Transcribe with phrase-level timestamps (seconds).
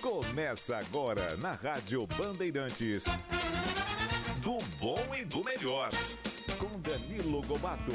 [0.00, 3.04] Começa agora na Rádio Bandeirantes.
[4.42, 5.90] Do bom e do melhor.
[6.58, 7.92] Com Danilo Gobato.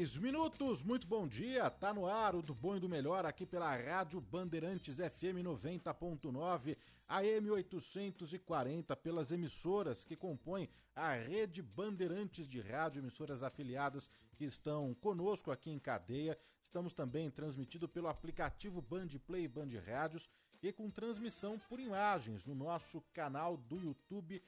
[0.00, 3.44] Dois minutos, muito bom dia, tá no ar o do bom e do melhor aqui
[3.44, 6.74] pela Rádio Bandeirantes FM 90.9,
[7.06, 14.94] AM 840, pelas emissoras que compõem a rede Bandeirantes de rádio, emissoras afiliadas que estão
[14.94, 16.38] conosco aqui em cadeia.
[16.62, 20.30] Estamos também transmitido pelo aplicativo Band Play Band Rádios
[20.62, 24.42] e com transmissão por imagens no nosso canal do YouTube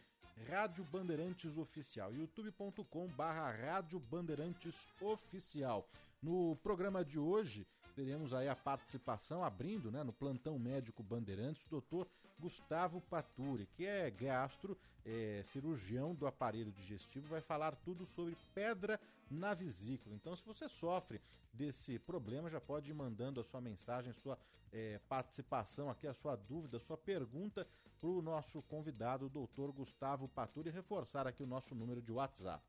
[0.49, 5.89] Rádio Bandeirantes Oficial, youtube.com barra Rádio Bandeirantes Oficial.
[6.23, 11.71] No programa de hoje, teremos aí a participação, abrindo né, no plantão médico Bandeirantes, o
[11.71, 18.37] doutor Gustavo Paturi, que é gastro, é, cirurgião do aparelho digestivo, vai falar tudo sobre
[18.55, 19.01] pedra
[19.31, 20.15] na vesícula.
[20.15, 21.21] Então, se você sofre
[21.53, 24.39] desse problema, já pode ir mandando a sua mensagem, sua
[24.73, 27.67] é, participação aqui, a sua dúvida, a sua pergunta
[28.03, 32.61] para o nosso convidado, o doutor Gustavo Paturi, reforçar aqui o nosso número de WhatsApp.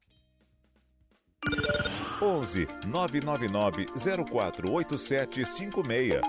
[2.21, 6.21] 11 999 048756.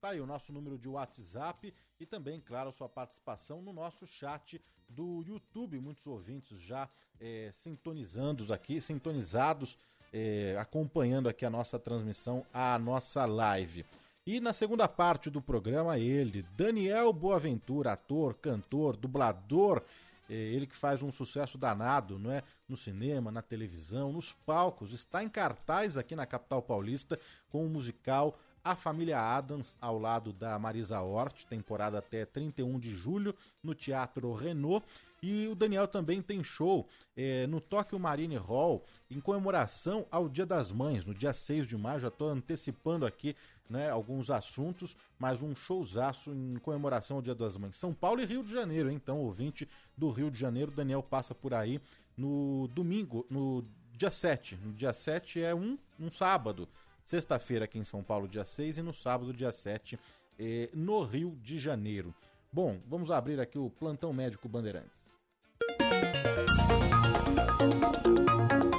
[0.00, 4.62] Tá aí o nosso número de WhatsApp e também, claro, sua participação no nosso chat
[4.88, 5.80] do YouTube.
[5.80, 9.76] Muitos ouvintes já é, sintonizando aqui, sintonizados,
[10.12, 13.84] é, acompanhando aqui a nossa transmissão, a nossa live.
[14.30, 19.82] E na segunda parte do programa, ele, Daniel Boaventura, ator, cantor, dublador,
[20.28, 22.42] é, ele que faz um sucesso danado, não é?
[22.68, 27.18] No cinema, na televisão, nos palcos, está em cartaz aqui na capital paulista
[27.48, 32.94] com o musical A Família Adams ao lado da Marisa Hort, temporada até 31 de
[32.94, 34.86] julho no Teatro Renault.
[35.22, 36.86] E o Daniel também tem show
[37.16, 41.76] é, no Tokyo Marine Hall em comemoração ao Dia das Mães, no dia 6 de
[41.76, 41.98] maio.
[41.98, 43.34] Já estou antecipando aqui
[43.68, 47.76] né, alguns assuntos, mas um showzaço em comemoração ao Dia das Mães.
[47.76, 51.52] São Paulo e Rio de Janeiro, então, ouvinte do Rio de Janeiro, Daniel passa por
[51.52, 51.80] aí
[52.16, 54.56] no domingo, no dia 7.
[54.56, 56.68] No dia 7 é um, um sábado.
[57.04, 59.98] Sexta-feira aqui em São Paulo, dia 6, e no sábado, dia 7,
[60.38, 62.14] eh, no Rio de Janeiro.
[62.52, 64.92] Bom, vamos abrir aqui o plantão médico Bandeirantes.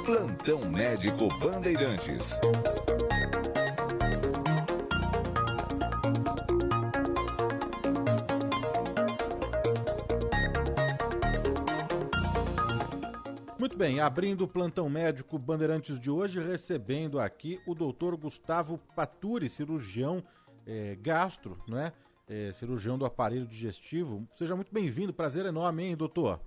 [0.04, 2.38] Plantão médico Bandeirantes.
[13.80, 20.22] Bem, abrindo o plantão médico Bandeirantes de hoje, recebendo aqui o doutor Gustavo Paturi, cirurgião
[20.66, 21.90] é, gastro, né?
[22.28, 24.28] É, cirurgião do aparelho digestivo.
[24.34, 26.38] Seja muito bem-vindo, prazer enorme, hein, doutor?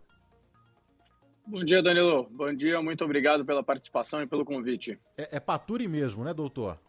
[1.48, 2.30] Bom dia, Danilo.
[2.30, 5.00] Bom dia, muito obrigado pela participação e pelo convite.
[5.18, 6.80] É, é Paturi mesmo, né, doutor?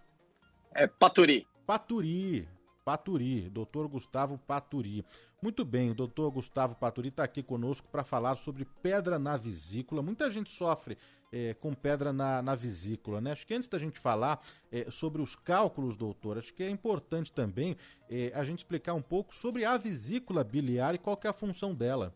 [0.75, 1.47] É Paturi.
[1.67, 2.47] Paturi.
[2.85, 5.05] Paturi, doutor Gustavo Paturi.
[5.41, 10.03] Muito bem, o doutor Gustavo Paturi está aqui conosco para falar sobre pedra na vesícula.
[10.03, 10.99] Muita gente sofre
[11.33, 13.33] é, com pedra na, na, vesícula, né?
[13.33, 14.41] Acho que antes da gente falar
[14.71, 17.77] é, sobre os cálculos, doutor, acho que é importante também
[18.09, 21.75] é, a gente explicar um pouco sobre a vesícula biliar e qual é a função
[21.75, 22.15] dela.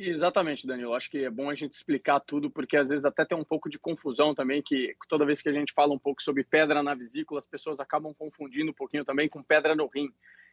[0.00, 0.94] Exatamente, Danilo.
[0.94, 3.68] Acho que é bom a gente explicar tudo, porque às vezes até tem um pouco
[3.68, 6.94] de confusão também, que toda vez que a gente fala um pouco sobre pedra na
[6.94, 10.08] vesícula, as pessoas acabam confundindo um pouquinho também com pedra no rim.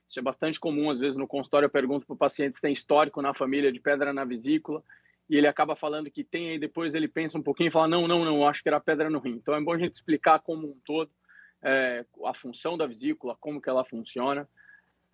[0.09, 2.73] Isso é bastante comum, às vezes no consultório eu pergunto para o paciente se tem
[2.73, 4.83] histórico na família de pedra na vesícula,
[5.29, 8.07] e ele acaba falando que tem, aí depois ele pensa um pouquinho e fala, não,
[8.07, 9.35] não, não, acho que era pedra no rim.
[9.35, 11.11] Então é bom a gente explicar como um todo
[11.63, 14.49] é, a função da vesícula, como que ela funciona.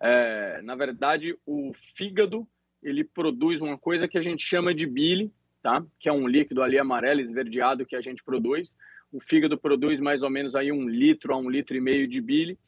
[0.00, 2.46] É, na verdade, o fígado
[2.82, 5.32] ele produz uma coisa que a gente chama de bile,
[5.62, 5.84] tá?
[6.00, 8.72] Que é um líquido ali amarelo esverdeado que a gente produz.
[9.12, 12.20] O fígado produz mais ou menos aí um litro a um litro e meio de
[12.20, 12.58] bile.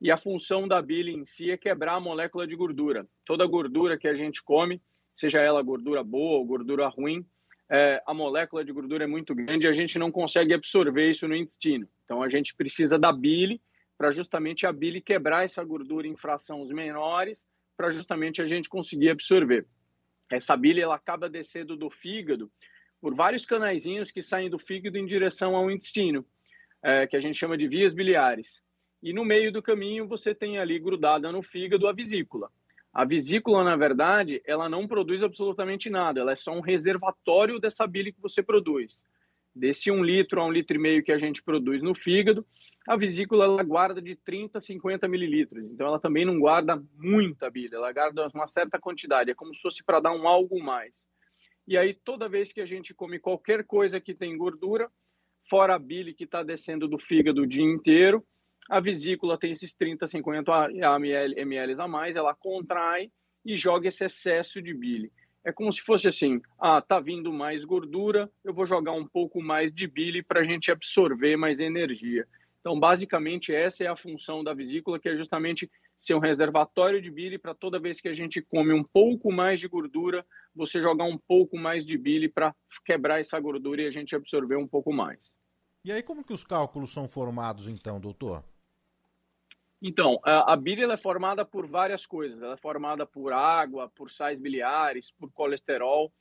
[0.00, 3.06] E a função da bile em si é quebrar a molécula de gordura.
[3.24, 4.80] Toda gordura que a gente come,
[5.14, 7.26] seja ela gordura boa ou gordura ruim,
[7.70, 11.28] é, a molécula de gordura é muito grande e a gente não consegue absorver isso
[11.28, 11.86] no intestino.
[12.04, 13.60] Então a gente precisa da bile
[13.98, 17.44] para justamente a bile quebrar essa gordura em frações menores
[17.78, 19.64] para justamente a gente conseguir absorver.
[20.28, 22.50] Essa bile ela acaba descendo do fígado
[23.00, 26.26] por vários canaizinhos que saem do fígado em direção ao intestino,
[26.82, 28.60] é, que a gente chama de vias biliares.
[29.00, 32.50] E no meio do caminho você tem ali grudada no fígado a vesícula.
[32.92, 37.86] A vesícula, na verdade, ela não produz absolutamente nada, ela é só um reservatório dessa
[37.86, 39.04] bile que você produz.
[39.58, 42.46] Desse um litro a um litro e meio que a gente produz no fígado,
[42.86, 45.64] a vesícula ela guarda de 30 a 50 mililitros.
[45.64, 49.32] Então ela também não guarda muita bile, ela guarda uma certa quantidade.
[49.32, 50.94] É como se fosse para dar um algo mais.
[51.66, 54.88] E aí toda vez que a gente come qualquer coisa que tem gordura,
[55.50, 58.24] fora a bile que está descendo do fígado o dia inteiro,
[58.70, 63.10] a vesícula tem esses 30, 50 ml a mais, ela contrai
[63.44, 65.10] e joga esse excesso de bile
[65.44, 69.42] é como se fosse assim: ah, tá vindo mais gordura, eu vou jogar um pouco
[69.42, 72.26] mais de bile para a gente absorver mais energia.
[72.60, 75.70] Então, basicamente, essa é a função da vesícula, que é justamente
[76.00, 79.58] ser um reservatório de bile para toda vez que a gente come um pouco mais
[79.58, 80.24] de gordura,
[80.54, 82.54] você jogar um pouco mais de bile para
[82.84, 85.18] quebrar essa gordura e a gente absorver um pouco mais.
[85.84, 88.44] E aí, como que os cálculos são formados, então, doutor?
[89.80, 92.42] Então, a, a bile é formada por várias coisas.
[92.42, 96.12] Ela é formada por água, por sais biliares, por colesterol.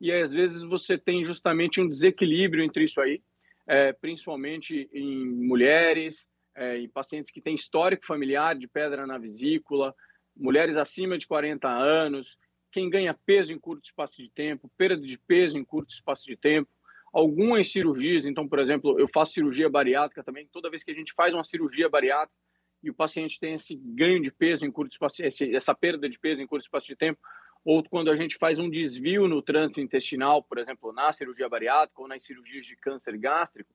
[0.00, 3.22] E às vezes você tem justamente um desequilíbrio entre isso aí,
[3.66, 6.26] é, principalmente em mulheres,
[6.56, 9.94] é, em pacientes que têm histórico familiar de pedra na vesícula,
[10.36, 12.36] mulheres acima de 40 anos,
[12.72, 16.36] quem ganha peso em curto espaço de tempo, perda de peso em curto espaço de
[16.36, 16.68] tempo,
[17.12, 18.24] algumas cirurgias.
[18.24, 20.48] Então, por exemplo, eu faço cirurgia bariátrica também.
[20.50, 22.41] Toda vez que a gente faz uma cirurgia bariátrica,
[22.82, 26.40] e o paciente tem esse ganho de peso em curto espaço, essa perda de peso
[26.40, 27.20] em curto espaço de tempo,
[27.64, 32.02] ou quando a gente faz um desvio no trânsito intestinal, por exemplo, na cirurgia bariátrica
[32.02, 33.72] ou nas cirurgias de câncer gástrico,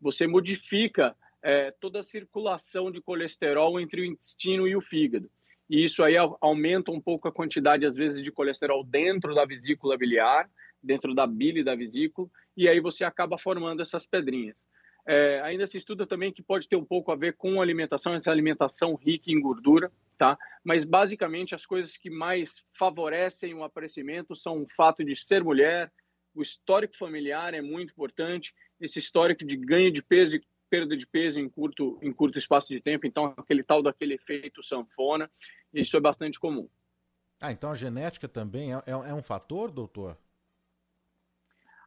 [0.00, 5.30] você modifica é, toda a circulação de colesterol entre o intestino e o fígado.
[5.68, 9.96] E isso aí aumenta um pouco a quantidade, às vezes, de colesterol dentro da vesícula
[9.96, 10.50] biliar,
[10.82, 14.66] dentro da bile da vesícula, e aí você acaba formando essas pedrinhas.
[15.12, 18.30] É, ainda se estuda também que pode ter um pouco a ver com alimentação, essa
[18.30, 20.38] alimentação rica em gordura, tá?
[20.62, 25.90] Mas basicamente as coisas que mais favorecem o aparecimento são o fato de ser mulher,
[26.32, 31.08] o histórico familiar é muito importante, esse histórico de ganho de peso e perda de
[31.08, 35.28] peso em curto, em curto espaço de tempo, então aquele tal daquele efeito sanfona,
[35.74, 36.68] isso é bastante comum.
[37.40, 40.16] Ah, então a genética também é, é, é um fator, doutor?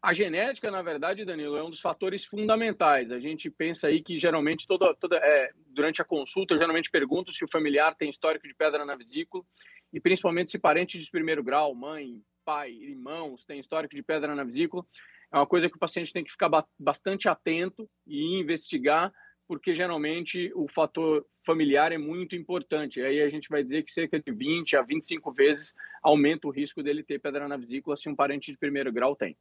[0.04, 3.10] A genética, na verdade, Danilo, é um dos fatores fundamentais.
[3.10, 7.32] A gente pensa aí que geralmente toda, toda é, durante a consulta eu geralmente pergunto
[7.32, 9.46] se o familiar tem histórico de pedra na vesícula
[9.94, 14.44] e principalmente se parente de primeiro grau, mãe, pai, irmãos tem histórico de pedra na
[14.44, 14.86] vesícula.
[15.32, 19.10] É uma coisa que o paciente tem que ficar bastante atento e investigar,
[19.48, 23.02] porque geralmente o fator familiar é muito importante.
[23.02, 26.84] Aí a gente vai dizer que cerca de 20 a 25 vezes aumenta o risco
[26.84, 29.38] dele ter pedra na vesícula se um parente de primeiro grau tem.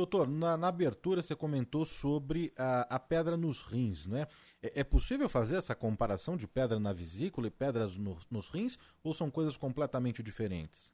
[0.00, 4.26] Doutor, na, na, abertura você comentou sobre a, a pedra nos rins, né?
[4.62, 8.78] É, é, possível fazer essa comparação de pedra na vesícula e pedras no, nos rins
[9.04, 10.90] ou são coisas completamente diferentes?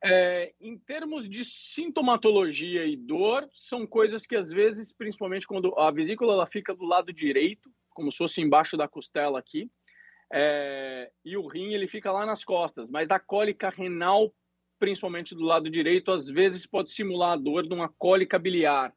[0.00, 5.90] É, em termos de sintomatologia e dor, são coisas que às vezes, principalmente quando a
[5.90, 9.68] vesícula ela fica do lado direito, como se fosse embaixo da costela aqui,
[10.32, 14.32] é, e o rim ele fica lá nas costas, mas a cólica renal
[14.78, 18.92] principalmente do lado direito, às vezes pode simular a dor de uma cólica biliar.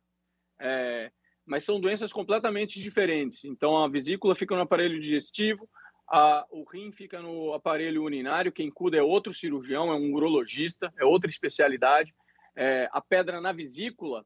[0.59, 1.11] É,
[1.45, 3.45] mas são doenças completamente diferentes.
[3.45, 5.69] Então, a vesícula fica no aparelho digestivo,
[6.09, 10.93] a, o rim fica no aparelho urinário, quem cuida é outro cirurgião, é um urologista,
[10.97, 12.13] é outra especialidade.
[12.55, 14.25] É, a pedra na vesícula,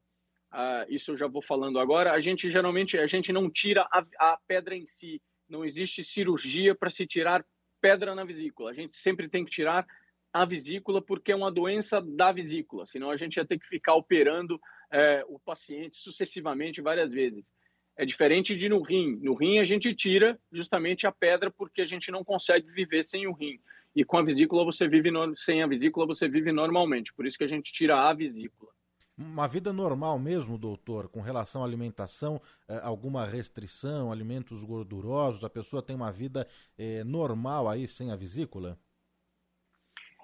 [0.88, 4.38] isso eu já vou falando agora, a gente geralmente a gente não tira a, a
[4.46, 7.44] pedra em si, não existe cirurgia para se tirar
[7.80, 8.70] pedra na vesícula.
[8.70, 9.86] A gente sempre tem que tirar
[10.32, 13.94] a vesícula porque é uma doença da vesícula, senão a gente ia ter que ficar
[13.94, 14.58] operando
[14.90, 17.52] é, o paciente sucessivamente várias vezes.
[17.96, 19.18] É diferente de no rim.
[19.20, 23.26] No rim a gente tira justamente a pedra porque a gente não consegue viver sem
[23.26, 23.60] o rim.
[23.94, 25.36] E com a vesícula você vive no...
[25.36, 27.12] sem a vesícula você vive normalmente.
[27.12, 28.72] Por isso que a gente tira a vesícula.
[29.16, 35.50] Uma vida normal mesmo, doutor, com relação à alimentação, eh, alguma restrição, alimentos gordurosos, a
[35.50, 36.48] pessoa tem uma vida
[36.78, 38.78] eh, normal aí sem a vesícula?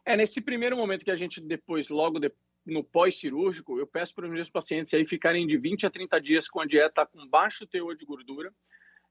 [0.08, 2.32] É, nesse primeiro momento que a gente depois, logo de,
[2.64, 6.48] no pós-cirúrgico, eu peço para os meus pacientes aí ficarem de 20 a 30 dias
[6.48, 8.50] com a dieta com baixo teor de gordura,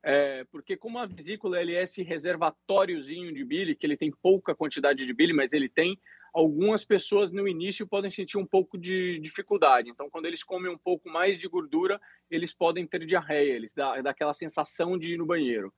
[0.01, 4.55] é, porque como a vesícula ele é esse reservatóriozinho de bile, que ele tem pouca
[4.55, 5.99] quantidade de bile, mas ele tem,
[6.33, 9.91] algumas pessoas no início podem sentir um pouco de dificuldade.
[9.91, 14.01] Então, quando eles comem um pouco mais de gordura, eles podem ter diarreia, eles dá,
[14.01, 15.71] dá aquela sensação de ir no banheiro.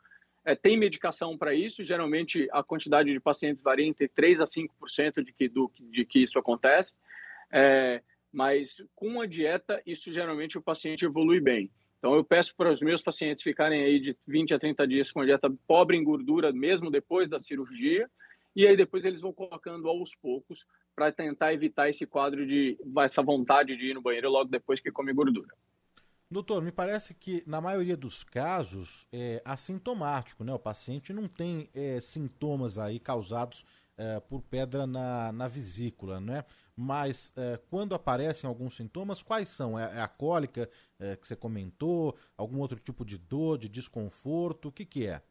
[0.46, 5.24] É, tem medicação para isso, geralmente a quantidade de pacientes varia entre 3 a 5%
[5.24, 6.94] de que, do, de que isso acontece,
[7.52, 11.70] é, mas com a dieta, isso geralmente o paciente evolui bem.
[11.98, 15.20] Então, eu peço para os meus pacientes ficarem aí de 20 a 30 dias com
[15.20, 18.10] a dieta pobre em gordura, mesmo depois da cirurgia,
[18.56, 20.66] e aí depois eles vão colocando aos poucos
[20.96, 24.92] para tentar evitar esse quadro de essa vontade de ir no banheiro logo depois que
[24.92, 25.54] come gordura.
[26.32, 30.54] Doutor, me parece que na maioria dos casos é assintomático, né?
[30.54, 33.66] O paciente não tem é, sintomas aí causados
[33.98, 36.46] é, por pedra na, na vesícula, né?
[36.76, 39.78] Mas é, quando aparecem alguns sintomas, quais são?
[39.78, 40.70] É, é a cólica
[41.00, 42.16] é, que você comentou?
[42.38, 44.68] Algum outro tipo de dor, de desconforto?
[44.68, 45.24] O que, que é?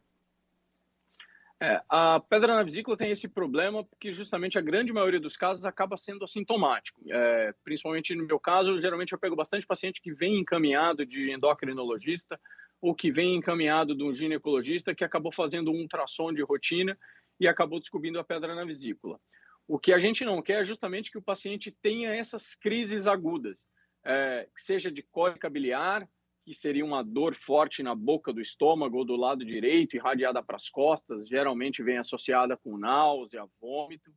[1.61, 5.65] É, a pedra na vesícula tem esse problema porque justamente a grande maioria dos casos
[5.65, 7.01] acaba sendo assintomático.
[7.09, 12.39] É, principalmente no meu caso, geralmente eu pego bastante paciente que vem encaminhado de endocrinologista
[12.81, 16.97] ou que vem encaminhado de um ginecologista que acabou fazendo um ultrassom de rotina
[17.37, 19.19] e acabou descobrindo a pedra na vesícula.
[19.67, 23.59] O que a gente não quer é justamente que o paciente tenha essas crises agudas,
[24.05, 26.07] é, que seja de cólica biliar,
[26.49, 30.55] que seria uma dor forte na boca do estômago ou do lado direito, irradiada para
[30.55, 34.11] as costas, geralmente vem associada com náusea, vômito.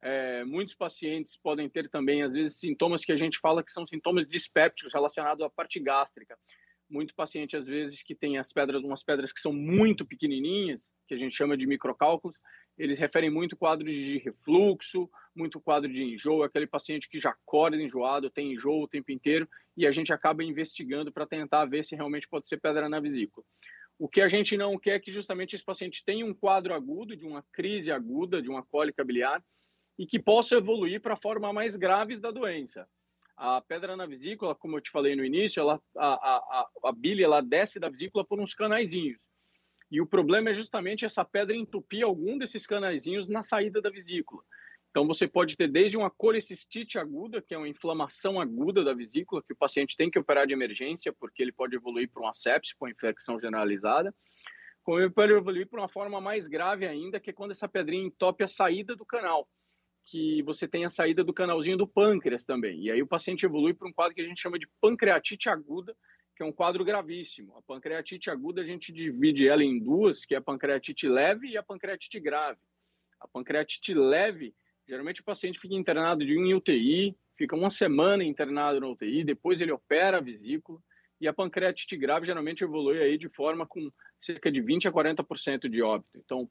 [0.00, 3.84] É, muitos pacientes podem ter também, às vezes, sintomas que a gente fala que são
[3.84, 6.38] sintomas dispépticos relacionados à parte gástrica.
[6.88, 11.14] Muito paciente, às vezes, que tem as pedras, umas pedras que são muito pequenininhas, que
[11.14, 12.36] a gente chama de microcálculos,
[12.76, 17.76] eles referem muito quadros de refluxo, muito quadro de enjoo, aquele paciente que já acorda
[17.76, 21.94] enjoado, tem enjoo o tempo inteiro, e a gente acaba investigando para tentar ver se
[21.94, 23.44] realmente pode ser pedra na vesícula.
[23.98, 27.16] O que a gente não quer é que justamente esse paciente tenha um quadro agudo,
[27.16, 29.42] de uma crise aguda, de uma cólica biliar,
[29.96, 32.88] e que possa evoluir para a forma mais graves da doença.
[33.36, 37.22] A pedra na vesícula, como eu te falei no início, ela, a, a, a bile
[37.22, 39.18] ela desce da vesícula por uns canaizinhos.
[39.94, 44.42] E o problema é justamente essa pedra entupir algum desses canaizinhos na saída da vesícula.
[44.90, 49.40] Então, você pode ter desde uma colecistite aguda, que é uma inflamação aguda da vesícula,
[49.40, 52.74] que o paciente tem que operar de emergência, porque ele pode evoluir para uma sepse,
[52.76, 54.12] para uma infecção generalizada,
[54.82, 58.04] como ele pode evoluir para uma forma mais grave ainda, que é quando essa pedrinha
[58.04, 59.48] entope a saída do canal,
[60.06, 62.80] que você tem a saída do canalzinho do pâncreas também.
[62.80, 65.96] E aí o paciente evolui para um quadro que a gente chama de pancreatite aguda,
[66.34, 67.56] que é um quadro gravíssimo.
[67.56, 71.56] A pancreatite aguda a gente divide ela em duas, que é a pancreatite leve e
[71.56, 72.58] a pancreatite grave.
[73.20, 74.54] A pancreatite leve,
[74.86, 79.24] geralmente o paciente fica internado de um em UTI, fica uma semana internado na UTI,
[79.24, 80.78] depois ele opera a vesícula,
[81.20, 85.68] e a pancreatite grave geralmente evolui aí de forma com cerca de 20 a 40%
[85.68, 86.18] de óbito.
[86.18, 86.48] Então,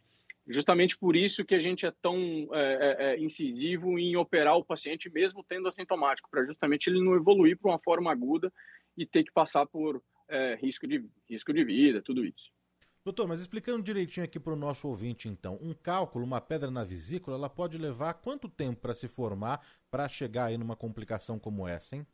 [0.47, 4.65] justamente por isso que a gente é tão é, é, é, incisivo em operar o
[4.65, 8.51] paciente mesmo tendo assintomático, para justamente ele não evoluir para uma forma aguda
[8.97, 12.51] e ter que passar por é, risco, de, risco de vida, tudo isso.
[13.03, 16.85] Doutor, mas explicando direitinho aqui para o nosso ouvinte, então, um cálculo, uma pedra na
[16.85, 19.59] vesícula, ela pode levar quanto tempo para se formar
[19.91, 22.07] para chegar aí numa complicação como essa, hein?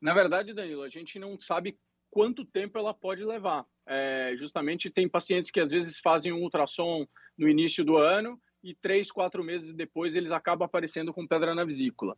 [0.00, 1.78] Na verdade, Danilo, a gente não sabe
[2.10, 3.66] quanto tempo ela pode levar.
[3.86, 8.74] É, justamente tem pacientes que às vezes fazem um ultrassom no início do ano e
[8.74, 12.16] três, quatro meses depois eles acabam aparecendo com pedra na vesícula.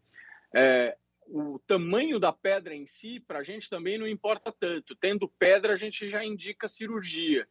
[0.54, 0.96] É,
[1.34, 4.94] o tamanho da pedra em si, para a gente também não importa tanto.
[4.94, 7.48] Tendo pedra, a gente já indica cirurgia,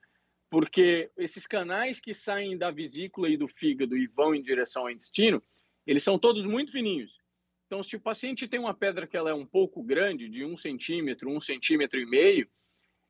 [0.51, 4.91] porque esses canais que saem da vesícula e do fígado e vão em direção ao
[4.91, 5.41] intestino,
[5.88, 7.19] eles são todos muito fininhos.
[7.65, 10.55] Então, se o paciente tem uma pedra que ela é um pouco grande, de um
[10.55, 12.47] centímetro, um centímetro e meio,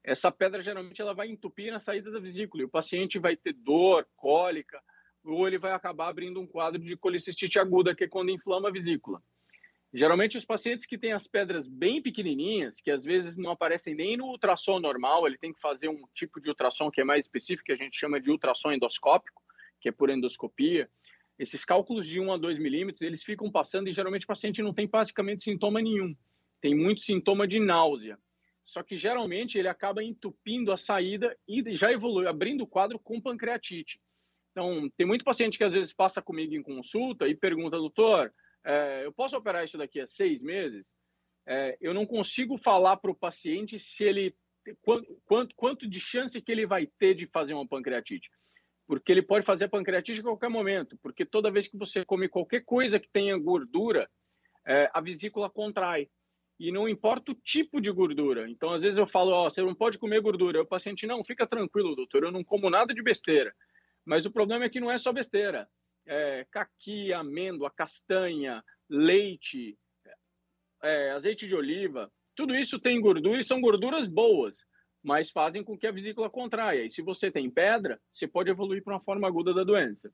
[0.02, 3.54] essa pedra geralmente ela vai entupir na saída da vesícula e o paciente vai ter
[3.54, 4.82] dor, cólica,
[5.22, 8.72] ou ele vai acabar abrindo um quadro de colicistite aguda, que é quando inflama a
[8.72, 9.22] vesícula.
[9.94, 14.16] Geralmente, os pacientes que têm as pedras bem pequenininhas, que às vezes não aparecem nem
[14.16, 17.66] no ultrassom normal, ele tem que fazer um tipo de ultrassom que é mais específico,
[17.66, 19.42] que a gente chama de ultrassom endoscópico,
[19.82, 20.90] que é por endoscopia.
[21.38, 24.74] Esses cálculos de 1 a 2 milímetros, eles ficam passando e geralmente o paciente não
[24.74, 26.16] tem praticamente sintoma nenhum.
[26.62, 28.18] Tem muito sintoma de náusea.
[28.64, 33.20] Só que geralmente ele acaba entupindo a saída e já evolui, abrindo o quadro com
[33.20, 34.00] pancreatite.
[34.52, 38.34] Então, tem muito paciente que às vezes passa comigo em consulta e pergunta, doutor,
[38.64, 40.86] é, eu posso operar isso daqui a seis meses?
[41.46, 44.36] É, eu não consigo falar para o paciente se ele
[44.84, 48.30] quanto, quanto, de chance que ele vai ter de fazer uma pancreatite
[48.92, 52.60] porque ele pode fazer pancreatite a qualquer momento, porque toda vez que você come qualquer
[52.66, 54.10] coisa que tenha gordura,
[54.68, 56.10] é, a vesícula contrai.
[56.60, 58.50] E não importa o tipo de gordura.
[58.50, 60.62] Então, às vezes eu falo, ó, você não pode comer gordura.
[60.62, 63.56] O paciente, não, fica tranquilo, doutor, eu não como nada de besteira.
[64.06, 65.70] Mas o problema é que não é só besteira.
[66.06, 69.78] É, caqui, amêndoa, castanha, leite,
[70.84, 74.58] é, azeite de oliva, tudo isso tem gordura e são gorduras boas
[75.04, 76.86] mas fazem com que a vesícula contraia.
[76.86, 80.14] E se você tem pedra, você pode evoluir para uma forma aguda da doença.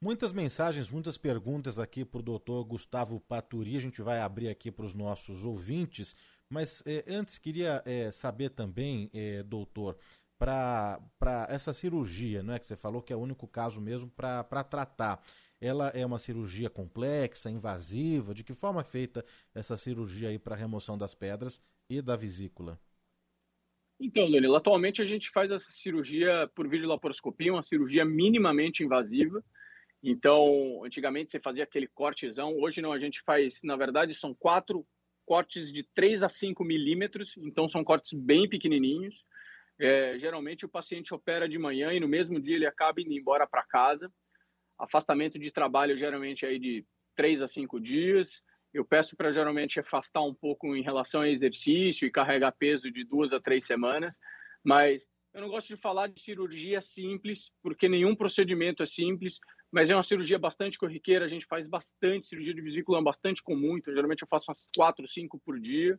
[0.00, 3.76] Muitas mensagens, muitas perguntas aqui para o doutor Gustavo Paturi.
[3.76, 6.14] A gente vai abrir aqui para os nossos ouvintes.
[6.50, 9.98] Mas é, antes queria é, saber também, é, doutor,
[10.38, 11.00] para
[11.48, 15.22] essa cirurgia, não é que você falou que é o único caso mesmo para tratar.
[15.58, 18.34] Ela é uma cirurgia complexa, invasiva?
[18.34, 22.78] De que forma é feita essa cirurgia aí para remoção das pedras e da vesícula?
[23.98, 29.42] Então, Danilo, atualmente a gente faz essa cirurgia por videolaparoscopia, uma cirurgia minimamente invasiva.
[30.08, 34.86] Então, antigamente você fazia aquele cortezão, hoje não, a gente faz, na verdade, são quatro
[35.26, 39.24] cortes de 3 a 5 milímetros, então são cortes bem pequenininhos.
[39.80, 43.48] É, geralmente o paciente opera de manhã e no mesmo dia ele acaba indo embora
[43.48, 44.08] para casa.
[44.78, 48.40] Afastamento de trabalho geralmente aí de 3 a 5 dias.
[48.72, 53.02] Eu peço para geralmente afastar um pouco em relação ao exercício e carregar peso de
[53.02, 54.16] duas a três semanas,
[54.62, 59.40] mas eu não gosto de falar de cirurgia simples, porque nenhum procedimento é simples
[59.70, 63.42] mas é uma cirurgia bastante corriqueira, a gente faz bastante cirurgia de vesícula, é bastante
[63.42, 65.98] comum, então geralmente eu faço umas quatro, cinco por dia.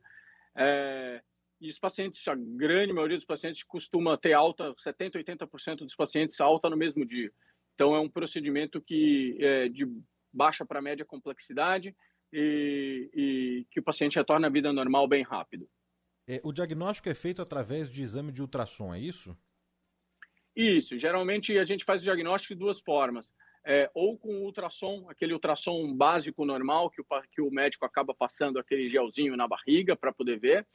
[0.56, 1.21] É,
[1.60, 6.39] e os pacientes, a grande maioria dos pacientes costuma ter alta, 70, 80% dos pacientes
[6.39, 7.32] alta no mesmo dia.
[7.73, 9.86] Então é um procedimento que é de
[10.32, 11.95] baixa para média complexidade
[12.32, 15.67] e, e, que o paciente retorna à vida normal bem rápido.
[16.27, 19.38] É, o diagnóstico é feito através de exame de ultrassom, é isso?
[20.56, 20.97] Isso.
[20.97, 23.30] Geralmente a gente faz o diagnóstico de duas formas
[23.69, 28.58] é, ou com ultrassom, aquele ultrassom básico normal que o, que o médico acaba passando
[28.58, 30.65] aquele gelzinho na barriga para poder ver.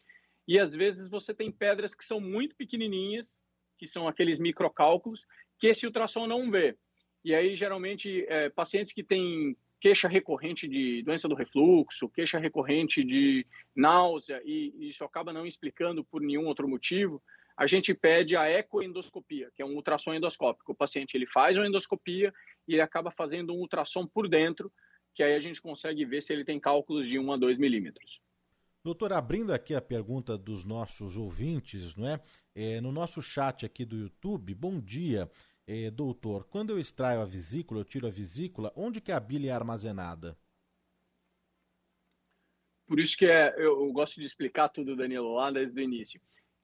[0.47, 3.35] E às vezes você tem pedras que são muito pequenininhas,
[3.79, 5.25] que são aqueles microcálculos,
[5.59, 6.77] que esse ultrassom não vê.
[7.25, 13.03] E aí, geralmente, é, pacientes que têm queixa recorrente de doença do refluxo, queixa recorrente
[13.03, 17.23] de náusea, e isso acaba não explicando por nenhum outro motivo,
[17.57, 20.73] a gente pede a ecoendoscopia, que é um ultrassom endoscópico.
[20.73, 22.33] O paciente ele faz uma endoscopia
[22.67, 24.73] e ele acaba fazendo um ultrassom por dentro
[25.15, 28.21] que aí a gente consegue ver se ele tem cálculos de 1 a 2 milímetros.
[28.83, 32.21] Doutor, abrindo aqui a pergunta dos nossos ouvintes, não é?
[32.55, 35.31] é no nosso chat aqui do YouTube, bom dia,
[35.67, 36.45] é, doutor.
[36.45, 40.37] Quando eu extraio a vesícula, eu tiro a vesícula, onde que a bile é armazenada?
[42.87, 46.21] Por isso que é, eu, eu, gosto de explicar tudo, Danilo, lá desde o início.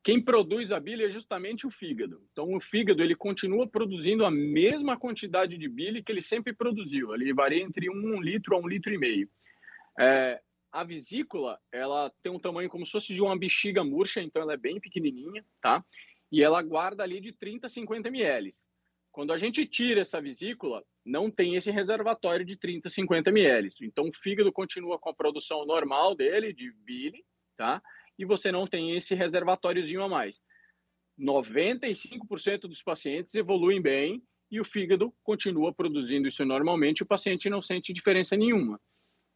[0.08, 2.22] Quem produz a bile é justamente o fígado.
[2.32, 7.12] Então, o fígado ele continua produzindo a mesma quantidade de bile que ele sempre produziu.
[7.12, 9.28] Ele varia entre um litro a um litro e meio.
[10.00, 10.40] É,
[10.72, 14.54] a vesícula, ela tem um tamanho como se fosse de uma bexiga murcha, então ela
[14.54, 15.84] é bem pequenininha, tá?
[16.32, 18.50] E ela guarda ali de 30 a 50 ml.
[19.12, 23.74] Quando a gente tira essa vesícula, não tem esse reservatório de 30 a 50 ml.
[23.82, 27.22] Então, o fígado continua com a produção normal dele, de bile,
[27.58, 27.82] tá?
[28.18, 30.40] E você não tem esse reservatóriozinho a mais.
[31.18, 37.60] 95% dos pacientes evoluem bem e o fígado continua produzindo isso normalmente, o paciente não
[37.60, 38.80] sente diferença nenhuma.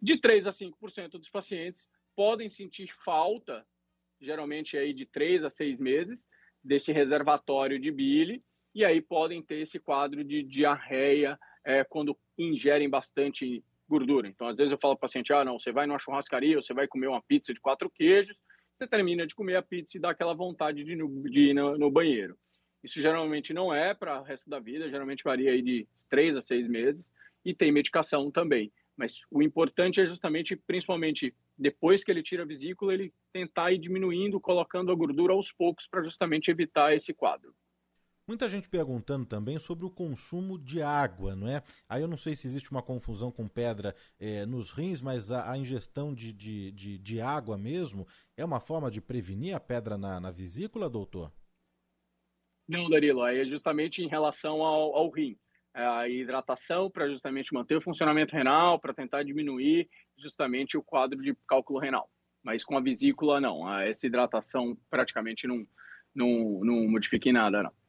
[0.00, 3.64] De 3 a 5% dos pacientes podem sentir falta,
[4.20, 6.24] geralmente aí de 3 a 6 meses,
[6.62, 8.42] desse reservatório de bile,
[8.74, 14.28] e aí podem ter esse quadro de diarreia é, quando ingerem bastante gordura.
[14.28, 16.72] Então, às vezes eu falo para o paciente, ah, não, você vai numa churrascaria, você
[16.72, 18.36] vai comer uma pizza de quatro queijos,
[18.82, 21.90] você termina de comer a pizza e dá aquela vontade de, de ir no, no
[21.90, 22.36] banheiro.
[22.82, 26.40] Isso geralmente não é para o resto da vida, geralmente varia aí de três a
[26.40, 27.00] seis meses
[27.44, 28.72] e tem medicação também.
[28.96, 33.78] Mas o importante é justamente, principalmente depois que ele tira a vesícula, ele tentar ir
[33.78, 37.54] diminuindo, colocando a gordura aos poucos para justamente evitar esse quadro.
[38.26, 41.61] Muita gente perguntando também sobre o consumo de água, não é?
[41.88, 45.50] Aí eu não sei se existe uma confusão com pedra é, nos rins, mas a,
[45.50, 48.06] a ingestão de, de, de, de, água mesmo
[48.37, 51.32] é uma forma de prevenir a pedra na, na vesícula, doutor?
[52.68, 55.37] Não, Darilo, é justamente em relação ao, ao rim.
[55.74, 61.20] É a hidratação para justamente manter o funcionamento renal, para tentar diminuir justamente o quadro
[61.20, 62.08] de cálculo renal.
[62.40, 63.68] Mas com a vesícula, não.
[63.80, 65.66] Essa hidratação praticamente não,
[66.14, 67.81] não, não modifica em nada, não.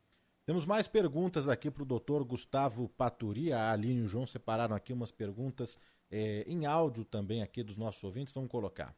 [0.45, 3.53] Temos mais perguntas aqui para o doutor Gustavo Paturi.
[3.53, 5.79] A Aline e o João separaram aqui umas perguntas
[6.11, 8.33] é, em áudio também aqui dos nossos ouvintes.
[8.33, 8.93] Vamos colocar.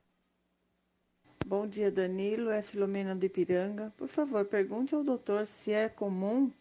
[1.46, 2.50] Bom dia, Danilo.
[2.50, 3.94] É Filomena do Ipiranga.
[3.96, 6.52] Por favor, pergunte ao doutor se é comum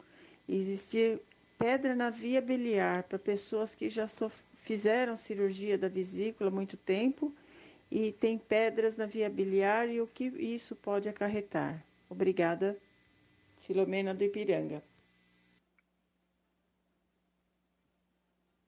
[0.46, 1.18] existir
[1.58, 4.06] pedra na via biliar para pessoas que já
[4.56, 7.34] fizeram cirurgia da vesícula há muito tempo
[7.90, 11.82] e tem pedras na via biliar e o que isso pode acarretar.
[12.10, 12.76] Obrigada
[13.64, 14.82] Filomena do Ipiranga.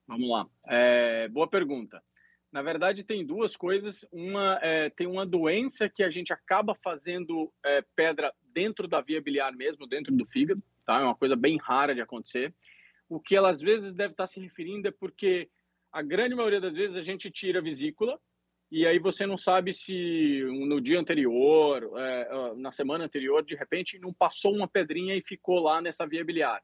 [0.07, 0.47] Vamos lá.
[0.65, 2.03] É, boa pergunta.
[2.51, 4.05] Na verdade, tem duas coisas.
[4.11, 9.21] Uma é, tem uma doença que a gente acaba fazendo é, pedra dentro da via
[9.21, 10.63] biliar mesmo, dentro do fígado.
[10.83, 11.01] Tá?
[11.01, 12.51] É uma coisa bem rara de acontecer.
[13.07, 15.47] O que ela às vezes deve estar se referindo é porque
[15.91, 18.19] a grande maioria das vezes a gente tira a vesícula
[18.69, 23.97] e aí você não sabe se no dia anterior, é, na semana anterior, de repente
[23.97, 26.61] não passou uma pedrinha e ficou lá nessa via biliar.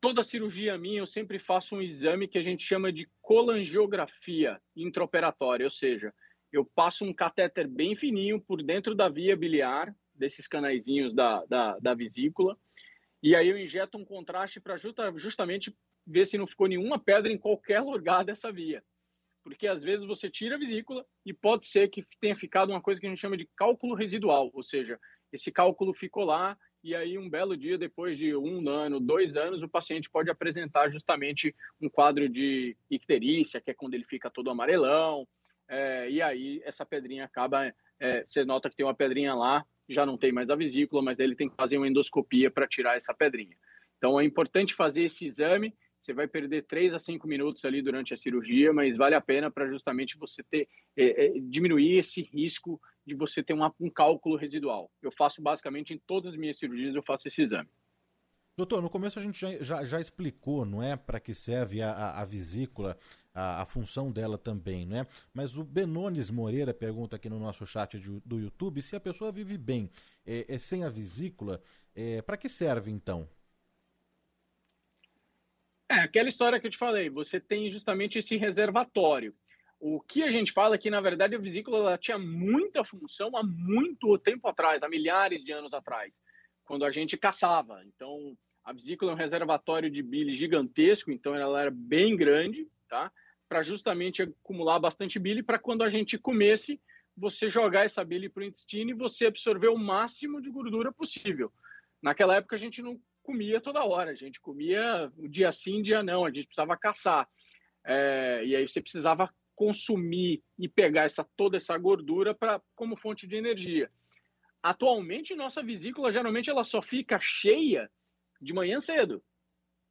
[0.00, 5.66] Toda cirurgia minha eu sempre faço um exame que a gente chama de colangiografia intraoperatória,
[5.66, 6.14] ou seja,
[6.52, 11.78] eu passo um catéter bem fininho por dentro da via biliar, desses canaizinhos da, da,
[11.78, 12.56] da vesícula,
[13.20, 14.76] e aí eu injeto um contraste para
[15.16, 15.74] justamente
[16.06, 18.82] ver se não ficou nenhuma pedra em qualquer lugar dessa via
[19.42, 23.00] porque às vezes você tira a vesícula e pode ser que tenha ficado uma coisa
[23.00, 24.98] que a gente chama de cálculo residual, ou seja,
[25.32, 29.62] esse cálculo ficou lá e aí um belo dia, depois de um ano, dois anos,
[29.62, 34.50] o paciente pode apresentar justamente um quadro de icterícia, que é quando ele fica todo
[34.50, 35.26] amarelão,
[35.68, 40.04] é, e aí essa pedrinha acaba, é, você nota que tem uma pedrinha lá, já
[40.04, 43.14] não tem mais a vesícula, mas ele tem que fazer uma endoscopia para tirar essa
[43.14, 43.56] pedrinha.
[43.96, 48.12] Então é importante fazer esse exame você vai perder 3 a 5 minutos ali durante
[48.12, 52.80] a cirurgia, mas vale a pena para justamente você ter é, é, diminuir esse risco
[53.06, 54.90] de você ter uma, um cálculo residual.
[55.00, 57.68] Eu faço basicamente em todas as minhas cirurgias, eu faço esse exame.
[58.56, 61.90] Doutor, no começo a gente já, já, já explicou, não é, para que serve a,
[61.90, 62.98] a, a vesícula,
[63.32, 65.06] a, a, função dela também, não é?
[65.32, 69.32] Mas o Benones Moreira pergunta aqui no nosso chat de, do YouTube se a pessoa
[69.32, 69.88] vive bem
[70.26, 71.62] é, é sem a vesícula,
[71.94, 73.26] é, para que serve então?
[75.92, 79.34] É, aquela história que eu te falei, você tem justamente esse reservatório.
[79.78, 83.42] O que a gente fala é que, na verdade, a vesícula tinha muita função há
[83.42, 86.18] muito tempo atrás, há milhares de anos atrás,
[86.64, 87.84] quando a gente caçava.
[87.84, 93.12] Então, a vesícula é um reservatório de bile gigantesco, então ela era bem grande, tá?
[93.46, 96.80] Para justamente acumular bastante bile, para quando a gente comesse,
[97.14, 101.52] você jogar essa bile para o intestino e você absorver o máximo de gordura possível.
[102.00, 106.24] Naquela época a gente não comia toda hora, a gente comia dia sim, dia não,
[106.24, 107.28] a gente precisava caçar.
[107.84, 113.26] é, e aí você precisava consumir e pegar essa, toda essa gordura para como fonte
[113.26, 113.90] de energia.
[114.62, 117.90] Atualmente, nossa vesícula geralmente ela só fica cheia
[118.40, 119.22] de manhã cedo,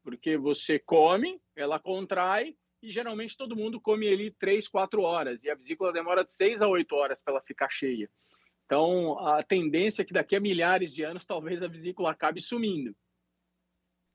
[0.04, 5.50] porque você come, ela contrai e geralmente todo mundo come ali 3, 4 horas e
[5.50, 8.10] a vesícula demora de 6 a 8 horas para ela ficar cheia.
[8.65, 12.96] Então, a tendência é que daqui a milhares de anos talvez a vesícula acabe sumindo.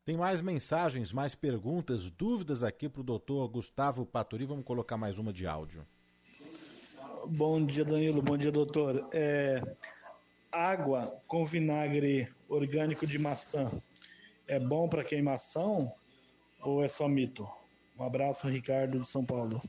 [0.07, 4.45] Tem mais mensagens, mais perguntas, dúvidas aqui para o doutor Gustavo Paturi.
[4.45, 5.85] Vamos colocar mais uma de áudio.
[7.27, 8.23] Bom dia, Danilo.
[8.23, 9.09] Bom dia, doutor.
[9.13, 9.61] É,
[10.53, 13.69] água com vinagre orgânico de maçã
[14.47, 15.93] é bom para queimação
[16.61, 17.45] ou é só mito?
[17.99, 19.61] Um abraço, Ricardo de São Paulo.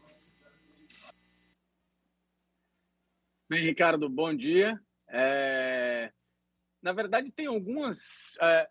[3.50, 4.80] Bem, Ricardo, bom dia.
[5.08, 6.12] É...
[6.80, 8.70] Na verdade, tem algumas é,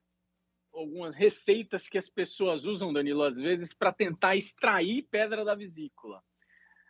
[0.77, 6.23] algumas receitas que as pessoas usam, Danilo, às vezes, para tentar extrair pedra da vesícula.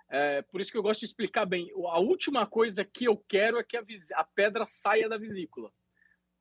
[0.09, 1.71] É, por isso que eu gosto de explicar bem.
[1.89, 5.71] A última coisa que eu quero é que a, a pedra saia da vesícula.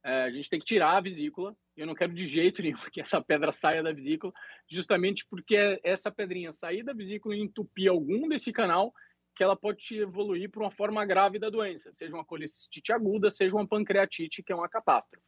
[0.03, 1.55] É, a gente tem que tirar a vesícula.
[1.75, 4.31] Eu não quero de jeito nenhum que essa pedra saia da vesícula,
[4.69, 8.93] justamente porque essa pedrinha sair da vesícula e entupir algum desse canal,
[9.35, 13.55] que ela pode evoluir para uma forma grave da doença, seja uma colecistite aguda, seja
[13.55, 15.25] uma pancreatite, que é uma catástrofe.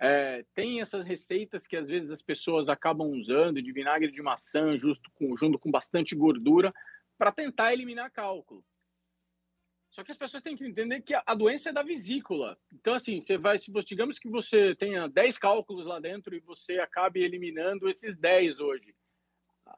[0.00, 4.78] É, tem essas receitas que às vezes as pessoas acabam usando de vinagre de maçã
[4.78, 6.72] justo com, junto com bastante gordura
[7.18, 8.64] para tentar eliminar cálculo.
[9.90, 12.56] Só que as pessoas têm que entender que a doença é da vesícula.
[12.72, 16.78] Então, assim, você vai, se digamos que você tenha 10 cálculos lá dentro e você
[16.78, 18.94] acabe eliminando esses 10 hoje.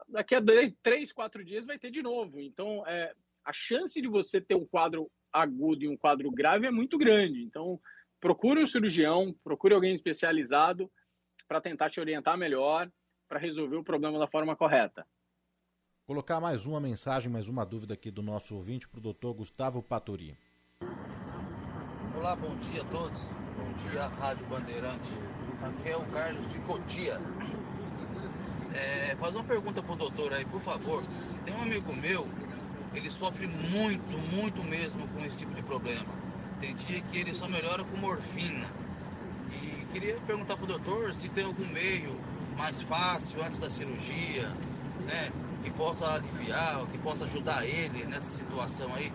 [0.07, 0.41] Daqui a
[0.83, 2.39] 3, 4 dias vai ter de novo.
[2.39, 6.71] Então, é, a chance de você ter um quadro agudo e um quadro grave é
[6.71, 7.41] muito grande.
[7.41, 7.81] Então,
[8.21, 10.89] procure um cirurgião, procure alguém especializado
[11.47, 12.89] para tentar te orientar melhor
[13.27, 15.05] para resolver o problema da forma correta.
[16.05, 19.81] Colocar mais uma mensagem, mais uma dúvida aqui do nosso ouvinte para o doutor Gustavo
[19.81, 20.37] Paturi.
[22.15, 23.23] Olá, bom dia a todos.
[23.57, 25.13] Bom dia, Rádio Bandeirante.
[25.61, 27.17] Aqui é o Carlos de Cotia.
[28.75, 31.03] É, faz uma pergunta pro doutor aí, por favor.
[31.43, 32.27] Tem um amigo meu,
[32.93, 36.20] ele sofre muito, muito mesmo com esse tipo de problema
[36.67, 38.67] dia que ele só melhora com morfina.
[39.51, 42.19] E queria perguntar pro doutor se tem algum meio
[42.57, 44.47] mais fácil antes da cirurgia,
[45.05, 45.31] né?
[45.63, 49.11] Que possa aliviar, que possa ajudar ele nessa situação aí.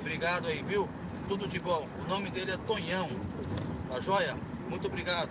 [0.00, 0.88] Obrigado aí, viu?
[1.28, 1.88] Tudo de bom.
[2.04, 3.08] O nome dele é Tonhão.
[3.88, 4.34] Tá joia?
[4.68, 5.30] Muito obrigado.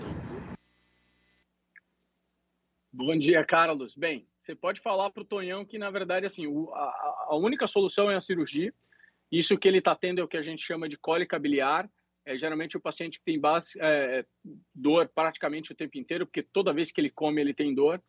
[2.91, 3.93] Bom dia, Carlos.
[3.95, 8.21] Bem, você pode falar pro Tonhão que, na verdade, assim, a única solução é a
[8.21, 8.73] cirurgia.
[9.31, 11.89] Isso que ele está tendo é o que a gente chama de cólica biliar.
[12.25, 14.25] É, geralmente o paciente que tem base, é,
[14.73, 18.01] dor praticamente o tempo inteiro, porque toda vez que ele come ele tem dor.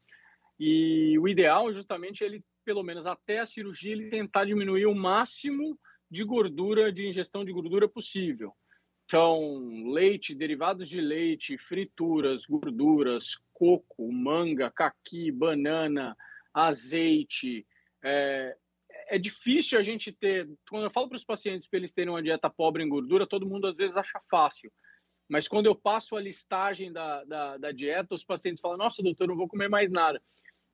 [0.59, 4.95] E o ideal é justamente ele, pelo menos até a cirurgia, ele tentar diminuir o
[4.95, 5.79] máximo
[6.11, 8.55] de gordura, de ingestão de gordura possível.
[9.05, 16.17] Então, leite, derivados de leite, frituras, gorduras, coco, manga, caqui, banana,
[16.53, 17.67] azeite,
[18.03, 18.57] é,
[19.09, 20.49] é difícil a gente ter.
[20.69, 23.47] Quando eu falo para os pacientes para eles terem uma dieta pobre em gordura, todo
[23.47, 24.73] mundo às vezes acha fácil.
[25.29, 29.29] Mas quando eu passo a listagem da, da, da dieta, os pacientes falam: Nossa, doutor,
[29.29, 30.23] não vou comer mais nada.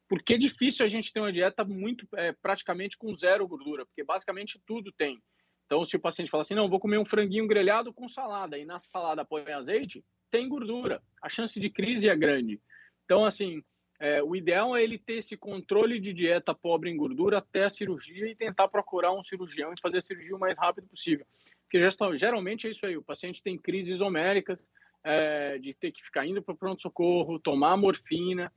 [0.09, 4.05] Porque é difícil a gente ter uma dieta muito, é, praticamente com zero gordura, porque
[4.05, 5.23] basicamente tudo tem.
[5.64, 8.64] Então, se o paciente fala assim: Não, vou comer um franguinho grelhado com salada, e
[8.64, 11.03] na salada põe azeite, tem gordura.
[11.23, 12.61] A chance de crise é grande.
[13.05, 13.62] Então, assim,
[14.03, 17.71] é, o ideal é ele ter esse controle de dieta pobre em gordura até a
[17.71, 21.25] cirurgia e tentar procurar um cirurgião e fazer a cirurgia o mais rápido possível.
[21.62, 21.79] Porque
[22.19, 24.67] geralmente é isso aí, o paciente tem crises homéricas,
[25.05, 28.53] é, de ter que ficar indo para o pronto-socorro, tomar morfina,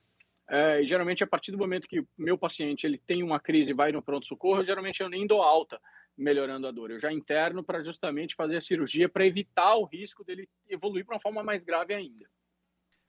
[0.50, 3.76] é, e geralmente a partir do momento que meu paciente ele tem uma crise e
[3.76, 5.80] vai no pronto-socorro, geralmente eu nem dou alta
[6.18, 6.90] melhorando a dor.
[6.90, 11.18] Eu já interno para justamente fazer a cirurgia para evitar o risco dele evoluir para
[11.18, 12.26] uma forma mais grave ainda.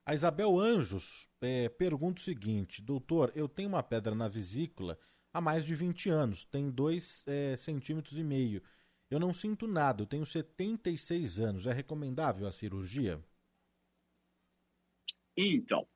[0.07, 4.97] A Isabel Anjos é, pergunta o seguinte: Doutor, eu tenho uma pedra na vesícula
[5.33, 8.63] há mais de 20 anos, tem 2 é, centímetros e meio.
[9.11, 11.67] Eu não sinto nada, eu tenho 76 anos.
[11.67, 13.21] É recomendável a cirurgia?
[15.37, 15.87] Então,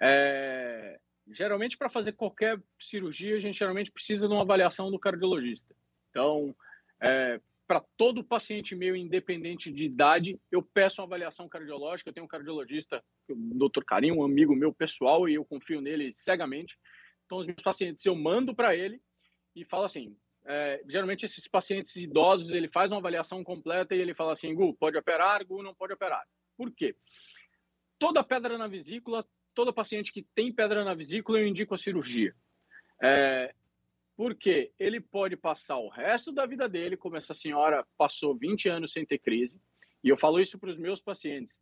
[0.00, 5.74] é, geralmente para fazer qualquer cirurgia, a gente geralmente precisa de uma avaliação do cardiologista.
[6.10, 6.56] Então,
[7.00, 12.10] é, para todo paciente meu, independente de idade, eu peço uma avaliação cardiológica.
[12.10, 13.84] Eu tenho um cardiologista, o Dr.
[13.84, 16.76] Carinho, um amigo meu pessoal, e eu confio nele cegamente.
[17.24, 19.00] Então, os meus pacientes, eu mando para ele
[19.54, 24.14] e falo assim: é, geralmente, esses pacientes idosos, ele faz uma avaliação completa e ele
[24.14, 26.26] fala assim: Gu, pode operar, Gu, não pode operar.
[26.56, 26.96] Por quê?
[28.00, 32.34] Toda pedra na vesícula, todo paciente que tem pedra na vesícula, eu indico a cirurgia.
[33.00, 33.54] É,
[34.20, 38.92] Porque ele pode passar o resto da vida dele, como essa senhora passou 20 anos
[38.92, 39.58] sem ter crise,
[40.04, 41.58] e eu falo isso para os meus pacientes.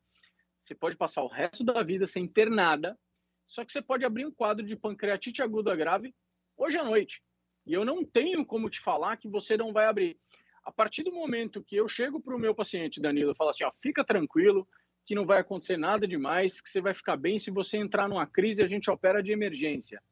[0.61, 2.99] Você pode passar o resto da vida sem ter nada,
[3.47, 6.12] só que você pode abrir um quadro de pancreatite aguda grave
[6.57, 7.23] hoje à noite.
[7.64, 10.18] E eu não tenho como te falar que você não vai abrir.
[10.64, 13.62] A partir do momento que eu chego para o meu paciente, Danilo, e falo assim,
[13.62, 14.66] ó, fica tranquilo,
[15.07, 18.27] que não vai acontecer nada demais, que você vai ficar bem se você entrar numa
[18.27, 20.03] crise, a gente opera de emergência.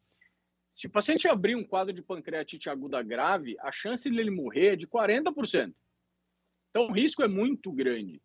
[0.77, 4.77] Se o paciente abrir um quadro de pancreatite aguda grave, a chance dele morrer é
[4.77, 5.75] de 40%.
[6.69, 8.21] Então, o risco é muito grande.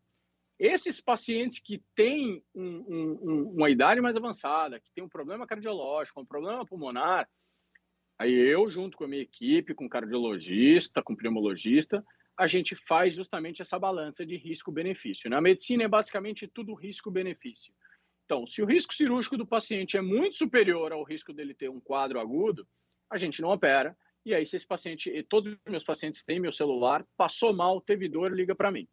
[0.59, 6.19] Esses pacientes que têm um, um, uma idade mais avançada, que tem um problema cardiológico,
[6.19, 7.25] um problema pulmonar,
[8.19, 12.03] aí eu, junto com a minha equipe, com cardiologista, com pneumologista,
[12.37, 15.29] a gente faz justamente essa balança de risco-benefício.
[15.29, 17.73] Na medicina é basicamente tudo risco-benefício.
[18.31, 21.81] Então, se o risco cirúrgico do paciente é muito superior ao risco dele ter um
[21.81, 22.65] quadro agudo,
[23.09, 23.93] a gente não opera.
[24.25, 28.07] E aí, se esse paciente, todos os meus pacientes têm meu celular, passou mal, teve
[28.07, 28.87] dor, liga para mim.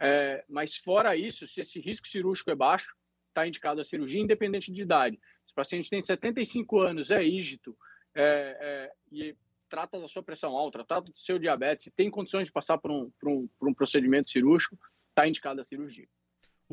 [0.00, 2.96] É, mas fora isso, se esse risco cirúrgico é baixo,
[3.28, 5.20] está indicado a cirurgia independente de idade.
[5.44, 7.76] Se o paciente tem 75 anos, é ígito
[8.14, 9.36] é, é, e
[9.68, 13.10] trata da sua pressão alta, trata do seu diabetes, tem condições de passar por um,
[13.20, 14.78] por um, por um procedimento cirúrgico,
[15.10, 16.08] está indicada a cirurgia.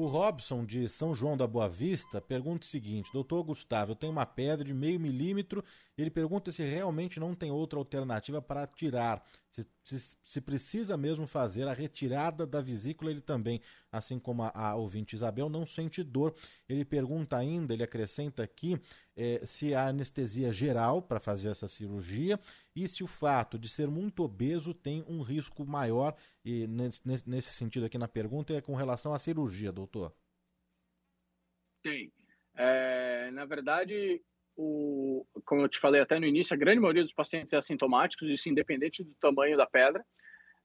[0.02, 4.12] O Robson, de São João da Boa Vista, pergunta o seguinte: Doutor Gustavo, eu tenho
[4.12, 5.64] uma pedra de meio milímetro.
[5.96, 9.24] Ele pergunta se realmente não tem outra alternativa para tirar.
[9.48, 14.52] Se, se, se, precisa mesmo fazer a retirada da vesícula, ele também, assim como a,
[14.54, 16.36] a ouvinte Isabel, não sente dor.
[16.70, 18.80] Ele pergunta ainda, ele acrescenta aqui,
[19.16, 22.40] é, se há anestesia geral para fazer essa cirurgia
[22.76, 26.16] e se o fato de ser muito obeso tem um risco maior,
[26.46, 30.14] e nesse, nesse sentido aqui na pergunta, é com relação à cirurgia, doutor.
[31.82, 32.12] Tem.
[32.56, 34.22] É, na verdade,
[34.56, 38.30] o, como eu te falei até no início, a grande maioria dos pacientes é assintomáticos,
[38.30, 40.06] isso independente do tamanho da pedra.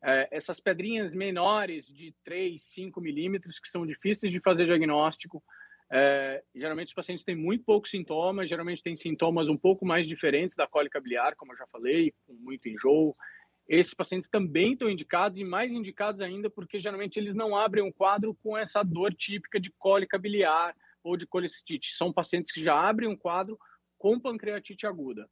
[0.03, 5.43] É, essas pedrinhas menores de 3, 5 milímetros, que são difíceis de fazer diagnóstico,
[5.91, 10.57] é, geralmente os pacientes têm muito poucos sintomas, geralmente têm sintomas um pouco mais diferentes
[10.57, 13.17] da cólica biliar, como eu já falei, com muito enjoo.
[13.69, 17.93] Esses pacientes também estão indicados e mais indicados ainda porque geralmente eles não abrem um
[17.93, 21.97] quadro com essa dor típica de cólica biliar ou de colicitite.
[21.97, 23.59] São pacientes que já abrem um quadro
[24.07, 25.29] com pancreatite aguda.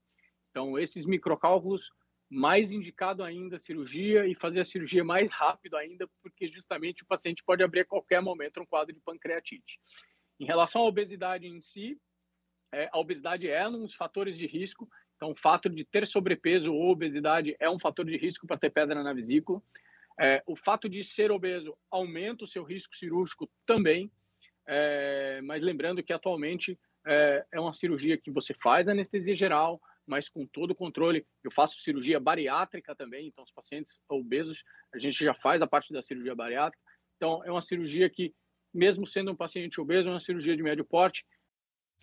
[0.50, 1.92] Então, esses microcálculos,
[2.28, 7.06] mais indicado ainda a cirurgia e fazer a cirurgia mais rápido ainda, porque justamente o
[7.06, 9.78] paciente pode abrir a qualquer momento um quadro de pancreatite.
[10.40, 11.96] Em relação à obesidade em si,
[12.72, 14.88] é, a obesidade é um dos fatores de risco.
[15.14, 18.70] Então, o fato de ter sobrepeso ou obesidade é um fator de risco para ter
[18.70, 19.62] pedra na vesícula.
[20.18, 24.10] É, o fato de ser obeso aumenta o seu risco cirúrgico também.
[24.66, 30.28] É, mas lembrando que atualmente é, é uma cirurgia que você faz anestesia geral, mas
[30.28, 31.26] com todo o controle.
[31.42, 34.62] Eu faço cirurgia bariátrica também, então os pacientes obesos,
[34.92, 36.82] a gente já faz a parte da cirurgia bariátrica.
[37.16, 38.34] Então é uma cirurgia que,
[38.72, 41.24] mesmo sendo um paciente obeso, é uma cirurgia de médio porte.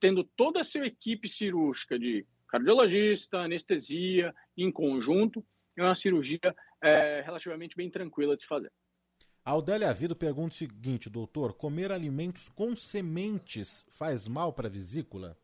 [0.00, 5.44] Tendo toda a sua equipe cirúrgica de cardiologista, anestesia, em conjunto,
[5.76, 8.72] é uma cirurgia é, relativamente bem tranquila de se fazer.
[9.44, 14.70] A Aldélia Vido pergunta o seguinte, doutor: comer alimentos com sementes faz mal para a
[14.70, 15.36] vesícula?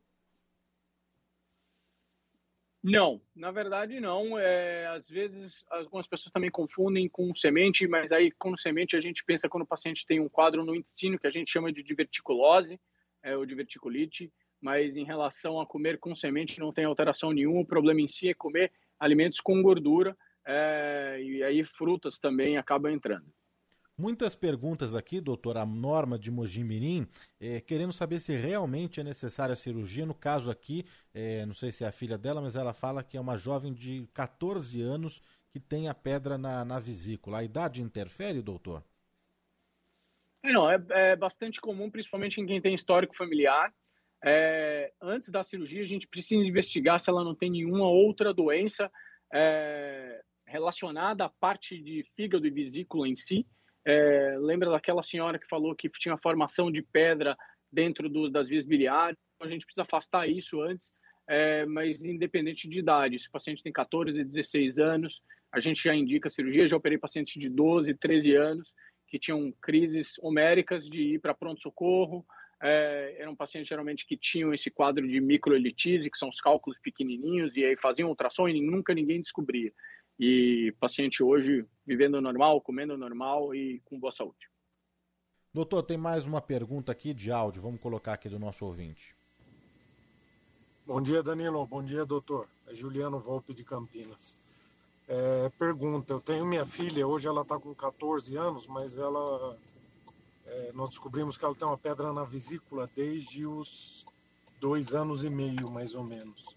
[2.82, 4.38] Não, na verdade não.
[4.38, 9.24] É, às vezes algumas pessoas também confundem com semente, mas aí com semente a gente
[9.24, 12.80] pensa quando o paciente tem um quadro no intestino que a gente chama de diverticulose
[13.24, 14.32] é, ou diverticulite,
[14.66, 17.60] mas em relação a comer com semente não tem alteração nenhuma.
[17.60, 22.92] O problema em si é comer alimentos com gordura é, e aí frutas também acabam
[22.92, 23.32] entrando.
[23.96, 27.06] Muitas perguntas aqui, doutora Norma de Mojimirim,
[27.40, 30.04] é, querendo saber se realmente é necessária a cirurgia.
[30.04, 33.16] No caso aqui, é, não sei se é a filha dela, mas ela fala que
[33.16, 37.38] é uma jovem de 14 anos que tem a pedra na, na vesícula.
[37.38, 38.82] A idade interfere, doutor?
[40.42, 43.72] É, não, é, é bastante comum, principalmente em quem tem histórico familiar.
[44.26, 48.90] É, antes da cirurgia, a gente precisa investigar se ela não tem nenhuma outra doença
[49.32, 53.46] é, relacionada à parte de fígado e vesícula em si.
[53.84, 57.36] É, lembra daquela senhora que falou que tinha formação de pedra
[57.70, 59.16] dentro do, das vias biliares?
[59.40, 60.92] A gente precisa afastar isso antes,
[61.28, 63.20] é, mas independente de idade.
[63.20, 65.22] Se o paciente tem 14, 16 anos,
[65.52, 66.66] a gente já indica cirurgia.
[66.66, 68.74] Já operei pacientes de 12, 13 anos
[69.06, 72.26] que tinham crises homéricas de ir para pronto-socorro.
[72.62, 77.54] É, eram pacientes geralmente que tinham esse quadro de microelitise, que são os cálculos pequenininhos,
[77.54, 79.72] e aí faziam ultrassom e nunca ninguém descobria
[80.18, 84.50] e paciente hoje vivendo normal, comendo normal e com boa saúde.
[85.52, 89.14] Doutor, tem mais uma pergunta aqui de áudio, vamos colocar aqui do nosso ouvinte.
[90.86, 91.66] Bom dia, Danilo.
[91.66, 92.46] Bom dia, doutor.
[92.68, 94.38] É Juliano Volpe de Campinas.
[95.08, 99.56] É, pergunta: eu tenho minha filha, hoje ela está com 14 anos, mas ela.
[100.46, 104.06] É, nós descobrimos que ela tem uma pedra na vesícula desde os
[104.60, 106.56] dois anos e meio, mais ou menos.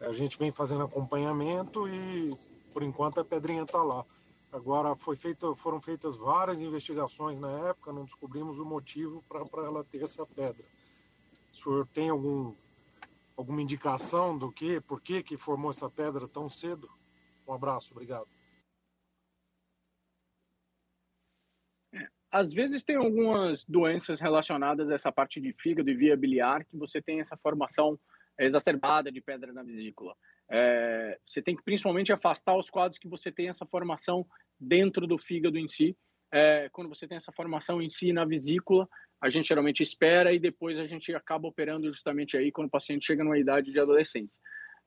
[0.00, 2.34] A gente vem fazendo acompanhamento e
[2.72, 4.04] por enquanto a pedrinha está lá.
[4.52, 9.84] Agora foi feito, foram feitas várias investigações na época, não descobrimos o motivo para ela
[9.84, 10.64] ter essa pedra.
[11.52, 12.52] O senhor tem algum,
[13.36, 16.88] alguma indicação do que, por que, que formou essa pedra tão cedo?
[17.46, 18.26] Um abraço, obrigado.
[21.92, 26.64] É, às vezes tem algumas doenças relacionadas a essa parte de fígado e via biliar
[26.64, 27.98] que você tem essa formação
[28.38, 30.14] exacerbada de pedra na vesícula.
[30.48, 34.26] É, você tem que principalmente afastar os quadros que você tem essa formação
[34.58, 35.96] dentro do fígado em si.
[36.32, 38.88] É, quando você tem essa formação em si na vesícula,
[39.20, 43.06] a gente geralmente espera e depois a gente acaba operando justamente aí quando o paciente
[43.06, 44.34] chega numa idade de adolescência.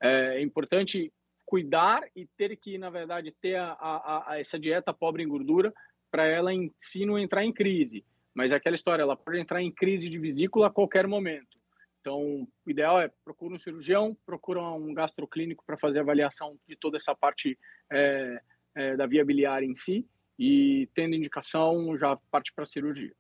[0.02, 1.12] É, é importante
[1.46, 5.74] cuidar e ter que, na verdade, ter a, a, a essa dieta pobre em gordura
[6.14, 8.06] para ela em si não entrar em crise.
[8.36, 11.58] Mas é aquela história, ela pode entrar em crise de vesícula a qualquer momento.
[12.00, 16.76] Então, o ideal é procura um cirurgião, procura um gastroclínico para fazer a avaliação de
[16.76, 17.58] toda essa parte
[17.92, 18.40] é,
[18.76, 20.08] é, da via biliar em si
[20.38, 23.14] e, tendo indicação, já parte para a cirurgia.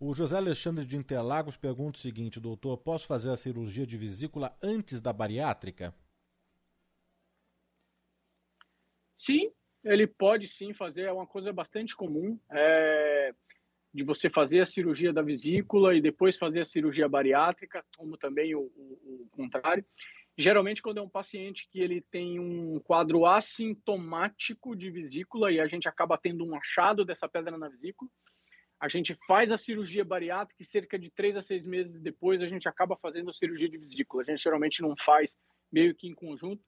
[0.00, 4.52] O José Alexandre de Interlagos pergunta o seguinte, doutor, posso fazer a cirurgia de vesícula
[4.60, 5.94] antes da bariátrica?
[9.16, 9.52] Sim,
[9.84, 12.38] ele pode sim fazer, é uma coisa bastante comum.
[12.50, 13.34] É,
[13.94, 18.54] de você fazer a cirurgia da vesícula e depois fazer a cirurgia bariátrica, como também
[18.54, 19.84] o, o, o contrário.
[20.36, 25.66] Geralmente, quando é um paciente que ele tem um quadro assintomático de vesícula e a
[25.66, 28.10] gente acaba tendo um achado dessa pedra na vesícula,
[28.80, 32.48] a gente faz a cirurgia bariátrica e cerca de três a seis meses depois a
[32.48, 34.22] gente acaba fazendo a cirurgia de vesícula.
[34.22, 35.38] A gente geralmente não faz
[35.70, 36.64] meio que em conjunto,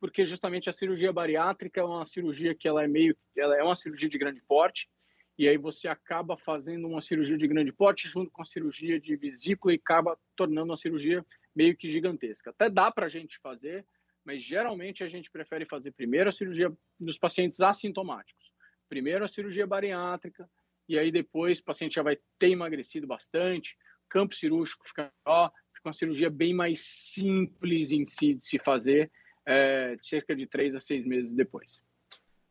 [0.00, 3.76] porque justamente a cirurgia bariátrica é uma cirurgia que ela é meio, ela é uma
[3.76, 4.88] cirurgia de grande porte,
[5.36, 9.16] e aí você acaba fazendo uma cirurgia de grande porte junto com a cirurgia de
[9.16, 11.24] vesícula e acaba tornando uma cirurgia
[11.54, 12.50] meio que gigantesca.
[12.50, 13.84] Até dá para a gente fazer,
[14.24, 18.52] mas geralmente a gente prefere fazer primeiro a cirurgia nos pacientes assintomáticos.
[18.88, 20.48] Primeiro a cirurgia bariátrica,
[20.88, 23.76] e aí depois o paciente já vai ter emagrecido bastante,
[24.08, 29.10] campo cirúrgico fica, ó, fica uma cirurgia bem mais simples em si de se fazer,
[29.46, 31.80] é, cerca de três a seis meses depois.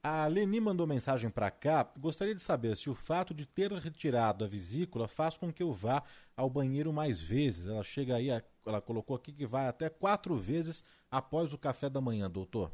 [0.06, 1.90] A Leni mandou mensagem para cá.
[1.98, 5.72] Gostaria de saber se o fato de ter retirado a vesícula faz com que eu
[5.72, 6.04] vá
[6.36, 7.68] ao banheiro mais vezes.
[7.68, 8.28] Ela chega aí,
[8.66, 12.70] ela colocou aqui que vai até quatro vezes após o café da manhã, doutor.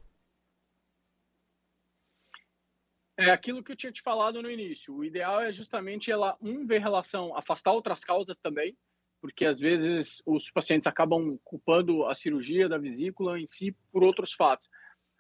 [3.15, 4.95] É aquilo que eu tinha te falado no início.
[4.95, 8.75] O ideal é justamente ela, um, ver relação, afastar outras causas também,
[9.21, 14.33] porque às vezes os pacientes acabam culpando a cirurgia da vesícula em si por outros
[14.33, 14.69] fatos.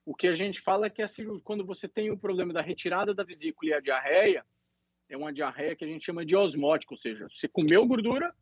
[0.05, 1.03] O que a gente fala é que
[1.43, 4.45] quando você tem o problema da retirada da vesícula e a diarreia,
[5.09, 8.33] é uma diarreia que a gente chama de osmótica, ou seja, você comeu gordura,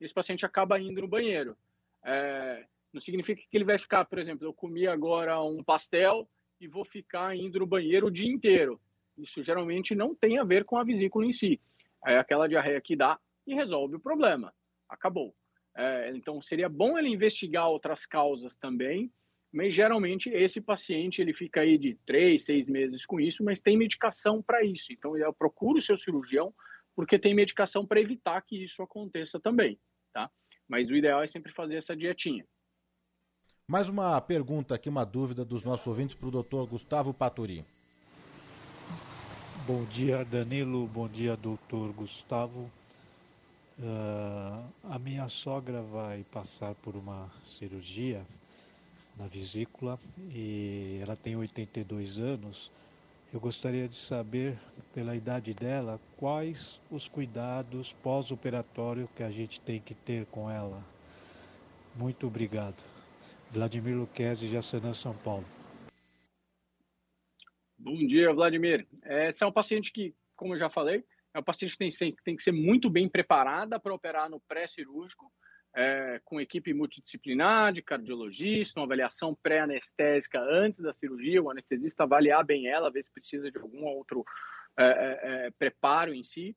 [0.00, 1.56] esse paciente acaba indo no banheiro.
[2.04, 6.28] É, não significa que ele vai ficar, por exemplo, eu comi agora um pastel
[6.60, 8.80] e vou ficar indo no banheiro o dia inteiro.
[9.16, 11.60] Isso geralmente não tem a ver com a vesícula em si.
[12.04, 14.52] É aquela diarreia que dá e resolve o problema.
[14.88, 15.34] Acabou.
[15.76, 19.10] É, então seria bom ele investigar outras causas também
[19.54, 23.78] mas geralmente esse paciente ele fica aí de três, seis meses com isso, mas tem
[23.78, 24.92] medicação para isso.
[24.92, 26.52] Então eu procuro o seu cirurgião
[26.96, 29.78] porque tem medicação para evitar que isso aconteça também,
[30.12, 30.28] tá?
[30.66, 32.44] Mas o ideal é sempre fazer essa dietinha.
[33.68, 37.64] Mais uma pergunta aqui, uma dúvida dos nossos ouvintes para o doutor Gustavo Paturi.
[39.64, 40.84] Bom dia, Danilo.
[40.88, 42.68] Bom dia, doutor Gustavo.
[43.78, 48.24] Uh, a minha sogra vai passar por uma cirurgia
[49.16, 49.98] na vesícula
[50.32, 52.70] e ela tem 82 anos.
[53.32, 54.56] Eu gostaria de saber,
[54.94, 60.80] pela idade dela, quais os cuidados pós-operatório que a gente tem que ter com ela.
[61.96, 62.76] Muito obrigado.
[63.50, 65.44] Vladimir Luquezzi, Jaçanã, São Paulo.
[67.76, 68.86] Bom dia, Vladimir.
[69.04, 71.04] Esse é um paciente que, como eu já falei,
[71.34, 75.30] é um paciente que tem, tem que ser muito bem preparada para operar no pré-cirúrgico
[75.76, 82.44] é, com equipe multidisciplinar de cardiologista, uma avaliação pré-anestésica antes da cirurgia, o anestesista avaliar
[82.44, 84.24] bem ela, ver se precisa de algum outro
[84.78, 86.56] é, é, é, preparo em si.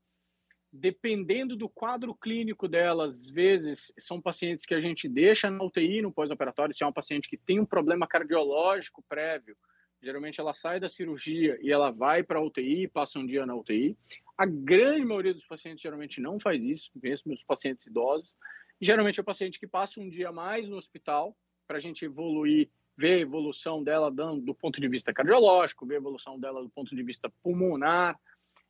[0.71, 6.03] Dependendo do quadro clínico dela, às vezes são pacientes que a gente deixa na UTI
[6.03, 9.57] no pós-operatório, se é um paciente que tem um problema cardiológico prévio,
[10.03, 13.55] geralmente ela sai da cirurgia e ela vai para a UTI, passa um dia na
[13.55, 13.97] UTI.
[14.37, 18.31] A grande maioria dos pacientes geralmente não faz isso, mesmo os pacientes idosos.
[18.79, 21.35] Geralmente é o paciente que passa um dia mais no hospital
[21.67, 25.97] para a gente evoluir, ver a evolução dela do ponto de vista cardiológico, ver a
[25.97, 28.19] evolução dela do ponto de vista pulmonar.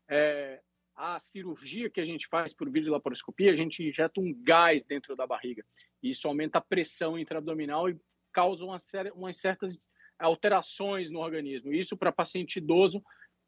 [0.07, 0.61] É,
[0.95, 5.27] a cirurgia que a gente faz por videolaparoscopia, a gente injeta um gás dentro da
[5.27, 5.65] barriga.
[6.01, 7.99] E isso aumenta a pressão intraabdominal e
[8.31, 9.77] causa uma série, umas certas
[10.17, 11.73] alterações no organismo.
[11.73, 13.03] Isso para paciente idoso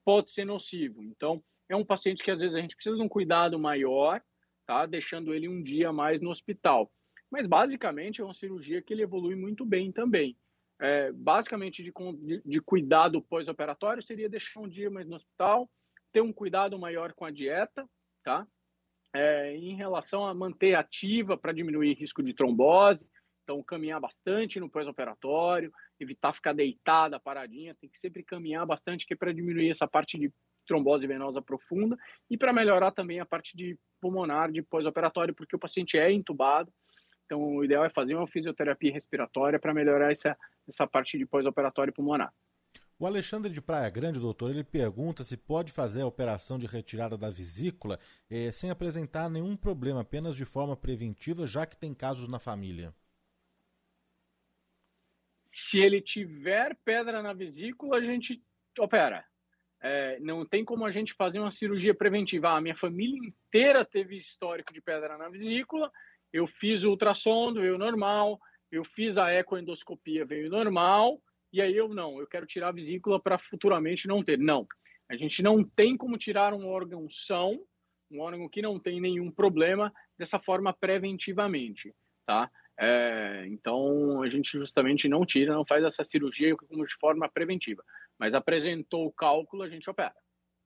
[0.06, 1.04] pode ser nocivo.
[1.04, 4.22] Então, é um paciente que às vezes a gente precisa de um cuidado maior
[4.70, 4.86] tá?
[4.86, 6.92] Deixando ele um dia mais no hospital.
[7.32, 10.38] Mas basicamente é uma cirurgia que ele evolui muito bem também.
[10.80, 11.92] É, basicamente de,
[12.22, 15.68] de, de cuidado pós-operatório seria deixar um dia mais no hospital,
[16.14, 17.84] ter um cuidado maior com a dieta,
[18.24, 18.46] tá?
[19.12, 23.04] É, em relação a manter ativa para diminuir risco de trombose,
[23.42, 29.16] então caminhar bastante no pós-operatório, evitar ficar deitada, paradinha, tem que sempre caminhar bastante que
[29.16, 30.32] é para diminuir essa parte de
[30.70, 31.98] trombose venosa profunda
[32.30, 36.72] e para melhorar também a parte de pulmonar de pós-operatório, porque o paciente é entubado.
[37.26, 41.92] Então, o ideal é fazer uma fisioterapia respiratória para melhorar essa, essa parte de pós-operatório
[41.92, 42.32] pulmonar.
[43.00, 47.18] O Alexandre de Praia Grande, doutor, ele pergunta se pode fazer a operação de retirada
[47.18, 47.98] da vesícula
[48.30, 52.94] eh, sem apresentar nenhum problema, apenas de forma preventiva, já que tem casos na família.
[55.46, 58.44] Se ele tiver pedra na vesícula, a gente
[58.78, 59.26] opera.
[59.82, 62.50] É, não tem como a gente fazer uma cirurgia preventiva.
[62.50, 65.92] A minha família inteira teve histórico de pedra na vesícula.
[66.34, 68.40] Eu fiz o ultrassom, veio normal.
[68.72, 71.22] Eu fiz a ecoendoscopia, veio normal.
[71.52, 74.38] E aí eu não, eu quero tirar a vesícula para futuramente não ter.
[74.38, 74.68] Não,
[75.10, 77.60] a gente não tem como tirar um órgão são,
[78.12, 81.92] um órgão que não tem nenhum problema, dessa forma preventivamente,
[82.28, 82.52] tá?
[82.80, 87.84] É, então a gente justamente não tira, não faz essa cirurgia de forma preventiva
[88.20, 90.16] mas apresentou o cálculo, a gente opera.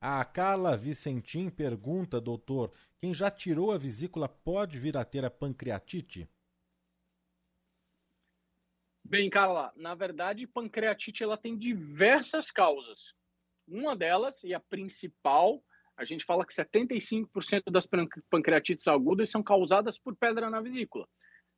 [0.02, 5.32] A Carla Vicentim pergunta, doutor, quem já tirou a vesícula pode vir a ter a
[5.32, 6.28] pancreatite?
[9.06, 13.14] Bem, Carla, na verdade, pancreatite ela tem diversas causas.
[13.68, 15.64] Uma delas, e a principal,
[15.96, 17.88] a gente fala que 75% das
[18.30, 21.08] pancreatites agudas são causadas por pedra na vesícula.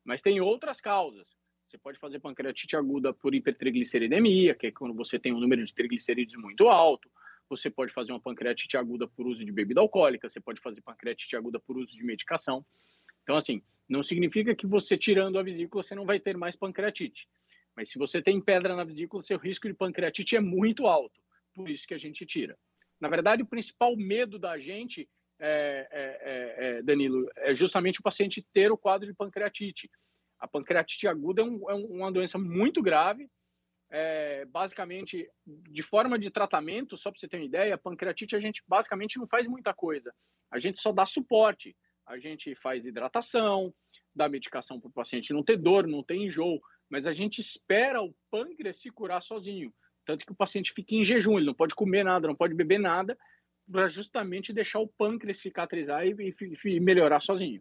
[0.04, 1.28] Mas tem outras causas.
[1.68, 5.74] Você pode fazer pancreatite aguda por hipertrigliceridemia, que é quando você tem um número de
[5.74, 7.10] triglicerídeos muito alto.
[7.48, 10.28] Você pode fazer uma pancreatite aguda por uso de bebida alcoólica.
[10.28, 12.64] Você pode fazer pancreatite aguda por uso de medicação.
[13.22, 17.28] Então, assim, não significa que você tirando a vesícula você não vai ter mais pancreatite.
[17.76, 21.20] Mas se você tem pedra na vesícula, seu risco de pancreatite é muito alto.
[21.54, 22.56] Por isso que a gente tira.
[23.00, 25.08] Na verdade, o principal medo da gente,
[25.38, 29.90] é, é, é, Danilo, é justamente o paciente ter o quadro de pancreatite.
[30.38, 33.28] A pancreatite aguda é, um, é uma doença muito grave.
[33.88, 38.40] É, basicamente, de forma de tratamento, só para você ter uma ideia, a pancreatite a
[38.40, 40.12] gente basicamente não faz muita coisa.
[40.50, 41.76] A gente só dá suporte.
[42.06, 43.74] A gente faz hidratação,
[44.14, 48.02] dá medicação para o paciente não ter dor, não ter enjoo, mas a gente espera
[48.02, 49.72] o pâncreas se curar sozinho.
[50.04, 52.78] Tanto que o paciente fica em jejum, ele não pode comer nada, não pode beber
[52.78, 53.18] nada,
[53.70, 57.60] para justamente deixar o pâncreas cicatrizar e, e, e melhorar sozinho.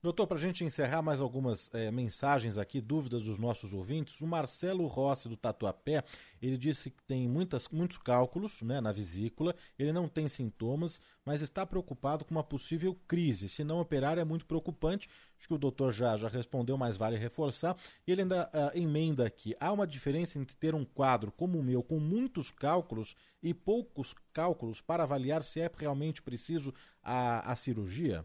[0.00, 4.28] Doutor, para a gente encerrar mais algumas é, mensagens aqui, dúvidas dos nossos ouvintes, o
[4.28, 6.04] Marcelo Rossi do Tatuapé,
[6.40, 11.42] ele disse que tem muitas, muitos cálculos né, na vesícula, ele não tem sintomas, mas
[11.42, 13.48] está preocupado com uma possível crise.
[13.48, 17.16] Se não operar é muito preocupante, acho que o doutor já, já respondeu, mas vale
[17.16, 17.76] reforçar.
[18.06, 21.82] Ele ainda uh, emenda aqui, há uma diferença entre ter um quadro como o meu,
[21.82, 26.72] com muitos cálculos e poucos cálculos, para avaliar se é realmente preciso
[27.02, 28.24] a, a cirurgia?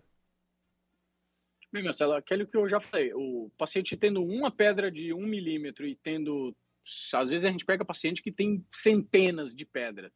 [1.73, 5.87] Bem, Marcelo, aquele que eu já falei, o paciente tendo uma pedra de um milímetro
[5.87, 6.55] e tendo,
[7.11, 10.11] às vezes a gente pega paciente que tem centenas de pedras,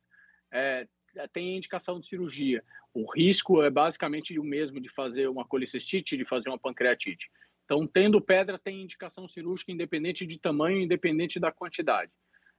[0.54, 0.88] é,
[1.34, 2.64] tem indicação de cirurgia.
[2.94, 7.28] O risco é basicamente o mesmo de fazer uma colicistite, de fazer uma pancreatite.
[7.66, 12.12] Então, tendo pedra, tem indicação cirúrgica independente de tamanho, independente da quantidade.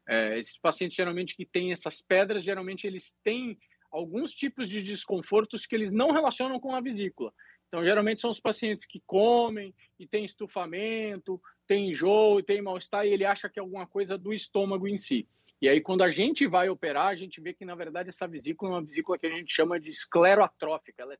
[0.09, 3.61] É, esses pacientes geralmente que têm essas pedras, geralmente eles têm
[3.93, 7.33] alguns tipos de desconfortos que eles não relacionam com a vesícula.
[7.69, 13.13] Então, geralmente são os pacientes que comem e tem estufamento, tem enjoo, tem mal-estar e
[13.13, 15.29] ele acha que é alguma coisa do estômago em si.
[15.61, 18.71] E aí, quando a gente vai operar, a gente vê que, na verdade, essa vesícula
[18.71, 21.19] é uma vesícula que a gente chama de escleroatrófica, ela é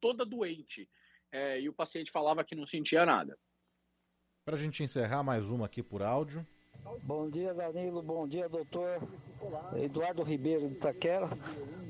[0.00, 0.88] toda doente.
[1.32, 3.38] É, e o paciente falava que não sentia nada.
[4.44, 6.46] Para a gente encerrar, mais uma aqui por áudio.
[7.02, 8.02] Bom dia, Danilo.
[8.02, 9.00] Bom dia, doutor
[9.76, 11.28] Eduardo Ribeiro de Itaquera.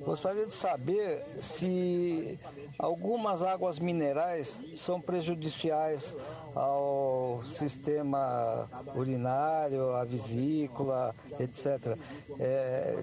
[0.04, 2.38] Gostaria de saber se
[2.78, 6.16] algumas águas minerais são prejudiciais
[6.54, 11.96] ao sistema urinário, à vesícula, etc.,
[12.38, 12.94] é,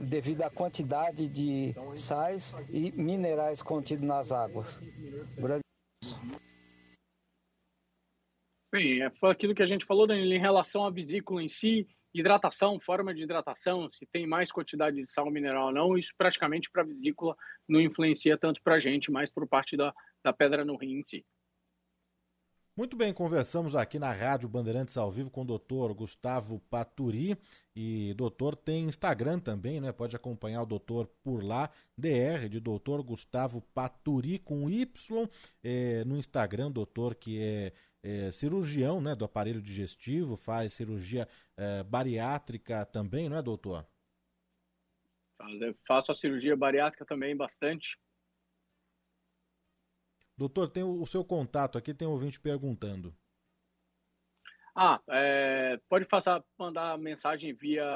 [0.00, 4.78] devido à quantidade de sais e minerais contidos nas águas.
[8.74, 11.86] Bem, é, foi aquilo que a gente falou, Danilo, em relação à vesícula em si,
[12.12, 16.68] hidratação, forma de hidratação, se tem mais quantidade de sal mineral ou não, isso praticamente
[16.72, 17.36] para a vesícula
[17.68, 19.94] não influencia tanto para a gente, mas por parte da,
[20.24, 21.24] da pedra no rim em si.
[22.76, 27.38] Muito bem, conversamos aqui na Rádio Bandeirantes ao vivo com o doutor Gustavo Paturi.
[27.76, 29.92] E doutor tem Instagram também, né?
[29.92, 35.28] Pode acompanhar o doutor por lá, DR, de doutor Gustavo Paturi com Y.
[35.62, 37.72] É, no Instagram, doutor que é
[38.04, 41.26] é, cirurgião né, do aparelho digestivo, faz cirurgia
[41.56, 43.86] é, bariátrica também, não é, doutor?
[45.86, 47.98] Faço a cirurgia bariátrica também bastante.
[50.36, 53.14] Doutor, tem o, o seu contato aqui, tem um ouvinte perguntando.
[54.76, 57.86] Ah, é, pode passar, mandar mensagem via,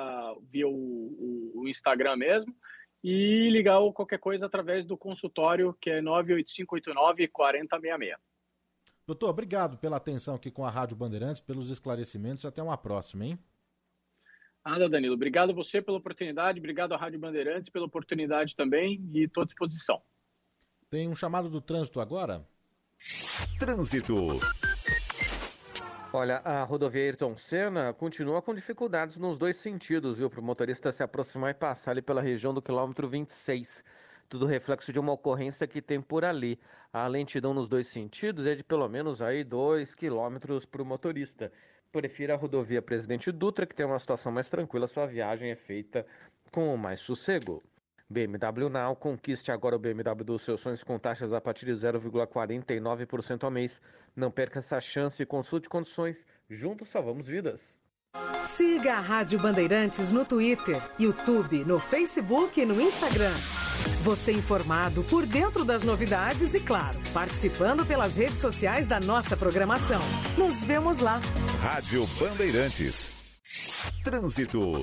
[0.43, 2.55] via o, o, o, Instagram mesmo
[3.03, 8.28] e ligar qualquer coisa através do consultório que é 98589 4066.
[9.09, 12.45] Doutor, obrigado pela atenção aqui com a Rádio Bandeirantes, pelos esclarecimentos.
[12.45, 13.39] Até uma próxima, hein?
[14.63, 15.15] Nada, Danilo.
[15.15, 19.47] Obrigado a você pela oportunidade, obrigado à Rádio Bandeirantes pela oportunidade também e estou à
[19.47, 20.03] disposição.
[20.91, 22.47] Tem um chamado do trânsito agora?
[23.59, 24.41] Trânsito.
[26.13, 30.29] Olha, a rodovia Ayrton Senna continua com dificuldades nos dois sentidos, viu?
[30.29, 33.83] Para o motorista se aproximar e passar ali pela região do quilômetro 26
[34.29, 36.59] tudo reflexo de uma ocorrência que tem por ali.
[36.93, 40.37] A lentidão nos dois sentidos é de pelo menos aí 2 km
[40.71, 41.51] para o motorista.
[41.91, 46.07] Prefira a rodovia Presidente Dutra, que tem uma situação mais tranquila, sua viagem é feita
[46.53, 47.63] com mais sossego.
[48.11, 53.45] BMW Now, conquiste agora o BMW dos seus sonhos com taxas a partir de 0,49%
[53.45, 53.83] ao mês.
[54.17, 56.25] Não perca essa chance e consulte condições.
[56.49, 57.79] Juntos salvamos vidas.
[58.49, 63.35] Siga a Rádio Bandeirantes no Twitter, YouTube, no Facebook e no Instagram.
[64.03, 70.01] Você informado por dentro das novidades e, claro, participando pelas redes sociais da nossa programação.
[70.37, 71.21] Nos vemos lá.
[71.61, 73.13] Rádio Bandeirantes.
[74.03, 74.83] Trânsito.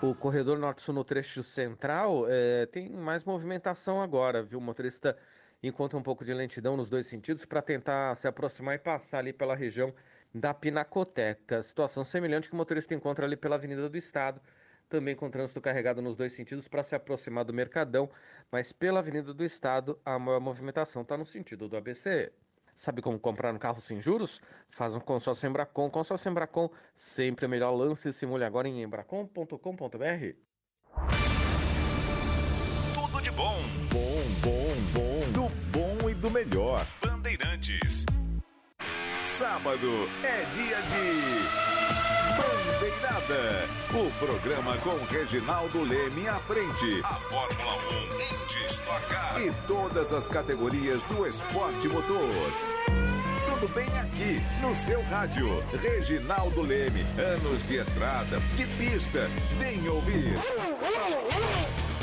[0.00, 4.60] O corredor norte-sul no trecho central é, tem mais movimentação agora, viu?
[4.60, 5.16] O motorista
[5.62, 9.32] encontra um pouco de lentidão nos dois sentidos para tentar se aproximar e passar ali
[9.32, 9.92] pela região
[10.34, 11.62] da Pinacoteca.
[11.62, 14.40] Situação semelhante que o motorista encontra ali pela Avenida do Estado,
[14.88, 18.10] também com trânsito carregado nos dois sentidos para se aproximar do Mercadão,
[18.50, 22.32] mas pela Avenida do Estado a maior movimentação está no sentido do ABC.
[22.78, 24.40] Sabe como comprar um carro sem juros?
[24.70, 25.90] Faz um consórcio Embracon.
[25.90, 28.12] Consórcio Embracon, sempre o melhor lance.
[28.12, 29.56] Simule agora em embracon.com.br.
[32.94, 33.56] Tudo de bom.
[33.90, 35.32] Bom, bom, bom.
[35.32, 36.78] Do bom e do melhor.
[39.38, 41.12] Sábado é dia de
[42.36, 43.68] Bandeirada.
[43.94, 47.00] O programa com Reginaldo Leme à frente.
[47.04, 49.40] A Fórmula 1 em destacar.
[49.40, 52.34] E todas as categorias do esporte motor.
[53.48, 55.46] Tudo bem aqui, no seu rádio.
[55.70, 57.06] Reginaldo Leme.
[57.16, 59.30] Anos de estrada, de pista.
[59.56, 60.36] Vem ouvir.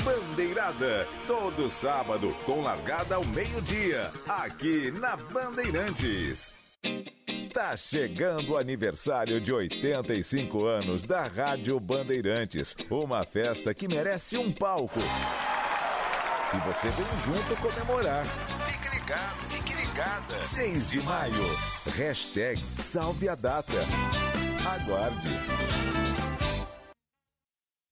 [0.06, 6.65] Bandeirada, todo sábado, com largada ao meio-dia, aqui na Bandeirantes.
[7.56, 12.76] Tá chegando o aniversário de 85 anos da Rádio Bandeirantes.
[12.92, 15.00] Uma festa que merece um palco.
[15.00, 18.26] E você vem junto comemorar.
[18.26, 20.44] Fique ligado, fique ligada.
[20.44, 21.44] 6 de maio.
[21.96, 23.72] Hashtag Salve a Data.
[24.76, 25.95] Aguarde.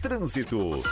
[0.00, 0.82] Trânsito.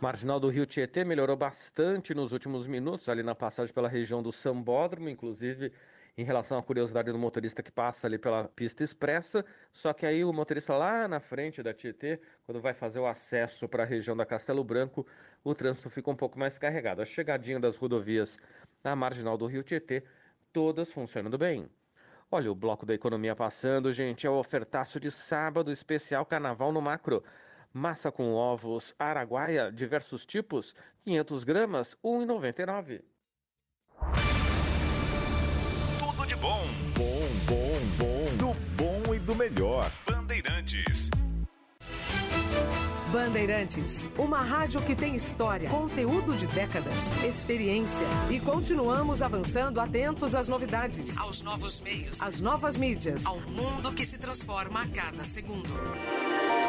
[0.00, 4.30] Marginal do Rio Tietê melhorou bastante nos últimos minutos, ali na passagem pela região do
[4.30, 5.72] Sambódromo, inclusive
[6.16, 9.44] em relação à curiosidade do motorista que passa ali pela pista expressa.
[9.72, 13.68] Só que aí o motorista lá na frente da Tietê, quando vai fazer o acesso
[13.68, 15.04] para a região da Castelo Branco,
[15.42, 17.02] o trânsito fica um pouco mais carregado.
[17.02, 18.38] A chegadinha das rodovias
[18.82, 20.04] na marginal do Rio Tietê,
[20.52, 21.68] todas funcionando bem.
[22.34, 24.26] Olha o bloco da economia passando, gente.
[24.26, 27.22] É o ofertaço de sábado especial Carnaval no Macro.
[27.72, 30.74] Massa com ovos Araguaia, diversos tipos,
[31.04, 33.02] 500 gramas, 1,99.
[35.96, 36.60] Tudo de bom.
[36.96, 38.36] Bom, bom, bom.
[38.36, 39.88] Do bom e do melhor.
[40.04, 41.10] Bandeirantes.
[43.14, 50.48] Bandeirantes, uma rádio que tem história, conteúdo de décadas, experiência e continuamos avançando atentos às
[50.48, 55.70] novidades, aos novos meios, às novas mídias, ao mundo que se transforma a cada segundo.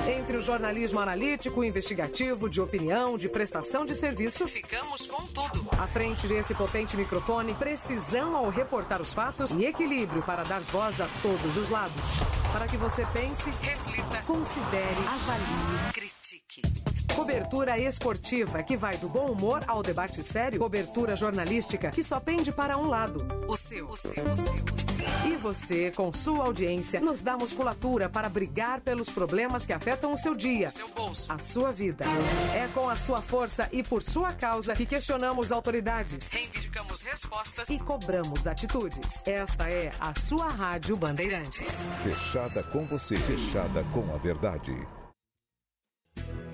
[0.07, 5.67] Entre o jornalismo analítico, investigativo, de opinião, de prestação de serviço, ficamos com tudo.
[5.79, 11.01] À frente desse potente microfone, precisão ao reportar os fatos e equilíbrio para dar voz
[11.01, 12.05] a todos os lados.
[12.51, 16.84] Para que você pense, reflita, considere, avalie, critique.
[17.13, 20.59] Cobertura esportiva que vai do bom humor ao debate sério.
[20.59, 23.25] Cobertura jornalística que só pende para um lado.
[23.47, 24.95] O seu, o seu, o seu, o seu.
[25.25, 30.17] E você, com sua audiência, nos dá musculatura para brigar pelos problemas que afetam o
[30.17, 32.05] seu dia, o seu bolso, a sua vida.
[32.53, 37.79] É com a sua força e por sua causa que questionamos autoridades, reivindicamos respostas e
[37.79, 39.23] cobramos atitudes.
[39.27, 41.89] Esta é a sua Rádio Bandeirantes.
[42.03, 44.75] Fechada com você, fechada com a verdade.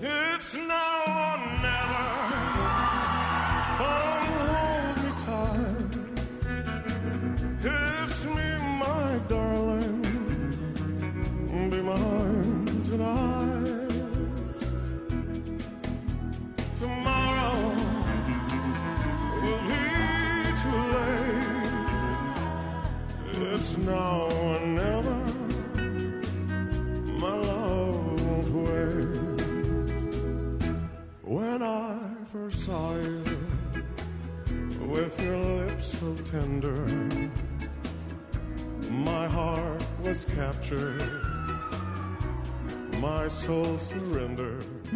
[0.00, 2.31] It's now or never.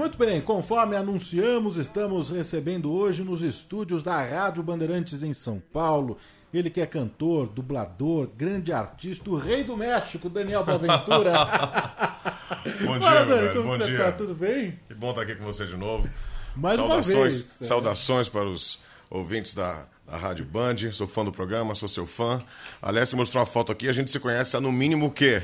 [0.06, 6.16] Muito bem, conforme anunciamos, estamos recebendo hoje nos estúdios da Rádio Bandeirantes em São Paulo.
[6.54, 11.32] Ele que é cantor, dublador, grande artista, o rei do México, Daniel Boaventura.
[12.86, 13.98] Bom dia, Fala, Dani, como Bom você dia.
[13.98, 14.12] tá?
[14.12, 14.78] Tudo bem?
[14.86, 16.08] Que bom estar aqui com você de novo.
[16.54, 17.64] Mais uma saudações, vez, é.
[17.64, 18.78] saudações para os
[19.10, 20.76] ouvintes da, da Rádio Band.
[20.92, 22.40] Sou fã do programa, sou seu fã.
[22.80, 25.42] Aliás, você mostrou uma foto aqui, a gente se conhece há no mínimo o quê?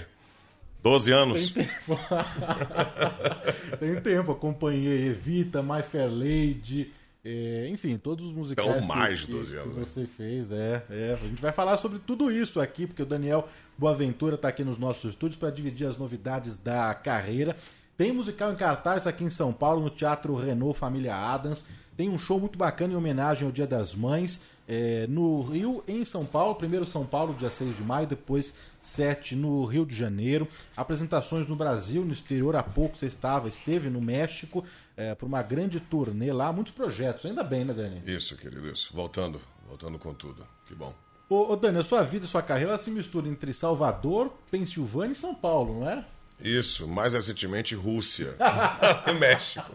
[0.82, 1.50] 12 anos.
[1.52, 1.98] Tem tempo.
[3.78, 4.32] Tem tempo.
[4.32, 6.92] Acompanhei Evita, My Fair Lady.
[7.24, 9.86] É, enfim, todos os musicais Então, mais que, de 12 que, anos, que né?
[9.86, 10.50] você fez.
[10.50, 11.18] É, é.
[11.22, 14.76] A gente vai falar sobre tudo isso aqui, porque o Daniel Boaventura está aqui nos
[14.76, 17.56] nossos estúdios para dividir as novidades da carreira.
[17.96, 21.64] Tem musical em cartaz aqui em São Paulo, no Teatro Renault Família Adams.
[21.96, 24.42] Tem um show muito bacana em homenagem ao Dia das Mães.
[24.72, 29.36] É, no Rio, em São Paulo, primeiro São Paulo, dia 6 de maio, depois 7
[29.36, 30.48] no Rio de Janeiro.
[30.74, 34.64] Apresentações no Brasil, no exterior, há pouco você estava, esteve no México,
[34.96, 38.02] é, por uma grande turnê lá, muitos projetos, ainda bem, né, Dani?
[38.06, 38.94] Isso, querido, isso.
[38.94, 40.42] Voltando, voltando com tudo.
[40.66, 40.94] Que bom.
[41.28, 45.16] Ô, ô Dani, a sua vida e sua carreira se mistura entre Salvador, Pensilvânia e
[45.16, 46.02] São Paulo, não é?
[46.42, 48.34] Isso, mais recentemente Rússia
[49.08, 49.70] e México.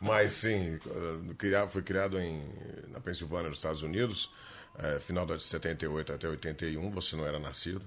[0.00, 2.42] Mas sim, eh, criado- fui criado em,
[2.88, 4.30] na Pensilvânia, nos Estados Unidos,
[4.78, 7.82] eh, final de 78 até 81, você não era nascido.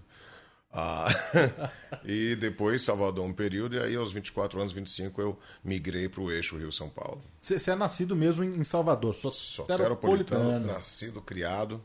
[0.71, 1.07] Ah,
[2.03, 6.30] e depois Salvador um período, e aí aos 24 anos, 25, eu migrei para o
[6.32, 7.23] eixo Rio-São Paulo.
[7.41, 11.82] Você é nascido mesmo em Salvador, só Soteropolitano, nascido, criado,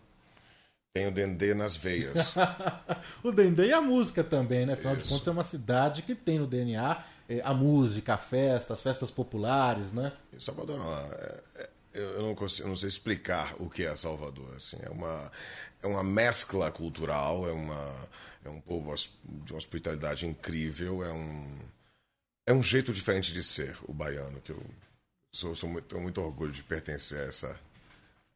[0.92, 2.34] tenho dendê nas veias.
[3.22, 4.74] o Dendê e a música também, né?
[4.74, 8.74] Afinal de contas, é uma cidade que tem no DNA eh, a música, a festa,
[8.74, 10.12] as festas populares, né?
[10.38, 10.78] Salvador,
[11.12, 14.54] é- é- eu não consigo, eu não sei explicar o que é Salvador.
[14.56, 15.30] Assim, é uma
[15.82, 18.08] é uma mescla cultural, é uma
[18.44, 21.58] é um povo de uma hospitalidade incrível, é um
[22.46, 24.62] é um jeito diferente de ser o baiano que eu
[25.34, 27.56] sou, sou muito, tenho muito orgulho de pertencer a essa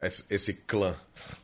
[0.06, 0.96] esse, esse clã.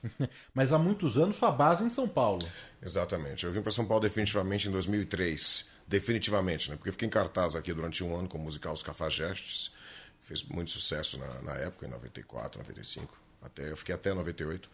[0.54, 2.46] Mas há muitos anos sua base é em São Paulo.
[2.82, 3.44] Exatamente.
[3.44, 5.66] Eu vim para São Paulo definitivamente em 2003.
[5.86, 6.76] Definitivamente, né?
[6.76, 9.74] Porque eu fiquei em cartaz aqui durante um ano com o musical Os Cafajestes.
[10.20, 13.16] Fez muito sucesso na, na época, em 94, 95.
[13.42, 14.70] Até, eu fiquei até 98.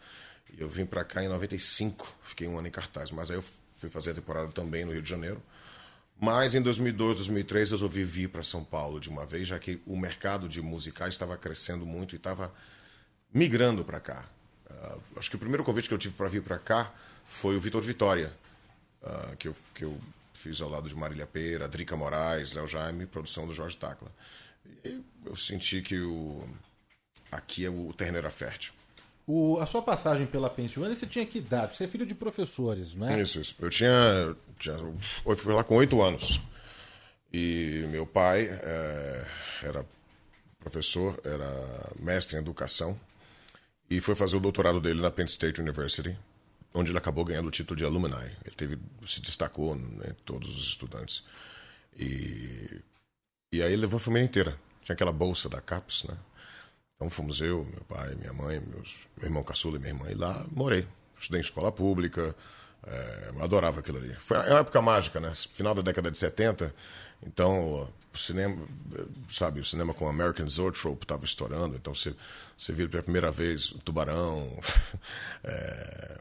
[0.57, 2.15] E eu vim para cá em 95.
[2.23, 3.11] Fiquei um ano em cartaz.
[3.11, 3.43] Mas aí eu
[3.75, 5.41] fui fazer a temporada também no Rio de Janeiro.
[6.21, 9.97] Mas em 2002, 2003 resolvi vir para São Paulo de uma vez, já que o
[9.97, 12.53] mercado de musicais estava crescendo muito e estava
[13.33, 14.25] migrando para cá.
[14.69, 16.91] Ah, acho que o primeiro convite que eu tive para vir para cá
[17.25, 18.31] foi o Vitor Vitória,
[19.03, 19.97] ah, que, eu, que eu
[20.33, 24.11] fiz ao lado de Marília Pera, Drica Moraes, Léo Jaime, produção do Jorge Tacla.
[24.83, 26.47] E eu senti que o,
[27.31, 28.73] aqui é o terreno era fértil.
[29.27, 31.77] O- a sua passagem pela Pensilvânia, você tinha que idade?
[31.77, 33.21] Você é filho de professores, não é?
[33.21, 33.55] Isso, isso.
[33.59, 34.75] Eu tinha, tinha.
[34.75, 36.39] Eu fui lá com oito anos.
[37.31, 39.25] E meu pai eh,
[39.61, 39.85] era
[40.59, 42.99] professor, era mestre em educação.
[43.89, 46.15] E foi fazer o doutorado dele na Penn State University,
[46.73, 48.31] onde ele acabou ganhando o título de alumni.
[48.45, 51.23] Ele teve, se destacou entre todos os estudantes.
[51.97, 52.81] E,
[53.51, 54.59] e aí levou a família inteira.
[54.83, 56.17] Tinha aquela bolsa da CAPES, né?
[56.95, 60.11] Então fomos eu, meu pai, minha mãe, meus, meu irmão caçula e minha irmã.
[60.11, 60.85] E lá morei.
[61.17, 62.35] Estudei em escola pública.
[62.89, 64.13] É, eu adorava aquilo ali.
[64.15, 65.31] Foi uma época mágica, né?
[65.53, 66.73] Final da década de 70.
[67.25, 68.57] Então, o cinema,
[69.31, 71.75] sabe, o cinema com American Zoetrope estava estourando.
[71.75, 72.15] Então você,
[72.57, 74.57] você viu pela primeira vez o Tubarão,
[75.43, 76.17] é,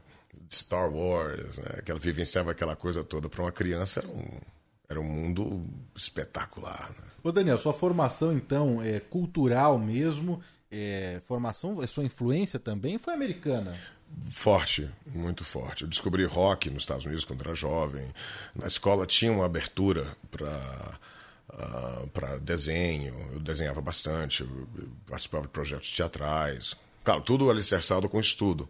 [0.52, 1.80] Star Wars, né?
[1.84, 3.28] Que ela vivenciava aquela coisa toda.
[3.28, 4.40] Para uma criança era um,
[4.88, 5.64] era um mundo
[5.96, 6.90] espetacular.
[6.90, 7.04] Né?
[7.22, 10.40] Ô Daniel, sua formação então é cultural mesmo,
[10.70, 13.74] é, formação, a sua influência também foi americana.
[14.30, 15.82] Forte, muito forte.
[15.82, 18.06] Eu descobri rock nos Estados Unidos quando era jovem.
[18.54, 20.98] Na escola tinha uma abertura para
[22.12, 23.14] para desenho.
[23.32, 24.68] Eu desenhava bastante, eu,
[25.06, 26.76] participava de projetos teatrais.
[27.02, 28.68] Claro, tudo alicerçado com estudo.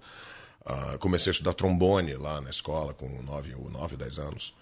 [0.65, 4.55] Ah, comecei a estudar trombone lá na escola com 9 ou 9, 10 anos.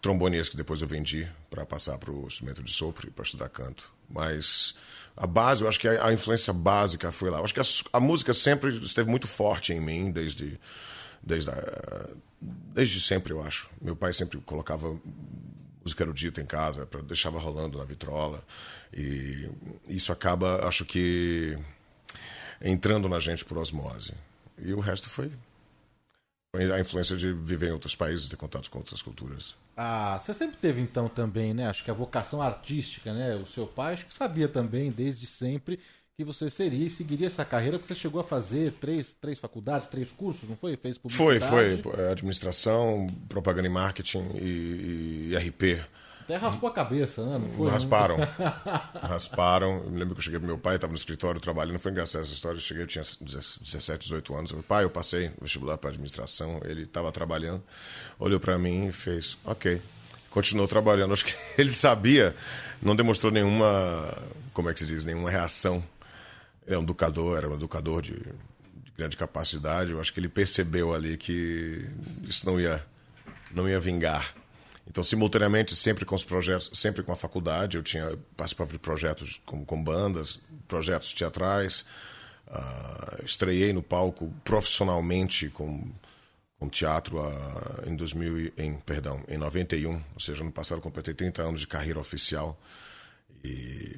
[0.00, 3.24] Trombone esse que depois eu vendi para passar para o instrumento de sopro e para
[3.24, 3.90] estudar canto.
[4.08, 4.74] Mas
[5.16, 7.38] a base, eu acho que a, a influência básica foi lá.
[7.38, 10.58] Eu acho que a, a música sempre esteve muito forte em mim desde
[11.22, 12.08] desde a,
[12.40, 13.70] desde sempre, eu acho.
[13.80, 14.96] Meu pai sempre colocava
[15.82, 18.42] música erudita em casa, pra, deixava rolando na vitrola.
[18.92, 19.48] E
[19.88, 21.58] isso acaba, acho que,
[22.60, 24.12] entrando na gente por osmose.
[24.58, 25.32] E o resto foi,
[26.54, 29.54] a influência de viver em outros países, ter contatos com outras culturas.
[29.76, 31.66] Ah, você sempre teve então também, né?
[31.68, 33.34] Acho que a vocação artística, né?
[33.36, 35.80] O seu pai acho que sabia também desde sempre
[36.16, 39.88] que você seria e seguiria essa carreira, porque você chegou a fazer três, três faculdades,
[39.88, 40.76] três cursos, não foi?
[40.76, 41.82] Fez Foi, publicidade.
[41.82, 41.82] foi.
[41.98, 45.84] É, Administração, propaganda e marketing e, e RP.
[46.24, 47.36] Até raspou a cabeça, né?
[47.38, 47.70] Não foi?
[47.70, 48.16] Rasparam.
[49.02, 49.82] Rasparam.
[49.84, 51.78] Eu me lembro que eu cheguei pro meu pai, estava no escritório trabalhando.
[51.78, 52.56] Foi engraçado essa história.
[52.56, 54.50] Eu cheguei, eu tinha 17, 18 anos.
[54.50, 56.62] Eu falei, pai, eu passei vestibular para administração.
[56.64, 57.62] Ele estava trabalhando,
[58.18, 59.82] olhou para mim e fez, ok.
[60.30, 61.12] Continuou trabalhando.
[61.12, 62.34] Acho que ele sabia,
[62.80, 64.16] não demonstrou nenhuma,
[64.54, 65.84] como é que se diz, nenhuma reação.
[66.66, 69.92] Ele é um educador, era um educador de, de grande capacidade.
[69.92, 71.86] Eu acho que ele percebeu ali que
[72.22, 72.82] isso não ia,
[73.52, 74.34] não ia vingar.
[74.86, 79.40] Então, simultaneamente, sempre com os projetos, sempre com a faculdade, eu tinha participava de projetos
[79.44, 81.84] com, com bandas, projetos teatrais.
[82.46, 85.90] Uh, estreiei no palco profissionalmente com,
[86.58, 91.42] com teatro uh, em 2000 em perdão em 91 ou seja no passado completei 30
[91.42, 92.60] anos de carreira oficial
[93.42, 93.96] e,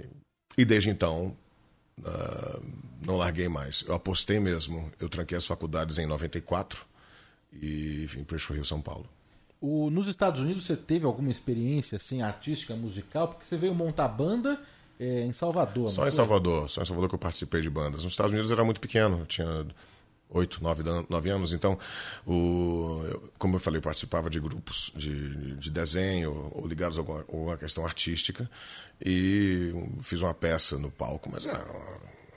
[0.57, 1.37] e desde então
[1.99, 2.63] uh,
[3.05, 6.87] não larguei mais eu apostei mesmo eu tranquei as faculdades em 94
[7.53, 9.09] e vim para o Rio São Paulo
[9.61, 14.09] o, nos Estados Unidos você teve alguma experiência assim artística musical porque você veio montar
[14.09, 14.61] banda
[14.99, 15.89] é, em Salvador.
[15.89, 18.05] Só em Salvador, só em Salvador que eu participei de bandas.
[18.05, 19.67] Nos Estados Unidos eu era muito pequeno, eu tinha
[20.29, 21.79] oito, nove, nove anos, então,
[22.27, 27.01] o, eu, como eu falei, eu participava de grupos de, de desenho ou ligados a
[27.01, 28.51] alguma, alguma questão artística
[29.05, 31.65] e fiz uma peça no palco, mas era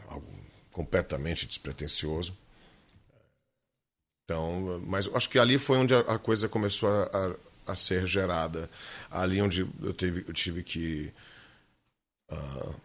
[0.08, 0.28] algo
[0.72, 2.34] completamente despretensioso.
[4.30, 8.70] Então, mas acho que ali foi onde a, coisa começou a, a, a, ser gerada.
[9.10, 11.12] Ali onde eu, teve, eu tive que
[12.32, 12.76] uh,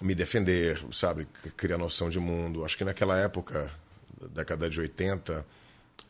[0.00, 1.28] me defender, sabe?
[1.58, 2.64] Criar noção de mundo.
[2.64, 3.70] Acho que naquela época,
[4.30, 5.44] década de 80,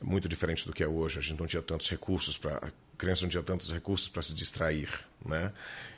[0.01, 1.18] muito diferente do que é hoje.
[1.18, 4.32] A gente não tinha tantos recursos para a criança não tinha tantos recursos para se
[4.32, 4.88] distrair,
[5.26, 5.53] né?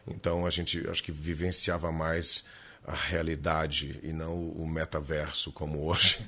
[0.08, 2.44] Então a gente acho que vivenciava mais
[2.86, 6.24] a realidade e não o metaverso como hoje.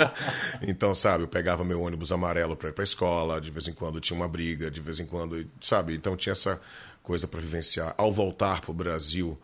[0.66, 4.00] então, sabe, eu pegava meu ônibus amarelo para ir para escola, de vez em quando
[4.00, 5.94] tinha uma briga, de vez em quando, sabe?
[5.94, 6.58] Então tinha essa
[7.02, 7.94] coisa para vivenciar.
[7.98, 9.38] Ao voltar para o Brasil,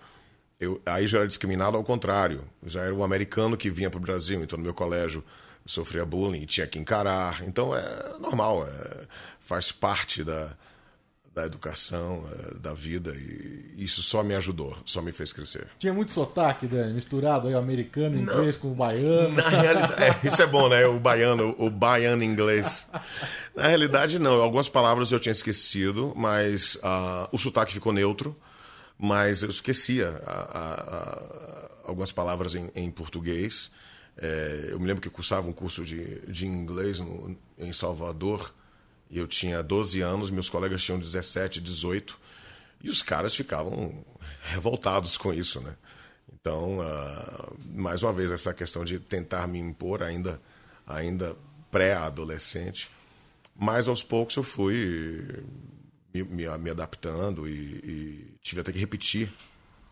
[0.59, 2.43] eu, aí já era discriminado ao contrário.
[2.65, 5.23] Já era o americano que vinha para o Brasil, então no meu colégio
[5.67, 7.43] sofria bullying tinha que encarar.
[7.47, 9.07] Então é normal, é,
[9.39, 10.57] faz parte da,
[11.35, 15.67] da educação, é, da vida, e isso só me ajudou, só me fez crescer.
[15.79, 19.35] Tinha muito sotaque, Dani, misturado aí, americano, inglês Não, com o baiano.
[19.35, 20.87] Na realidade, é, isso é bom, né?
[20.87, 22.89] O baiano, o baiano inglês.
[23.55, 24.41] Na realidade, não.
[24.41, 28.37] Algumas palavras eu tinha esquecido, mas uh, o sotaque ficou neutro
[28.99, 33.71] mas eu esquecia a, a, a, algumas palavras em, em português.
[34.17, 38.55] É, eu me lembro que cursava um curso de, de inglês no, em Salvador
[39.11, 42.19] eu tinha 12 anos, meus colegas tinham 17, 18
[42.83, 44.05] e os caras ficavam
[44.43, 45.75] revoltados com isso, né?
[46.33, 50.41] Então, uh, mais uma vez, essa questão de tentar me impor ainda,
[50.87, 51.37] ainda
[51.71, 52.91] pré-adolescente,
[53.57, 55.45] mas aos poucos eu fui
[56.13, 59.33] me, me, me adaptando e, e, tive até que repetir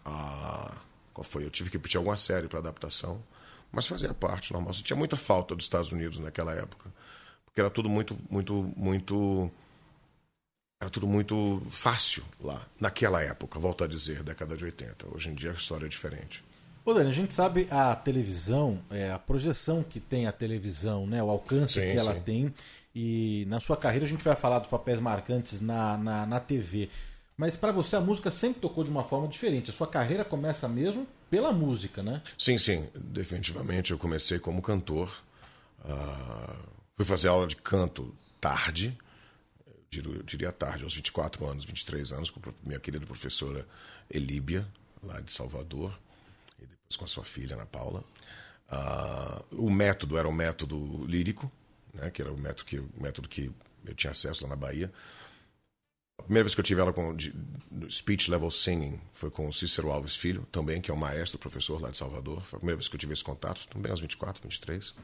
[0.05, 0.73] a
[1.15, 1.45] qual foi?
[1.45, 3.23] Eu tive que repetir alguma série para adaptação
[3.73, 4.73] mas fazia parte normal.
[4.75, 6.93] Tinha muita falta dos Estados Unidos naquela época
[7.53, 9.51] porque era tudo muito muito muito
[10.81, 15.35] era tudo muito fácil lá naquela época volto a dizer década de 80 hoje em
[15.35, 16.43] dia a história é diferente
[16.85, 21.23] Ô Dani, a gente sabe a televisão, é, a projeção que tem a televisão, né,
[21.23, 22.21] o alcance sim, que ela sim.
[22.23, 22.55] tem.
[22.93, 26.89] E na sua carreira a gente vai falar dos papéis marcantes na, na, na TV.
[27.37, 29.71] Mas para você a música sempre tocou de uma forma diferente.
[29.71, 32.21] A sua carreira começa mesmo pela música, né?
[32.37, 32.89] Sim, sim.
[32.95, 35.23] Definitivamente eu comecei como cantor.
[35.85, 36.73] Uh,
[37.05, 38.97] fui fazer aula de canto tarde.
[39.95, 43.67] Eu diria tarde, aos 24 anos, 23 anos, com minha querida professora
[44.11, 44.67] Elíbia,
[45.03, 45.99] lá de Salvador.
[46.59, 48.03] E depois com a sua filha, Ana Paula.
[48.71, 51.53] Uh, o método era um método lírico
[51.93, 53.51] né, que era o método que, o método que
[53.85, 54.93] eu tinha acesso lá na Bahia.
[56.19, 57.35] A primeira vez que eu tive ela com de,
[57.91, 61.81] speech level singing foi com o Cícero Alves Filho, também, que é um maestro, professor
[61.81, 62.43] lá de Salvador.
[62.43, 64.95] Foi a primeira vez que eu tive esse contato, também aos 24, 23.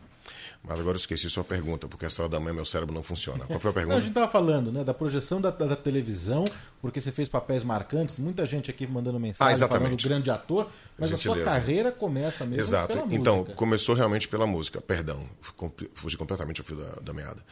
[0.62, 3.44] Mas agora eu esqueci sua pergunta, porque essa hora da manhã meu cérebro não funciona.
[3.46, 3.94] Qual foi a pergunta?
[3.94, 6.44] Não, a gente estava falando né, da projeção da, da, televisão,
[6.82, 11.12] porque você fez papéis marcantes, muita gente aqui mandando mensagem ah, falando grande ator, mas
[11.12, 12.92] a sua carreira começa mesmo Exato.
[12.92, 13.54] pela então, música.
[13.54, 15.26] começou realmente pela música, perdão,
[15.94, 17.42] fugi completamente ao fio da, da meada.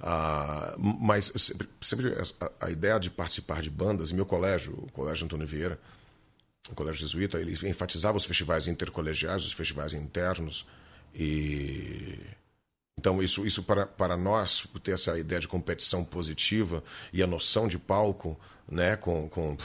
[0.00, 5.24] Ah, mas sempre, sempre a, a, ideia de participar de bandas, meu colégio, o Colégio
[5.24, 5.78] Antônio Vieira,
[6.70, 10.66] o Colégio Jesuíta, ele enfatizava os festivais intercolegiais, os festivais internos,
[11.16, 12.20] e
[12.98, 17.68] então, isso, isso para, para nós, ter essa ideia de competição positiva e a noção
[17.68, 18.38] de palco,
[18.68, 19.56] né, com, com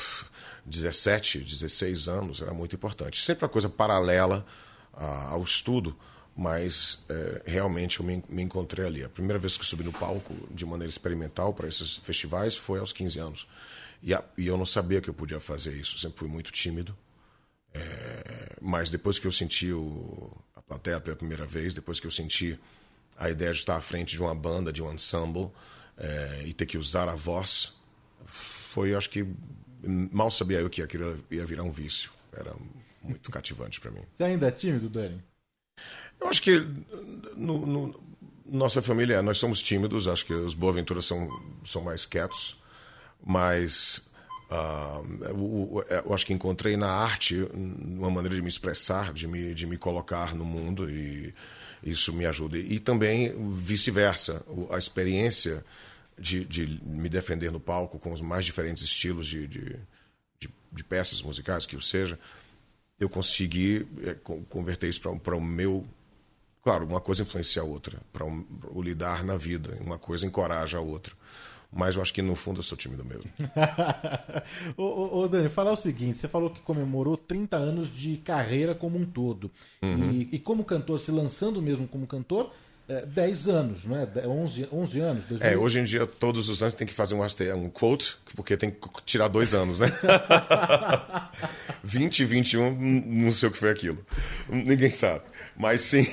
[0.65, 3.23] 17, 16 anos, era muito importante.
[3.23, 4.45] Sempre uma coisa paralela
[4.93, 5.97] ao estudo,
[6.35, 9.03] mas é, realmente eu me, me, encontrei ali.
[9.03, 12.91] A primeira vez que subi no palco de maneira experimental para esses festivais foi aos
[12.91, 13.47] 15 anos.
[14.03, 16.95] E, a, e eu não sabia que eu podia fazer isso, sempre fui muito tímido.
[17.73, 20.31] É, mas depois que eu senti o,
[20.72, 22.57] a plateia pela primeira vez, depois que eu senti
[23.17, 25.49] a ideia de estar à frente de uma banda, de um ensemble,
[25.97, 27.74] é, e ter que usar a voz,
[28.26, 29.26] foi, acho que,
[29.84, 32.11] mal sabia eu que aquilo ia virar um vício.
[32.34, 32.53] Era
[33.03, 34.01] muito cativante para mim.
[34.13, 35.22] Você ainda é tímido, Dani?
[36.19, 36.59] Eu acho que
[37.36, 38.03] no, no,
[38.45, 41.30] nossa família, nós somos tímidos, acho que os Boaventuras são,
[41.65, 42.57] são mais quietos,
[43.24, 44.11] mas
[44.51, 49.65] Uh, eu acho que encontrei na arte uma maneira de me expressar, de me, de
[49.65, 51.33] me colocar no mundo e
[51.81, 52.57] isso me ajuda.
[52.57, 55.63] E também vice-versa, a experiência
[56.19, 59.79] de, de, me defender no palco com os mais diferentes estilos de, de,
[60.37, 62.19] de, de peças musicais, que o seja,
[62.99, 64.15] eu consegui é,
[64.49, 65.85] converter isso para o meu.
[66.61, 70.81] Claro, uma coisa influencia a outra, para o lidar na vida, uma coisa encoraja a
[70.81, 71.15] outra
[71.74, 73.32] mas eu acho que no fundo eu sou tímido mesmo.
[74.76, 78.76] ô, ô, ô, Dani, falar o seguinte: você falou que comemorou 30 anos de carreira
[78.76, 79.49] como um todo.
[79.82, 80.11] Uhum.
[80.11, 82.51] E, e, como cantor, se lançando mesmo como cantor,
[82.89, 84.05] é, 10 anos, não é?
[84.28, 85.24] 11, 11 anos?
[85.24, 85.49] 2000...
[85.49, 87.24] É, hoje em dia, todos os anos tem que fazer um,
[87.55, 89.88] um quote, porque tem que tirar dois anos, né?
[91.84, 94.05] 20 e 21, não sei o que foi aquilo.
[94.49, 95.24] Ninguém sabe.
[95.55, 96.05] Mas sim.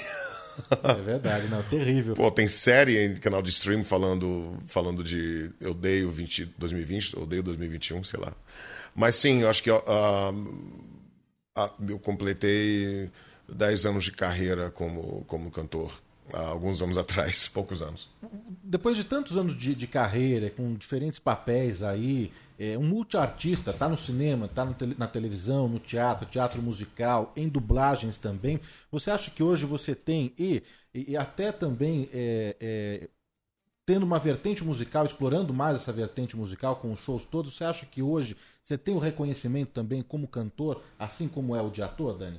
[0.83, 2.15] É verdade, não, terrível.
[2.15, 7.23] Pô, tem série em canal de stream falando, falando de eu odeio 20, 2020, eu
[7.23, 8.33] odeio 2021, sei lá.
[8.95, 13.11] Mas sim, eu acho que uh, uh, eu completei
[13.49, 16.01] 10 anos de carreira como, como cantor.
[16.33, 18.09] Há alguns anos atrás, poucos anos.
[18.63, 23.89] Depois de tantos anos de, de carreira, com diferentes papéis aí, é, um multiartista, tá
[23.89, 28.61] no cinema, tá no na televisão, no teatro, teatro musical, em dublagens também.
[28.91, 30.63] Você acha que hoje você tem, e,
[30.93, 33.09] e até também é, é,
[33.87, 37.87] tendo uma vertente musical, explorando mais essa vertente musical com os shows todos, você acha
[37.87, 42.19] que hoje você tem o reconhecimento também como cantor, assim como é o de ator,
[42.19, 42.39] Dani?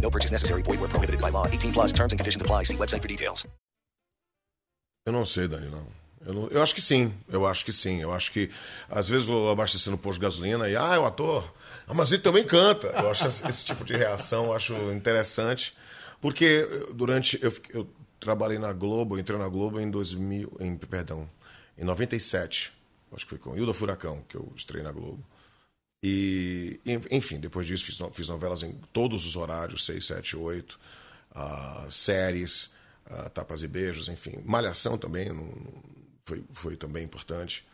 [0.00, 0.62] No purchase necessary.
[0.62, 1.46] Void where prohibited by law.
[1.46, 2.64] 18 plus terms and conditions apply.
[2.64, 3.46] See website for details.
[5.06, 5.86] Eu não sei, Dani, não.
[6.26, 8.02] Eu, não, eu acho que sim, eu acho que sim.
[8.02, 8.50] Eu acho que
[8.90, 11.50] às vezes vou abastecendo no posto de gasolina e, ah, é o ator.
[11.86, 12.88] Ah, mas ele também canta.
[12.88, 15.74] Eu acho esse, tipo de reação, acho interessante.
[16.20, 17.42] Porque durante.
[17.42, 17.88] Eu, eu
[18.20, 20.58] trabalhei na Globo, entrei na Globo em 2000.
[20.60, 21.28] Em, perdão,
[21.78, 22.72] em 97.
[23.10, 25.24] Acho que foi com Hilda Furacão que eu estrei na Globo.
[26.02, 26.80] E,
[27.10, 30.78] enfim, depois disso fiz, fiz novelas em todos os horários, 6, 7, 8,
[31.34, 32.70] uh, séries,
[33.06, 34.40] uh, Tapas e Beijos, enfim.
[34.44, 35.28] Malhação também
[36.24, 37.66] foi, foi também importante.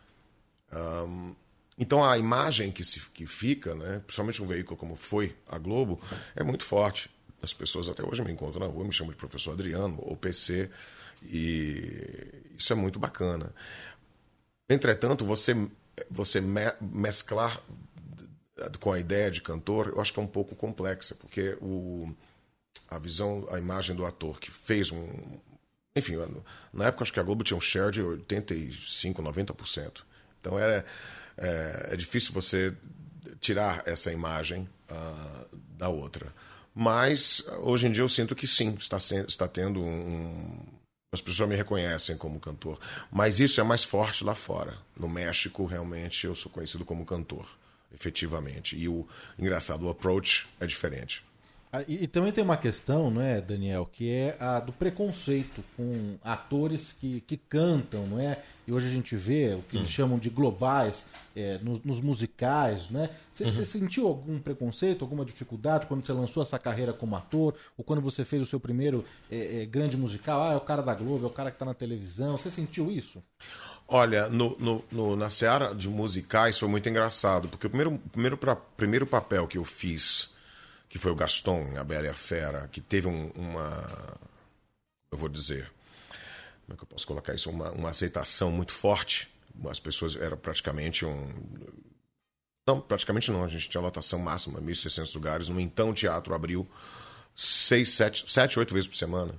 [0.73, 1.35] Um,
[1.77, 6.01] então a imagem que, se, que fica, né, principalmente um veículo como foi a Globo,
[6.35, 7.09] é muito forte.
[7.41, 10.69] As pessoas até hoje me encontram na rua, me chamam de professor Adriano ou PC,
[11.23, 13.53] e isso é muito bacana.
[14.69, 15.53] Entretanto, você,
[16.09, 17.61] você me, mesclar
[18.79, 22.13] com a ideia de cantor, eu acho que é um pouco complexa, porque o,
[22.89, 25.07] a visão, a imagem do ator que fez um.
[25.95, 26.15] Enfim,
[26.73, 30.01] na época acho que a Globo tinha um share de 85%, 90%.
[30.39, 30.85] Então era,
[31.37, 32.75] é, é difícil você
[33.39, 36.33] tirar essa imagem uh, da outra.
[36.73, 40.65] Mas hoje em dia eu sinto que sim, está, está tendo um.
[41.13, 42.77] As pessoas me reconhecem como cantor.
[43.09, 44.77] Mas isso é mais forte lá fora.
[44.97, 47.47] No México, realmente, eu sou conhecido como cantor
[47.95, 48.75] efetivamente.
[48.75, 49.07] E o
[49.39, 51.23] engraçado, o approach é diferente.
[51.75, 55.61] Ah, e, e, também tem uma questão, não é, Daniel, que é a do preconceito
[55.75, 58.41] com atores que, que cantam, não é?
[58.65, 59.81] E hoje a gente vê o que hum.
[59.81, 63.09] eles chamam de globais é, nos, nos, musicais, né?
[63.33, 63.65] Você uhum.
[63.65, 67.53] sentiu algum preconceito, alguma dificuldade quando você lançou essa carreira como ator?
[67.77, 70.41] Ou quando você fez o seu primeiro é, é, grande musical?
[70.43, 72.37] Ah, é o cara da Globo, é o cara que está na televisão.
[72.37, 73.21] Você sentiu isso?
[73.87, 78.37] Olha, no, no, no, na seara de musicais foi muito engraçado, porque o primeiro, primeiro,
[78.37, 80.35] pra, primeiro papel que eu fiz
[80.95, 84.17] que foi o Gaston, a Bela e a Fera, que teve um, uma.
[85.11, 85.69] Eu vou dizer.
[86.65, 87.49] Como é que eu posso colocar isso?
[87.49, 89.29] Uma, uma aceitação muito forte.
[89.69, 90.15] As pessoas.
[90.15, 91.29] Era praticamente um.
[92.65, 93.43] Não, praticamente não.
[93.43, 95.49] A gente tinha lotação máxima, 1.600 lugares.
[95.49, 96.65] No então, o teatro abriu
[97.35, 99.35] seis, sete, sete, oito vezes por semana.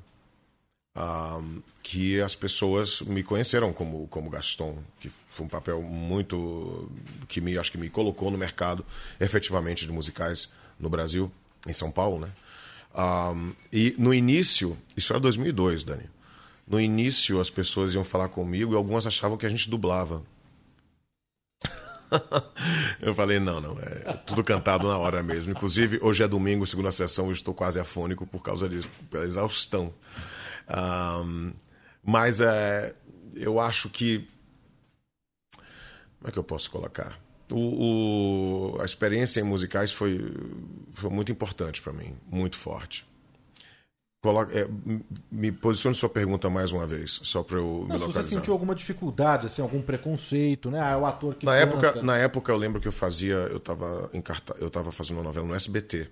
[0.96, 6.90] Um, que as pessoas me conheceram como, como Gaston, que foi um papel muito
[7.28, 8.84] que me acho que me colocou no mercado
[9.20, 10.48] efetivamente de musicais
[10.80, 11.30] no Brasil,
[11.64, 12.30] em São Paulo, né?
[12.96, 16.10] Um, e no início, isso era 2002, Dani.
[16.66, 20.22] No início as pessoas iam falar comigo e algumas achavam que a gente dublava.
[23.00, 25.52] eu falei, não, não, é tudo cantado na hora mesmo.
[25.52, 29.92] Inclusive, hoje é domingo, segunda sessão, eu estou quase afônico por causa disso, pela exaustão.
[30.68, 31.52] Um,
[32.02, 32.94] mas é,
[33.34, 34.28] eu acho que.
[36.18, 37.18] Como é que eu posso colocar?
[37.52, 40.18] O, o, a experiência em musicais foi,
[40.92, 43.06] foi muito importante para mim, muito forte.
[44.20, 44.66] Coloca, é,
[45.30, 48.22] me posicione sua pergunta mais uma vez, só para eu Não, me localizar.
[48.24, 50.80] Você sentiu alguma dificuldade, assim, algum preconceito, né?
[50.80, 51.62] Ah, é o ator que na canta.
[51.62, 54.10] época Na época eu lembro que eu fazia, eu estava
[54.58, 56.10] eu tava fazendo uma novela no SBT.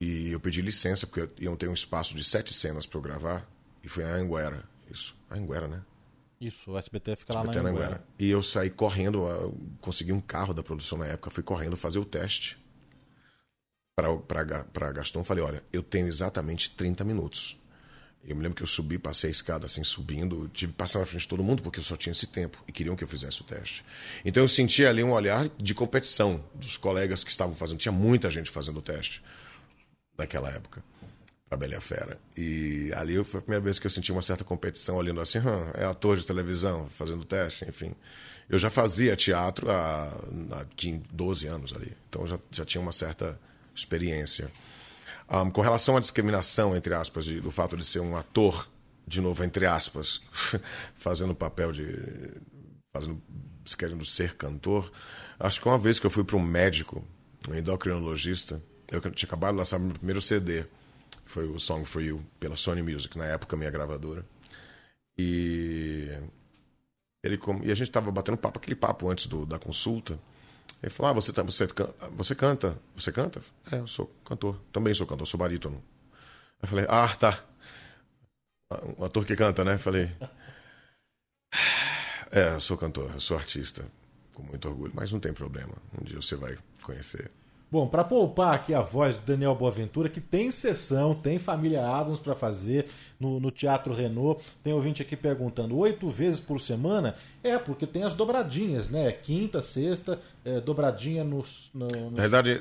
[0.00, 3.46] E eu pedi licença, porque iam ter um espaço de sete cenas para eu gravar,
[3.84, 5.14] e foi em Anguera, isso.
[5.30, 5.82] Anguera, né?
[6.40, 7.86] Isso, o SBT fica lá SBT na Anguera.
[7.86, 8.04] Anguera.
[8.18, 11.98] E eu saí correndo, eu consegui um carro da produção na época, fui correndo fazer
[11.98, 12.58] o teste
[14.26, 15.22] para Gaston.
[15.22, 17.58] Falei: olha, eu tenho exatamente 30 minutos.
[18.24, 21.06] Eu me lembro que eu subi, passei a escada assim, subindo, tive que passar na
[21.06, 23.42] frente de todo mundo, porque eu só tinha esse tempo e queriam que eu fizesse
[23.42, 23.84] o teste.
[24.24, 27.78] Então eu senti ali um olhar de competição dos colegas que estavam fazendo.
[27.78, 29.22] Tinha muita gente fazendo o teste
[30.20, 30.82] naquela época
[31.50, 32.18] para Bela e a Fera.
[32.36, 35.40] E ali foi a primeira vez que eu senti uma certa competição, olhando assim,
[35.74, 37.92] é ator de televisão, fazendo teste, enfim.
[38.48, 40.04] Eu já fazia teatro há,
[40.52, 43.38] há 15, 12 anos ali, então já, já tinha uma certa
[43.74, 44.50] experiência.
[45.28, 48.68] Um, com relação à discriminação, entre aspas, de, do fato de ser um ator,
[49.06, 50.22] de novo, entre aspas,
[50.94, 51.86] fazendo papel de.
[52.92, 53.20] fazendo,
[53.76, 54.90] querendo ser cantor,
[55.38, 57.04] acho que uma vez que eu fui para um médico,
[57.48, 60.66] um endocrinologista, eu tinha acabado de lançar meu primeiro CD,
[61.24, 64.24] foi o Song for You, pela Sony Music, na época minha gravadora.
[65.16, 66.08] E.
[67.22, 70.18] Ele, e a gente estava batendo papo, aquele papo antes do, da consulta.
[70.82, 71.68] Ele falou: Ah, você, tá, você,
[72.12, 72.76] você canta?
[72.96, 73.40] Você canta?
[73.70, 74.60] É, eu sou cantor.
[74.72, 75.82] Também sou cantor, sou barítono.
[76.60, 77.44] Eu falei: Ah, tá.
[78.98, 79.74] Um ator que canta, né?
[79.74, 80.10] Eu falei:
[82.32, 83.84] É, eu sou cantor, eu sou artista.
[84.34, 85.74] Com muito orgulho, mas não tem problema.
[86.00, 87.30] Um dia você vai conhecer.
[87.70, 92.18] Bom, para poupar aqui a voz do Daniel Boaventura, que tem sessão, tem Família Adams
[92.18, 92.86] para fazer
[93.18, 94.42] no, no, Teatro Renault.
[94.64, 97.14] Tem ouvinte aqui perguntando: oito vezes por semana?
[97.44, 99.12] É, porque tem as dobradinhas, né?
[99.12, 102.12] Quinta, sexta, é, dobradinha nos, no, nos.
[102.12, 102.60] Na verdade,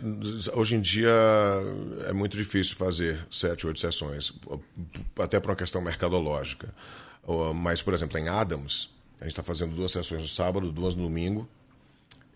[0.54, 1.10] hoje em dia
[2.08, 4.32] é muito difícil fazer sete, oito sessões,
[5.18, 6.72] até por uma questão mercadológica.
[7.56, 11.04] Mas, por exemplo, em Adams, a gente está fazendo duas sessões no sábado, duas no
[11.04, 11.50] domingo.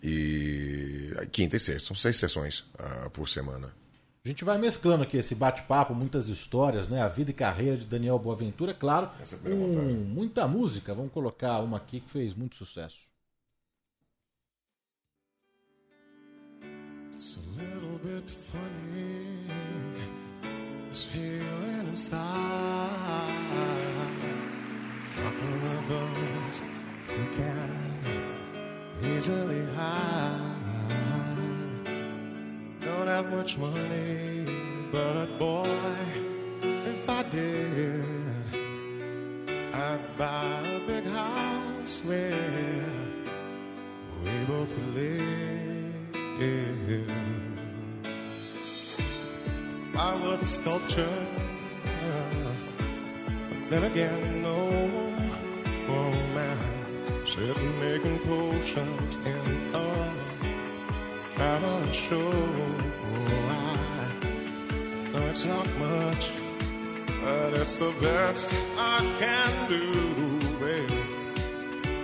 [0.05, 3.73] E quinta e sexta, são seis sessões uh, por semana.
[4.25, 7.01] A gente vai mesclando aqui esse bate-papo, muitas histórias, né?
[7.01, 9.09] A vida e carreira de Daniel Boaventura, claro,
[9.45, 10.93] é um, muita música.
[10.93, 12.99] Vamos colocar uma aqui que fez muito sucesso.
[17.13, 19.47] It's a little bit funny,
[20.89, 22.19] this feeling inside.
[25.17, 26.61] One of those
[27.07, 27.82] who can
[29.03, 30.39] easily hide.
[32.81, 34.45] Don't have much money,
[34.91, 35.79] but boy,
[36.61, 38.05] if I did,
[39.73, 42.85] I'd buy a big house where
[44.23, 45.43] we both could live.
[49.95, 51.27] I was a sculpture,
[53.69, 55.13] then again, no,
[55.87, 56.82] oh man.
[57.33, 60.13] Sitting making potions in a
[61.33, 62.31] travel show.
[63.49, 64.07] I
[65.11, 66.31] know it's not much,
[67.23, 71.01] but it's the best I can do, baby.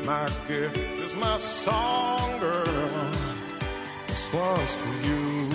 [0.03, 3.11] My gift is my song, girl.
[4.07, 5.49] This one's for you.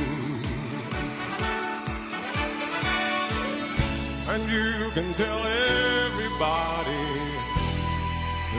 [4.28, 7.23] And you can tell everybody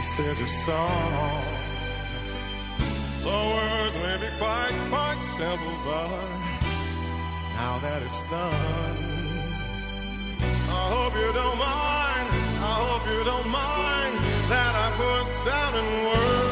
[0.06, 1.44] this is a song.
[3.23, 6.10] The words may be quite, quite simple, but
[7.57, 8.98] now that it's done,
[10.69, 12.30] I hope you don't mind.
[12.72, 14.14] I hope you don't mind
[14.52, 16.45] that I put down in words.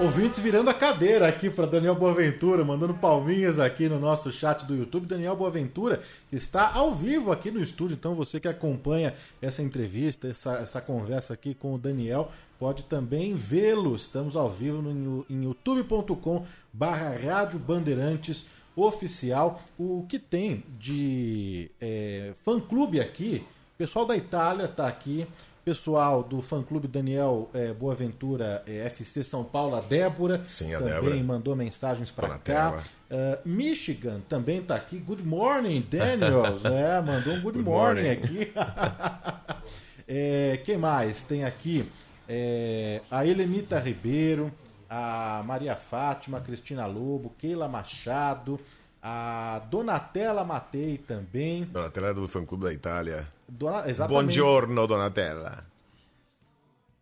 [0.00, 4.74] Ouvintes virando a cadeira aqui para Daniel Boaventura, mandando palminhas aqui no nosso chat do
[4.74, 5.06] YouTube.
[5.06, 6.02] Daniel Boaventura
[6.32, 11.32] está ao vivo aqui no estúdio, então você que acompanha essa entrevista, essa, essa conversa
[11.32, 12.30] aqui com o Daniel,
[12.64, 13.94] pode também vê-lo.
[13.94, 19.60] Estamos ao vivo no, em youtube.com barra Rádio Bandeirantes oficial.
[19.78, 23.44] O que tem de é, fã-clube aqui,
[23.76, 25.26] pessoal da Itália está aqui,
[25.62, 30.94] pessoal do fã-clube Daniel é, Boaventura é, FC São Paulo, a Débora, Sim, a também
[30.94, 31.22] Débora.
[31.22, 32.82] mandou mensagens para cá.
[33.10, 34.96] Uh, Michigan também está aqui.
[34.96, 36.64] Good morning, Daniels.
[36.64, 38.24] é, mandou um good, Good morning, morning.
[38.24, 38.52] aqui.
[40.08, 41.20] é, quem mais?
[41.20, 41.84] Tem aqui
[42.28, 44.52] é, a Helenita Ribeiro,
[44.88, 48.60] a Maria Fátima, a Cristina Lobo, Keila Machado,
[49.02, 51.64] a Donatella Matei também.
[51.64, 53.24] Donatella é do fã-clube da Itália.
[53.48, 54.22] Dona- exatamente.
[54.24, 55.64] Buongiorno, Donatella.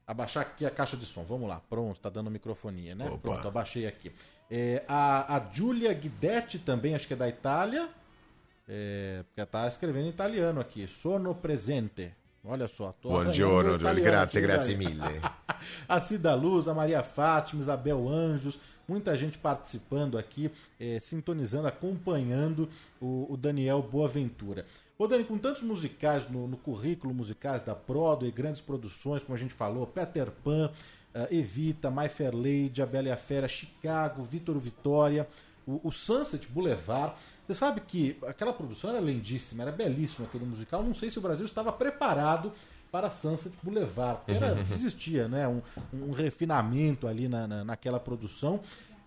[0.06, 1.22] Abaixar aqui a caixa de som.
[1.22, 1.60] Vamos lá.
[1.70, 3.06] Pronto, tá dando microfonia, né?
[3.06, 3.18] Opa.
[3.18, 4.12] Pronto, abaixei aqui.
[4.50, 7.88] É, a, a Giulia Guidetti também, acho que é da Itália.
[8.68, 10.86] É, porque tá escrevendo em italiano aqui.
[10.88, 12.12] Sono presente.
[12.44, 12.92] Olha só.
[13.00, 15.00] Tô Buongiorno, Grazie, grazie mille.
[15.88, 18.58] a Cida Luz, a Maria Fátima, Isabel Anjos,
[18.88, 20.50] muita gente participando aqui,
[20.80, 22.68] eh, sintonizando, acompanhando
[23.00, 24.66] o, o Daniel Boaventura.
[24.98, 29.38] Ô Dani, com tantos musicais no, no currículo musicais da Broadway, grandes produções, como a
[29.38, 30.68] gente falou, Peter Pan,
[31.14, 35.28] eh, Evita, My Fair Lady, A Bela e a Fera, Chicago, Vitor Vitória,
[35.64, 37.14] o, o Sunset Boulevard.
[37.46, 40.82] Você sabe que aquela produção era lindíssima, era belíssimo aquele musical.
[40.82, 42.52] Não sei se o Brasil estava preparado
[42.90, 44.20] para Sunset Boulevard.
[44.28, 45.60] Era, existia né, um,
[45.92, 48.60] um refinamento ali na, na- naquela produção.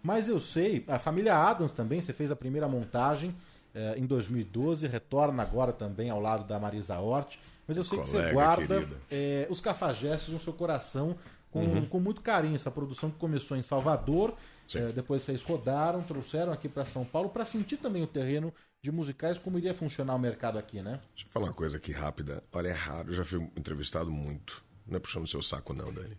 [0.03, 3.35] Mas eu sei, a família Adams também, você fez a primeira montagem
[3.73, 7.37] eh, em 2012, retorna agora também ao lado da Marisa Hort.
[7.67, 11.15] Mas eu sei que você Colega guarda eh, os cafajestes no seu coração
[11.56, 11.86] com, Uhum.
[11.86, 12.56] com muito carinho.
[12.56, 14.36] Essa produção que começou em Salvador,
[14.73, 18.53] eh, depois vocês rodaram, trouxeram aqui para São Paulo para sentir também o terreno
[18.84, 20.99] de musicais, como iria funcionar o mercado aqui, né?
[21.14, 22.44] Deixa eu falar uma coisa aqui rápida.
[22.52, 24.61] Olha, é raro, eu já fui entrevistado muito.
[24.86, 26.18] Não é puxando seu saco, não, Dani.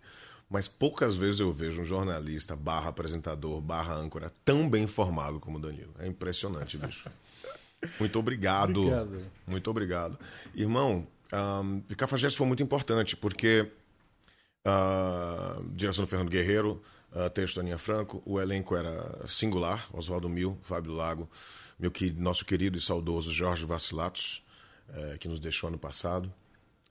[0.49, 5.59] Mas poucas vezes eu vejo um jornalista, barra apresentador, barra âncora, tão bem informado como
[5.59, 5.93] o Danilo.
[5.99, 7.11] É impressionante, bicho.
[8.01, 8.81] Muito obrigado.
[8.81, 9.27] Obrigado.
[9.47, 10.19] Muito obrigado.
[10.55, 13.71] Irmão, um, o Cafajeste foi muito importante, porque
[14.67, 16.83] ah, direção do Fernando Guerreiro,
[17.13, 21.31] ah, texto Aninha Franco, o elenco era singular, Oswaldo Mil, Fábio Lago,
[21.79, 24.45] meu que, nosso querido e saudoso Jorge Vacilatos,
[24.89, 26.33] eh, que nos deixou ano passado.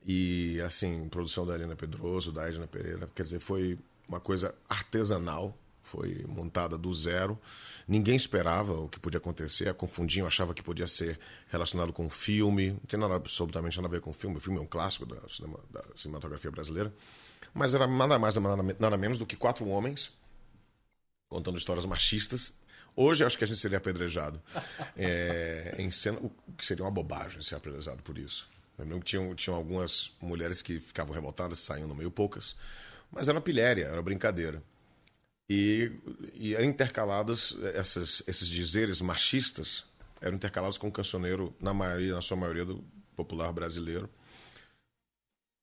[0.06, 3.10] E, assim, produção da Helena Pedroso, da Edna Pereira.
[3.16, 3.78] Quer dizer, foi
[4.08, 7.40] uma coisa artesanal, foi montada do zero.
[7.88, 11.20] Ninguém esperava o que podia acontecer, confundiam, achava que podia ser
[11.50, 12.72] relacionado com filme.
[12.72, 14.38] Não tem nada absolutamente nada a ver com filme.
[14.38, 16.94] O filme é um clássico da, da cinematografia brasileira.
[17.56, 20.12] Mas era nada mais, nada, me- nada menos do que quatro homens
[21.30, 22.54] contando histórias machistas.
[22.96, 24.42] Hoje acho que a gente seria apedrejado
[24.96, 28.48] é, em cena, o que seria uma bobagem ser apedrejado por isso.
[28.78, 32.58] Lembro que tinham, tinham algumas mulheres que ficavam revoltadas, saíam no meio poucas,
[33.10, 34.62] mas era pilhéria, era brincadeira.
[35.50, 35.92] E,
[36.34, 39.86] e intercaladas essas, esses dizeres machistas
[40.20, 42.84] eram intercalados com o cancioneiro na maioria, na sua maioria do
[43.16, 44.10] popular brasileiro,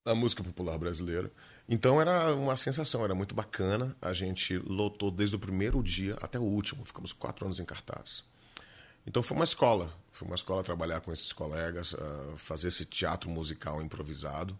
[0.07, 1.31] a música popular brasileira.
[1.69, 3.97] Então era uma sensação, era muito bacana.
[4.01, 6.85] A gente lotou desde o primeiro dia até o último.
[6.85, 8.25] Ficamos quatro anos em cartaz.
[9.07, 9.93] Então foi uma escola.
[10.11, 14.59] Foi uma escola trabalhar com esses colegas, ah, fazer esse teatro musical improvisado.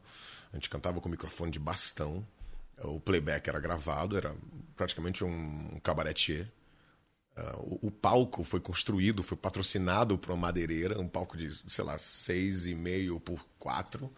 [0.53, 2.27] A gente cantava com microfone de bastão.
[2.79, 4.35] O playback era gravado, era
[4.77, 6.49] praticamente um, cabaretier.
[7.37, 11.85] Ah, o, o palco foi construído, foi patrocinado por uma madeireira, um palco de, sei
[11.85, 14.13] lá, seis e meio por quatro.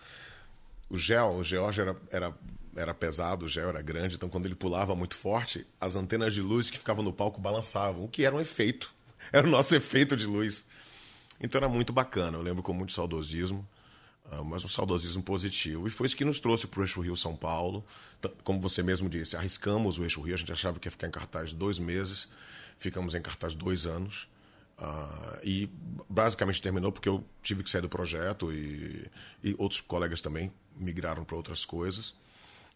[0.89, 2.35] O gel, o George era, era,
[2.77, 6.41] era pesado, o gel era grande, então quando ele pulava muito forte, as antenas de
[6.41, 8.93] luz que ficavam no palco balançavam, o que era um efeito.
[9.33, 10.67] Era o nosso efeito de luz.
[11.41, 13.67] Então era muito bacana, eu lembro com muito saudosismo,
[14.31, 15.89] ah, mas um saudosismo positivo.
[15.89, 17.85] E foi isso que nos trouxe para o Eixo Rio-São Paulo.
[18.21, 21.07] T- Como você mesmo disse, arriscamos o Eixo Rio, a gente achava que ia ficar
[21.09, 22.29] em cartaz dois meses,
[22.79, 24.29] ficamos em cartaz dois anos.
[24.77, 25.69] Ah, e
[26.09, 29.07] basicamente terminou porque eu tive que sair do projeto e,
[29.43, 32.15] e outros colegas também migraram para outras coisas.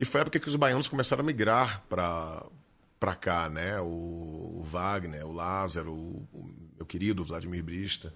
[0.00, 2.44] E foi a época que os baianos começaram a migrar para
[3.00, 3.78] para cá, né?
[3.80, 3.84] O,
[4.58, 8.12] o Wagner, o Lázaro, o, o meu querido Vladimir Brista.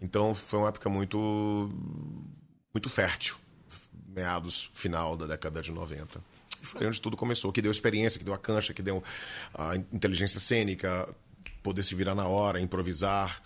[0.00, 1.68] Então foi uma época muito
[2.72, 3.36] muito fértil,
[4.08, 6.22] meados final da década de 90.
[6.62, 9.02] E foi onde tudo começou, que deu experiência, que deu a cancha, que deu
[9.54, 11.08] a inteligência cênica,
[11.62, 13.42] poder se virar na hora, improvisar.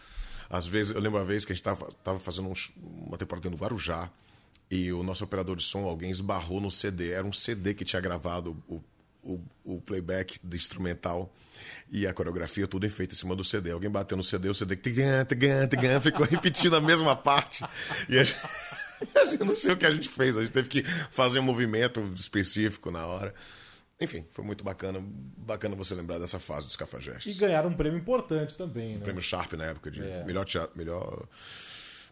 [0.50, 3.56] Às vezes, eu lembro uma vez que a gente estava fazendo sh- uma temporada no
[3.56, 4.10] Guarujá
[4.74, 7.12] e o nosso operador de som, alguém esbarrou no CD.
[7.12, 8.82] Era um CD que tinha gravado o,
[9.22, 11.32] o, o playback do instrumental
[11.88, 13.70] e a coreografia tudo feita em cima do CD.
[13.70, 14.76] Alguém bateu no CD, o CD
[16.00, 17.64] ficou repetindo a mesma parte.
[18.08, 18.40] E a gente,
[19.14, 21.44] a gente não sei o que a gente fez, a gente teve que fazer um
[21.44, 23.32] movimento específico na hora.
[24.00, 25.00] Enfim, foi muito bacana,
[25.36, 27.32] bacana você lembrar dessa fase dos Cafajestes.
[27.32, 28.96] E ganharam um prêmio importante também, né?
[28.96, 30.24] Um prêmio Sharp na época de é.
[30.24, 31.28] melhor teatro, melhor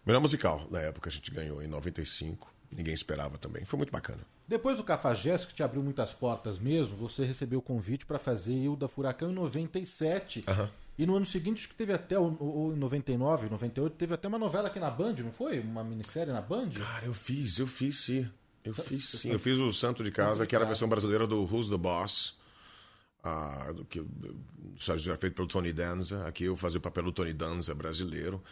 [0.07, 2.52] melhor musical na época a gente ganhou em 95.
[2.77, 3.65] Ninguém esperava também.
[3.65, 4.21] Foi muito bacana.
[4.49, 8.55] Depois do Cafajeste, que te abriu muitas portas mesmo, você recebeu o convite para fazer
[8.55, 10.45] Ilda Furacão em 97.
[10.49, 10.69] Uhum.
[10.99, 14.39] E no ano seguinte, acho que teve até, ou em 99, 98, teve até uma
[14.39, 15.59] novela aqui na Band, não foi?
[15.61, 16.71] Uma minissérie na Band?
[16.71, 18.29] Cara, eu fiz, eu fiz sim.
[18.65, 19.31] Eu fiz sim.
[19.31, 22.39] Eu fiz o Santo de Casa, que era a versão brasileira do Who's the Boss.
[23.25, 24.05] Ah, que
[24.77, 26.27] já feito pelo Tony Danza.
[26.27, 28.43] Aqui eu fazia o papel do Tony Danza brasileiro.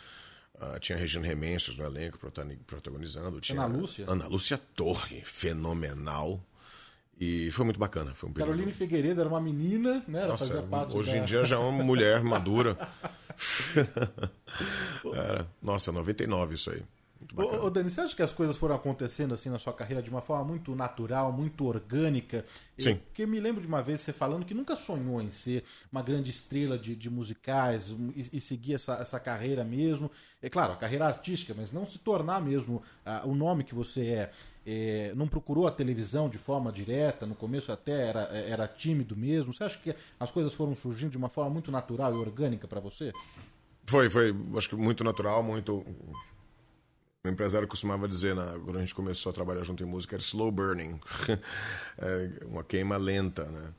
[0.60, 2.18] Uh, tinha Regina Remensos no elenco
[2.66, 3.40] protagonizando.
[3.40, 4.04] Tinha Ana Lúcia.
[4.06, 6.38] Ana Lúcia Torre, fenomenal.
[7.18, 8.14] E foi muito bacana.
[8.14, 8.50] Foi um período...
[8.50, 10.20] Caroline Figueiredo era uma menina, né?
[10.20, 10.62] Ela Nossa,
[10.92, 11.18] hoje da...
[11.18, 12.76] em dia já é uma mulher madura.
[15.14, 16.82] era, nossa, 99 isso aí.
[17.36, 20.08] Ô, ô, Dani, você acha que as coisas foram acontecendo assim na sua carreira de
[20.08, 22.44] uma forma muito natural, muito orgânica?
[22.78, 22.96] Sim.
[22.96, 26.02] Porque eu me lembro de uma vez você falando que nunca sonhou em ser uma
[26.02, 30.10] grande estrela de, de musicais e, e, seguir essa, essa carreira mesmo.
[30.42, 34.06] É claro, a carreira artística, mas não se tornar mesmo uh, o nome que você
[34.06, 34.30] é.
[34.66, 35.12] é.
[35.14, 39.52] Não procurou a televisão de forma direta, no começo até era, era tímido mesmo.
[39.52, 42.80] Você acha que as coisas foram surgindo de uma forma muito natural e orgânica para
[42.80, 43.12] você?
[43.86, 45.84] Foi, foi, acho que muito natural, muito
[47.24, 50.22] o empresário costumava dizer, na, quando a gente começou a trabalhar junto em música, era
[50.22, 50.98] slow burning.
[51.98, 53.74] é uma queima lenta, né?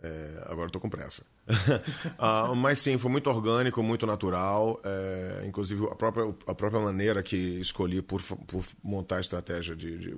[0.00, 1.22] É, agora estou com pressa.
[2.18, 4.80] ah, mas sim, foi muito orgânico, muito natural.
[4.84, 9.98] É, inclusive, a própria, a própria maneira que escolhi por, por montar a estratégia de,
[9.98, 10.16] de,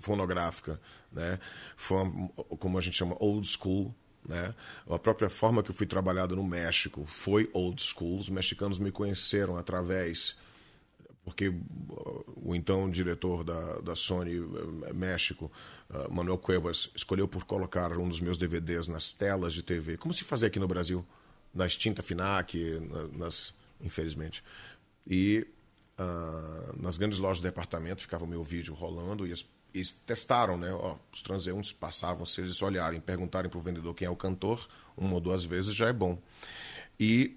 [0.00, 0.80] fonográfica
[1.12, 1.38] né?
[1.76, 3.94] foi, uma, como a gente chama, old school.
[4.26, 4.52] Né?
[4.88, 8.18] A própria forma que eu fui trabalhado no México foi old school.
[8.18, 10.36] Os mexicanos me conheceram através
[11.24, 15.50] porque uh, o então diretor da, da Sony uh, México,
[15.90, 20.12] uh, Manuel Cuevas, escolheu por colocar um dos meus DVDs nas telas de TV, como
[20.12, 21.04] se fazia aqui no Brasil,
[21.52, 22.58] na extinta FINAC,
[23.12, 24.42] nas, infelizmente.
[25.06, 25.46] E
[25.98, 30.58] uh, nas grandes lojas de departamento ficava o meu vídeo rolando e, as, e testaram,
[30.58, 30.72] né?
[30.72, 34.68] Ó, os transeuntes passavam, se eles olharem, perguntarem para o vendedor quem é o cantor,
[34.96, 36.18] uma ou duas vezes já é bom.
[36.98, 37.36] E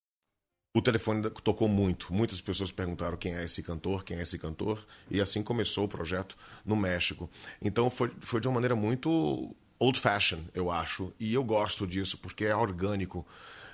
[0.73, 2.13] O telefone tocou muito.
[2.13, 4.85] Muitas pessoas perguntaram quem é esse cantor, quem é esse cantor.
[5.09, 7.29] E assim começou o projeto no México.
[7.61, 11.11] Então foi, foi de uma maneira muito old fashioned, eu acho.
[11.19, 13.27] E eu gosto disso porque é orgânico.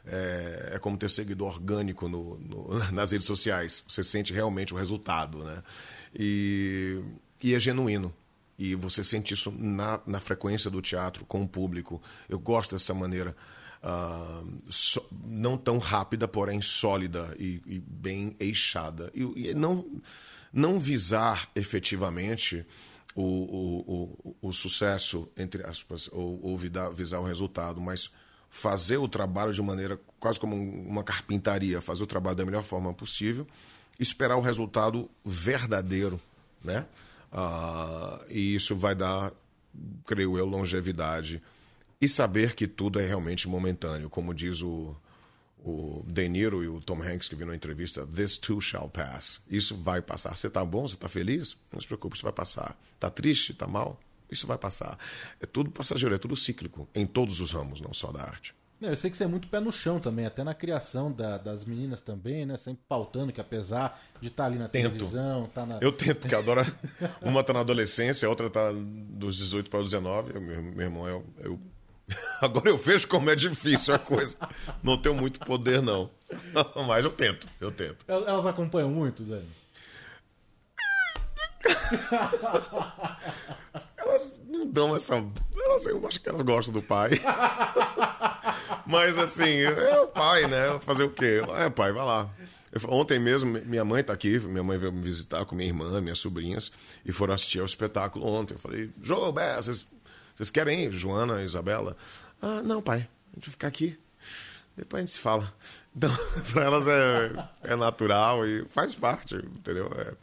[0.09, 3.83] É, é como ter seguidor orgânico no, no, nas redes sociais.
[3.87, 5.61] Você sente realmente o resultado, né?
[6.17, 6.99] E,
[7.43, 8.11] e é genuíno.
[8.57, 12.01] E você sente isso na, na frequência do teatro com o público.
[12.27, 13.35] Eu gosto dessa maneira
[14.69, 19.11] so, não tão rápida, porém sólida e, e bem eixada.
[19.13, 19.85] E, e, não,
[20.51, 22.65] não visar efetivamente
[23.15, 28.11] o, o, o, o sucesso, entre aspas, ou, ou visar o resultado, mas
[28.49, 32.93] fazer o trabalho de maneira quase como uma carpintaria, fazer o trabalho da melhor forma
[32.93, 33.45] possível,
[33.99, 36.19] esperar o resultado verdadeiro,
[36.63, 36.85] né?
[37.31, 39.33] Uh, e isso vai dar,
[40.05, 41.41] creio eu, longevidade
[41.99, 44.95] e saber que tudo é realmente momentâneo, como diz o,
[45.63, 49.41] o De Niro e o Tom Hanks que viram na entrevista, this too shall pass.
[49.49, 50.35] Isso vai passar.
[50.37, 50.87] Você está bom?
[50.87, 51.57] Você está feliz?
[51.71, 52.77] Não se preocupe, isso vai passar.
[52.93, 53.51] Está triste?
[53.51, 53.99] Está mal?
[54.29, 54.97] Isso vai passar.
[55.39, 58.53] É tudo passageiro, é tudo cíclico, em todos os ramos, não só da arte.
[58.79, 61.65] Eu sei que você é muito pé no chão também, até na criação da, das
[61.65, 62.57] meninas também, né?
[62.57, 64.93] Sempre pautando que apesar de estar tá ali na tento.
[64.93, 65.79] televisão, tá na...
[65.81, 66.63] Eu tento, porque adora.
[67.23, 70.39] Uma tá na adolescência, a outra tá dos 18 para os 19.
[70.39, 71.59] Meu, meu irmão, eu, eu
[72.41, 74.37] Agora eu vejo como é difícil a coisa.
[74.81, 76.09] Não tenho muito poder, não.
[76.87, 78.05] Mas eu tento, eu tento.
[78.07, 79.47] Elas acompanham muito, Dani?
[83.97, 85.15] elas não dão essa.
[85.15, 87.11] Elas, eu acho que elas gostam do pai.
[88.85, 90.79] Mas assim, é o pai, né?
[90.79, 91.41] Fazer o quê?
[91.57, 92.29] É, pai, vai lá.
[92.71, 95.99] Eu, ontem mesmo, minha mãe tá aqui, minha mãe veio me visitar com minha irmã,
[96.01, 96.71] minhas sobrinhas,
[97.05, 98.53] e foram assistir ao espetáculo ontem.
[98.53, 99.85] Eu falei, Jô, vocês,
[100.37, 100.91] vocês querem ir?
[100.91, 101.97] Joana, Isabela?
[102.39, 103.97] Ah, não, pai, a gente vai ficar aqui.
[104.77, 105.51] Depois a gente se fala.
[105.95, 106.11] Então,
[106.53, 109.91] para elas é, é natural e faz parte, entendeu?
[109.97, 110.13] É,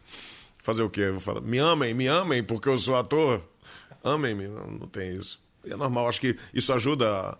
[0.62, 1.00] fazer o quê?
[1.00, 3.42] Eu falo, me amem, me amem, porque eu sou ator.
[4.04, 5.42] Amem-me, não, não tem isso.
[5.64, 7.36] E é normal, acho que isso ajuda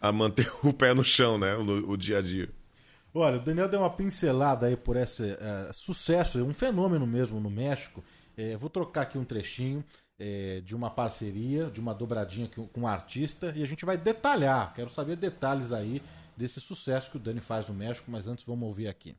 [0.00, 1.54] a, a manter o pé no chão, né?
[1.56, 2.48] No, o dia a dia.
[3.12, 7.50] Olha, o Daniel deu uma pincelada aí por esse uh, sucesso, um fenômeno mesmo no
[7.50, 8.02] México.
[8.34, 9.84] É, vou trocar aqui um trechinho
[10.18, 14.72] é, de uma parceria, de uma dobradinha com um artista, e a gente vai detalhar.
[14.74, 16.02] Quero saber detalhes aí
[16.36, 19.14] desse sucesso que o Dani faz no México, mas antes vamos ouvir aqui.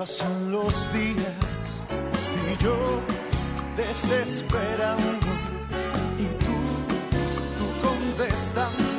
[0.00, 1.82] Pasan los días
[2.50, 2.74] y yo
[3.76, 5.26] desesperando
[6.16, 6.56] y tú,
[7.58, 8.89] tú contestando.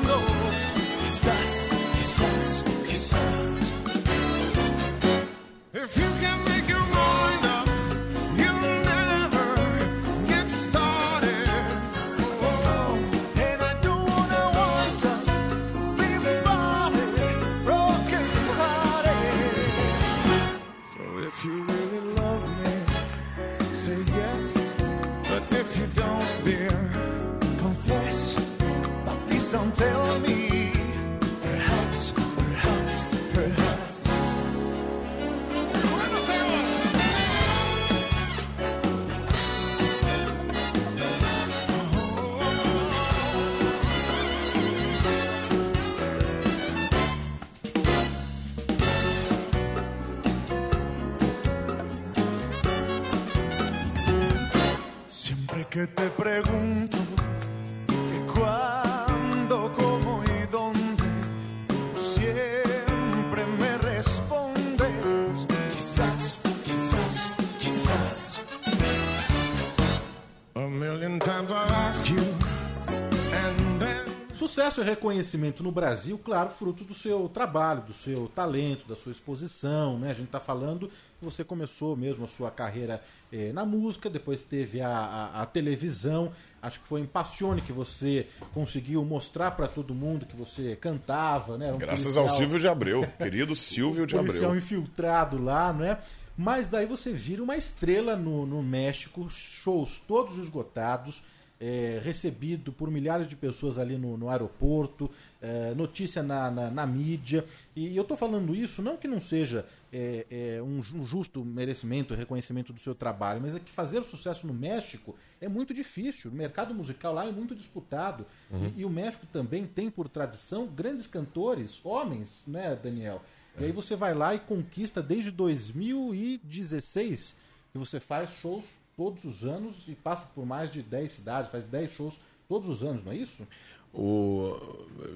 [74.72, 79.11] Sucesso e reconhecimento no Brasil, claro, fruto do seu trabalho, do seu talento, da sua
[79.11, 80.11] exposição, né?
[80.11, 80.88] A gente está falando
[81.19, 83.02] que você começou mesmo a sua carreira
[83.34, 86.31] eh, na música, depois teve a, a- a televisão.
[86.61, 91.57] Acho que foi em Passione que você conseguiu mostrar para todo mundo que você cantava,
[91.57, 91.73] né?
[91.73, 94.57] Um Graças ao policial- Silvio de Abreu, querido Silvio de policial Abreu.
[94.57, 95.98] infiltrado lá, né?
[96.38, 101.23] Mas daí você vira uma estrela no, no México, shows todos esgotados,
[101.61, 105.09] é, recebido por milhares de pessoas ali no, no aeroporto,
[105.39, 107.45] é, notícia na, na, na mídia.
[107.75, 109.63] E eu tô falando isso não que não seja
[109.93, 110.25] é,
[110.57, 114.53] é, um ju- justo merecimento, reconhecimento do seu trabalho, mas é que fazer sucesso no
[114.53, 116.31] México é muito difícil.
[116.31, 118.25] O mercado musical lá é muito disputado.
[118.49, 118.71] Uhum.
[118.75, 123.21] E, e o México também tem por tradição grandes cantores, homens, né, Daniel?
[123.59, 127.35] E aí você vai lá e conquista desde 2016
[127.71, 128.65] que você faz shows
[129.01, 132.83] todos os anos e passa por mais de 10 cidades, faz 10 shows todos os
[132.83, 133.47] anos, não é isso?
[133.91, 134.55] O,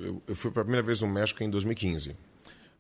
[0.02, 2.18] eu, eu fui pela primeira vez no México em 2015.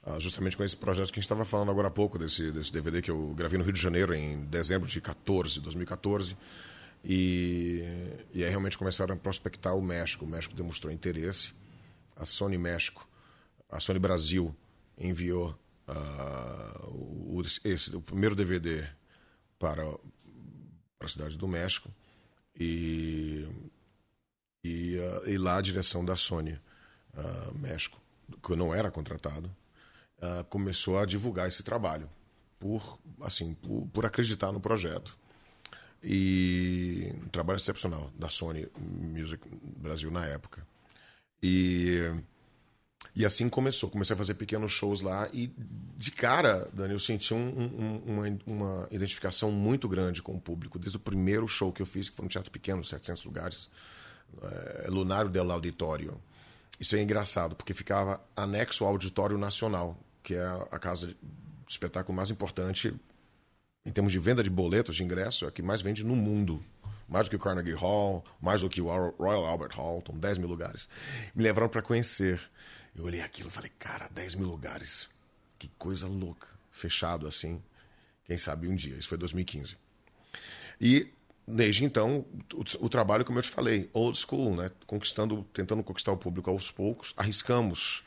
[0.03, 2.73] ah, justamente com esse projeto que a gente estava falando agora há pouco, desse, desse
[2.73, 6.36] DVD que eu gravei no Rio de Janeiro em dezembro de 14, 2014.
[7.03, 7.84] E,
[8.34, 10.26] e aí realmente começaram a prospectar o México.
[10.26, 11.53] O México demonstrou interesse.
[12.15, 13.07] A Sony México,
[13.69, 14.56] a Sony Brasil
[14.98, 15.56] enviou
[15.88, 18.88] ah, o, esse, o primeiro DVD
[19.60, 19.84] para,
[21.06, 21.90] para a cidade do México.
[22.60, 23.48] E
[24.64, 26.60] e, uh, e lá a direção da Sony
[27.14, 28.02] uh, México,
[28.44, 29.56] que eu não era contratado,
[30.18, 32.10] uh, começou a divulgar esse trabalho
[32.60, 35.15] por assim por, por acreditar no projeto
[36.02, 40.65] e um trabalho excepcional da Sony Music Brasil na época
[41.44, 42.11] e
[43.16, 45.52] e assim começou comecei a fazer pequenos shows lá e
[45.98, 50.78] de cara Dani eu senti um, um, uma, uma identificação muito grande com o público
[50.78, 53.70] desde o primeiro show que eu fiz que foi um teatro pequeno 700 lugares
[54.44, 56.20] é, Lunário del Auditório.
[56.80, 61.16] isso é engraçado, porque ficava anexo ao Auditório Nacional, que é a casa de
[61.68, 62.94] espetáculo mais importante
[63.86, 66.62] em termos de venda de boletos de ingresso, é a que mais vende no mundo.
[67.08, 70.40] Mais do que o Carnegie Hall, mais do que o Royal Albert Hall, estão 10
[70.40, 70.88] mil lugares.
[71.36, 72.42] Me levaram para conhecer.
[72.96, 75.10] Eu olhei aquilo e falei, cara, 10 mil lugares.
[75.60, 76.48] Que coisa louca.
[76.72, 77.62] Fechado assim.
[78.24, 78.96] Quem sabe um dia.
[78.96, 79.78] Isso foi 2015.
[80.80, 81.12] E
[81.48, 84.72] desde então, o, o, trabalho, como eu te falei, old school, né?
[84.86, 87.14] Conquistando, tentando conquistar o público aos poucos.
[87.18, 88.04] Arriscamos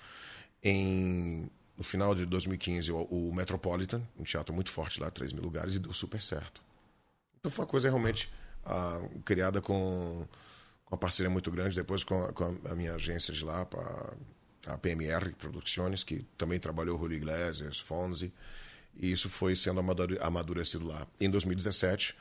[0.62, 5.44] em no final de 2015 o, o Metropolitan, um teatro muito forte lá, 3 mil
[5.44, 6.60] lugares, e deu super certo.
[7.38, 8.28] Então foi uma coisa realmente
[8.66, 10.26] ah, criada com,
[10.84, 13.64] com uma parceria muito grande, depois com a, com a minha agência de lá,
[14.68, 18.32] a PMR Producciones, que também trabalhou Julio Iglesias, Fonzi,
[18.96, 19.80] e isso foi sendo
[20.20, 21.06] amadurecido lá.
[21.20, 22.14] Em 2017,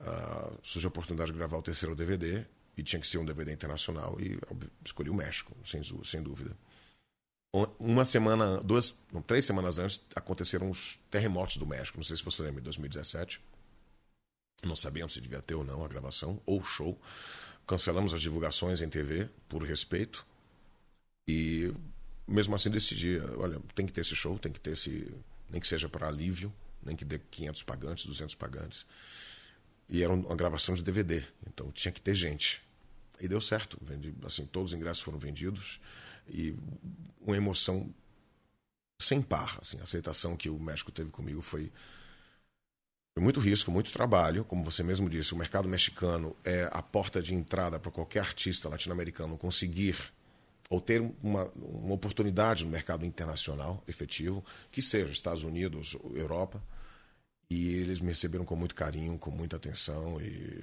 [0.00, 2.44] uh, surgiu a oportunidade de gravar o terceiro DVD,
[2.76, 4.38] e tinha que ser um DVD internacional, e
[4.84, 6.56] escolhi o México, sem, sem dúvida.
[7.78, 11.96] Uma semana, duas, não, três semanas antes, aconteceram os terremotos do México.
[11.96, 13.40] Não sei se você lembra, em 2017.
[14.62, 17.00] Não sabíamos se devia ter ou não a gravação ou show.
[17.66, 20.26] Cancelamos as divulgações em TV por respeito.
[21.28, 21.70] E
[22.26, 25.14] mesmo assim decidi, olha, tem que ter esse show, tem que ter esse,
[25.50, 26.50] nem que seja para alívio,
[26.82, 28.86] nem que dê 500 pagantes, 200 pagantes.
[29.90, 32.62] E era uma gravação de DVD, então tinha que ter gente.
[33.20, 35.78] E deu certo, vendi, assim, todos os ingressos foram vendidos
[36.28, 36.56] e
[37.20, 37.92] uma emoção
[39.00, 41.70] sem par, assim, a aceitação que o México teve comigo foi
[43.16, 47.20] foi muito risco, muito trabalho, como você mesmo disse, o mercado mexicano é a porta
[47.20, 49.96] de entrada para qualquer artista latino-americano conseguir
[50.70, 56.62] ou ter uma, uma oportunidade no mercado internacional efetivo, que seja Estados Unidos, Europa.
[57.50, 60.62] E eles me receberam com muito carinho, com muita atenção e,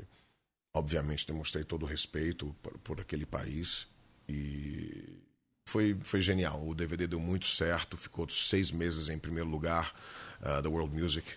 [0.74, 3.88] obviamente, demonstrei todo o respeito por, por aquele país.
[4.30, 5.20] E
[5.68, 6.64] foi, foi genial.
[6.68, 9.94] O DVD deu muito certo, ficou seis meses em primeiro lugar
[10.42, 11.28] uh, da World Music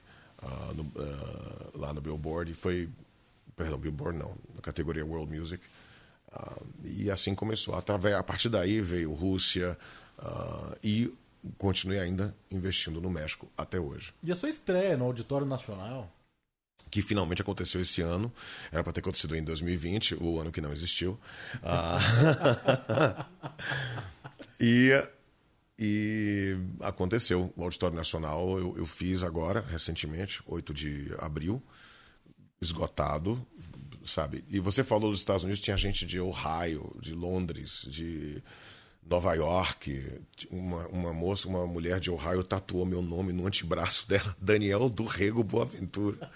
[0.42, 2.52] uh, no, uh, lá no Billboard.
[2.52, 2.90] E foi,
[3.56, 5.64] perdão, Billboard não, na categoria World Music.
[6.32, 7.74] Uh, e assim começou.
[7.74, 9.78] Através, a partir daí veio Rússia
[10.18, 11.12] uh, e
[11.56, 14.12] continuei ainda investindo no México até hoje.
[14.22, 16.12] E a sua estreia no Auditório Nacional?
[16.90, 18.32] Que finalmente aconteceu esse ano.
[18.70, 21.18] Era para ter acontecido em 2020, o ano que não existiu.
[21.56, 23.24] Uh,
[24.60, 24.90] e,
[25.78, 27.52] e aconteceu.
[27.56, 31.62] O Auditório Nacional eu, eu fiz agora, recentemente, 8 de abril,
[32.60, 33.46] esgotado
[34.08, 34.44] sabe?
[34.48, 38.42] E você falou dos Estados Unidos, tinha gente de Ohio, de Londres, de
[39.08, 40.20] Nova York.
[40.50, 45.04] Uma, uma moça, uma mulher de Ohio tatuou meu nome no antebraço dela, Daniel do
[45.04, 46.30] Rego Boaventura.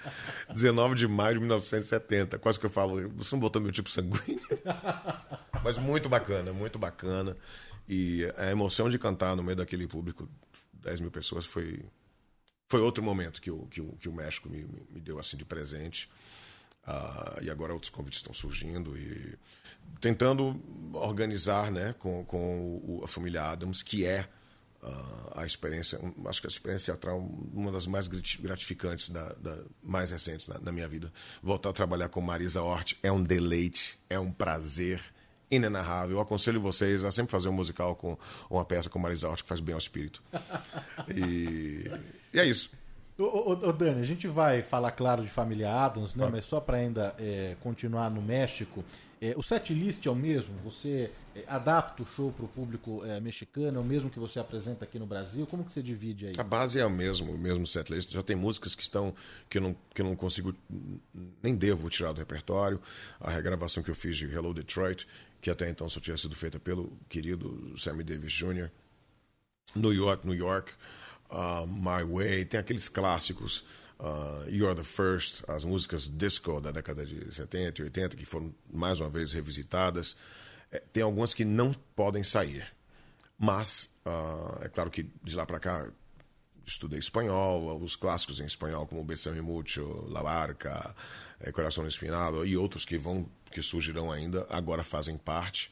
[0.50, 2.38] 19 de maio de 1970.
[2.38, 4.40] Quase que eu falo, você não botou meu tipo sanguíneo?
[5.62, 7.36] Mas muito bacana, muito bacana.
[7.88, 10.28] E a emoção de cantar no meio daquele público,
[10.72, 11.84] 10 mil pessoas, foi,
[12.68, 15.44] foi outro momento que o, que o, que o México me, me deu assim de
[15.44, 16.08] presente.
[16.86, 19.38] Uh, e agora outros convites estão surgindo e
[20.00, 20.60] tentando
[20.94, 24.26] organizar né, com, com a família Adams, que é
[24.82, 27.20] uh, a experiência, acho que a experiência teatral
[27.52, 31.12] uma das mais gratificantes, da, da mais recentes na, na, minha vida.
[31.40, 35.00] Voltar a trabalhar com Marisa Hort é um deleite, é um prazer
[35.48, 36.16] inenarrável.
[36.16, 38.18] Eu aconselho vocês a sempre fazer um musical com
[38.50, 40.20] uma peça com Marisa Hort que faz bem ao espírito.
[41.08, 41.90] E,
[42.32, 42.70] e é isso.
[43.22, 46.28] Ô, ô, ô, Dani, a gente vai falar, claro, de Família Adams, né?
[46.30, 48.84] Mas só para ainda é, continuar no México,
[49.20, 50.56] é, o set list é o mesmo?
[50.64, 53.78] Você é, adapta o show para o público é, mexicano?
[53.78, 55.46] É o mesmo que você apresenta aqui no Brasil?
[55.46, 56.32] Como que você divide aí?
[56.36, 58.12] A base é o mesmo, o mesmo set list.
[58.12, 59.14] Já tem músicas que estão
[59.48, 60.52] que eu não, que eu não consigo,
[61.40, 62.80] nem devo tirar do repertório.
[63.20, 65.06] A regravação que eu fiz de Hello Detroit,
[65.40, 68.68] que até então só tinha sido feita pelo querido Sammy Davis Jr.
[69.76, 70.72] New York, New York
[71.32, 73.64] uh, My Way, tem aqueles clássicos,
[73.98, 78.54] uh, You're the First, as músicas disco da década de 70 e 80 que foram
[78.72, 80.16] mais uma vez revisitadas.
[80.70, 82.66] É, tem algumas que não podem sair,
[83.38, 85.88] mas uh, é claro que de lá para cá
[86.64, 90.94] estudei espanhol, os clássicos em espanhol como Besame Mucho, La Barca,
[91.40, 95.70] é, Coração Espinado e outros que vão que surgirão ainda agora fazem parte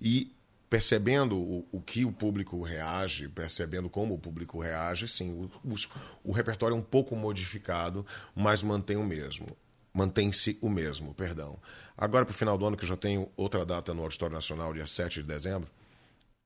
[0.00, 0.34] e
[0.70, 5.74] percebendo o, o, que o público reage, percebendo como o público reage, sim, o, o,
[6.22, 8.06] o repertório é um pouco modificado,
[8.36, 9.48] mas mantém o mesmo.
[9.92, 11.58] Mantém-se o mesmo, perdão.
[11.98, 14.72] Agora, para o final do ano, que eu já tenho outra data no Auditório Nacional,
[14.72, 15.68] dia 7 de dezembro,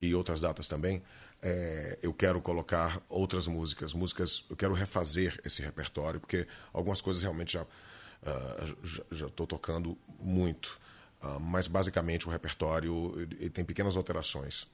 [0.00, 1.02] e outras datas também,
[1.42, 7.22] é, eu quero colocar outras músicas, músicas, eu quero refazer esse repertório, porque algumas coisas
[7.22, 10.80] realmente já uh, já estou tocando muito.
[11.24, 14.66] Uh, mas basicamente o repertório tem pequenas alterações.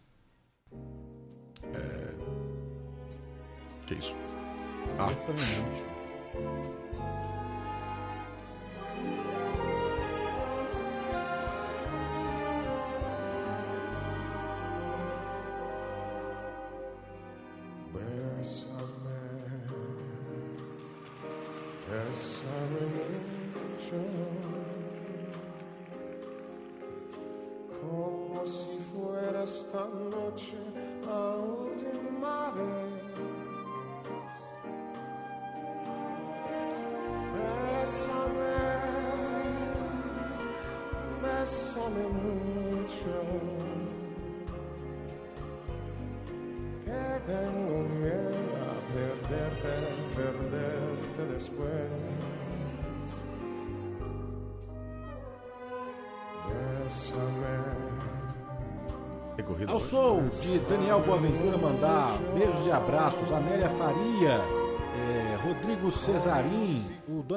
[1.72, 2.14] É...
[3.86, 4.14] Que isso?
[4.98, 5.14] Ah.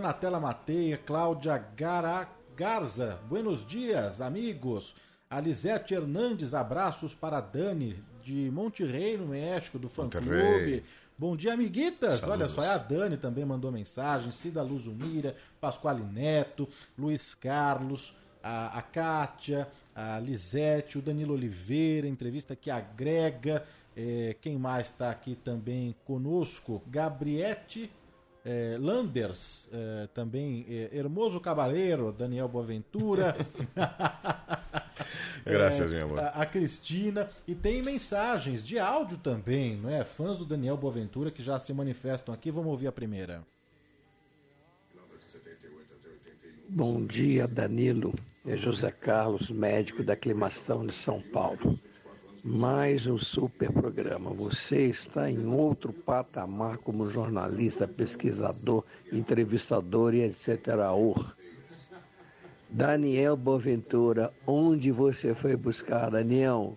[0.04, 2.28] Donatella Mateia, Cláudia Gara,
[2.58, 4.94] Garza, buenos dias, amigos.
[5.30, 10.82] A Lisete Hernandes, abraços para a Dani, de Monterrey, no México, do Fã Monterrey.
[10.82, 10.84] Clube.
[11.18, 12.20] Bom dia, amiguitas.
[12.20, 12.42] Saludos.
[12.42, 16.68] Olha só, é a Dani também mandou mensagem, Cida Luzumira, Pasquale Neto,
[16.98, 18.14] Luiz Carlos,
[18.44, 23.64] a, a Kátia, a Lisete, o Danilo Oliveira, entrevista que agrega.
[23.96, 26.84] É, quem mais está aqui também conosco?
[26.88, 27.90] Gabriete
[28.46, 33.36] é, Landers, é, também é, Hermoso Cabaleiro, Daniel Boaventura.
[35.46, 36.20] Graças, É, meu amor.
[36.20, 37.30] A, a Cristina.
[37.48, 40.04] E tem mensagens de áudio também, não é?
[40.04, 42.52] Fãs do Daniel Boaventura que já se manifestam aqui.
[42.52, 43.42] Vamos ouvir a primeira.
[46.70, 48.14] Bom dia, Danilo.
[48.46, 51.80] É José Carlos, médico da aclimação de São Paulo.
[52.46, 54.30] Mais um super programa.
[54.32, 60.60] Você está em outro patamar como jornalista, pesquisador, entrevistador e etc.
[62.70, 66.76] Daniel Boaventura, onde você foi buscar, Daniel?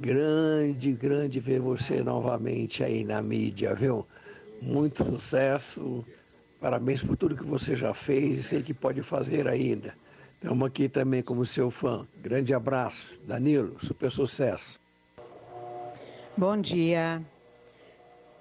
[0.00, 4.06] Grande, grande ver você novamente aí na mídia, viu?
[4.62, 6.04] Muito sucesso.
[6.60, 9.92] Parabéns por tudo que você já fez e sei que pode fazer ainda.
[10.34, 12.06] Estamos aqui também como seu fã.
[12.22, 13.18] Grande abraço.
[13.26, 14.78] Danilo, super sucesso.
[16.38, 17.20] Bom dia.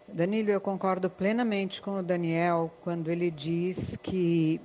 [0.07, 4.61] Danilo, eu concordo plenamente com o Daniel quando ele diz que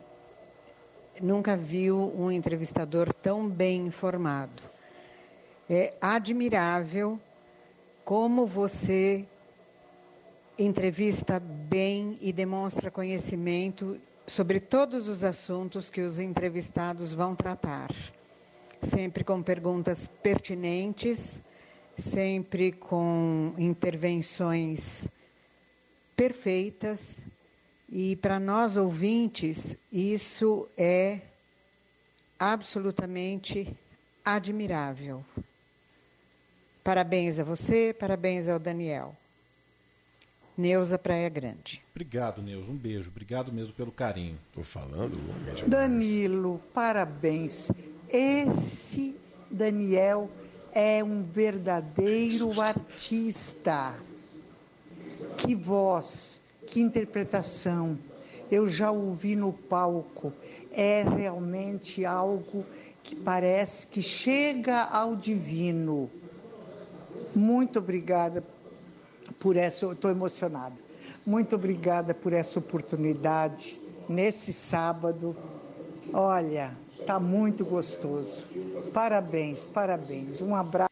[1.19, 4.63] nunca viu um entrevistador tão bem informado.
[5.67, 7.19] É admirável
[8.05, 9.25] como você
[10.59, 13.97] entrevista bem e demonstra conhecimento
[14.27, 17.89] sobre todos os assuntos que os entrevistados vão tratar.
[18.83, 21.41] Sempre com perguntas pertinentes,
[21.99, 25.07] sempre com intervenções
[26.17, 27.23] perfeitas.
[27.89, 31.21] E para nós ouvintes, isso é
[32.39, 33.69] absolutamente
[34.25, 35.25] admirável.
[36.83, 39.15] Parabéns a você, parabéns ao Daniel.
[40.57, 41.83] Neuza Praia Grande.
[41.91, 42.69] Obrigado, Neus.
[42.69, 43.09] Um beijo.
[43.11, 44.37] Obrigado mesmo pelo carinho.
[44.55, 45.19] Tô falando.
[45.67, 47.71] Danilo, parabéns.
[48.09, 49.15] Esse
[49.51, 50.31] Daniel
[50.75, 53.95] é um verdadeiro artista.
[55.37, 57.99] Que voz, que interpretação.
[58.51, 60.33] Eu já ouvi no palco.
[60.71, 62.65] É realmente algo
[63.03, 66.11] que parece que chega ao divino.
[67.35, 68.43] Muito obrigada
[69.39, 70.75] por essa, estou emocionada.
[71.25, 73.79] Muito obrigada por essa oportunidade
[74.09, 75.37] nesse sábado.
[76.13, 76.73] Olha,
[77.05, 78.47] tá muito gostoso.
[78.93, 80.41] Parabéns, parabéns.
[80.41, 80.92] Um abraço.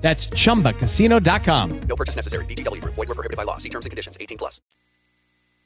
[0.00, 1.80] That's chumbacasino.com.
[1.88, 2.44] No purchase necessary.
[2.46, 2.94] VGW Group.
[2.94, 3.58] Void were prohibited by law.
[3.58, 4.16] See terms and conditions.
[4.20, 4.60] 18 plus.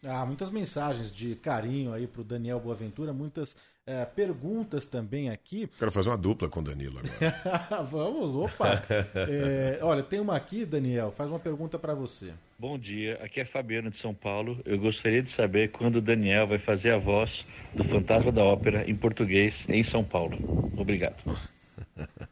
[0.07, 3.55] Ah, muitas mensagens de carinho aí pro Daniel Boaventura, muitas
[3.86, 5.69] eh, perguntas também aqui.
[5.78, 7.85] Quero fazer uma dupla com o Danilo agora.
[7.85, 8.82] Vamos, opa!
[9.15, 12.32] É, olha, tem uma aqui, Daniel, faz uma pergunta para você.
[12.59, 14.59] Bom dia, aqui é Fabiano de São Paulo.
[14.65, 17.44] Eu gostaria de saber quando o Daniel vai fazer a voz
[17.74, 20.39] do Fantasma da Ópera em português em São Paulo.
[20.78, 21.23] Obrigado.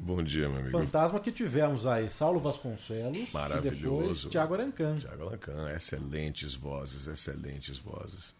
[0.00, 0.78] Bom dia, meu amigo.
[0.78, 3.32] Fantasma que tivemos aí, Saulo Vasconcelos.
[3.32, 3.76] Maravilhoso.
[3.76, 4.96] E depois, Tiago Arancan.
[4.98, 8.34] Tiago Arancan, excelentes vozes, excelentes vozes.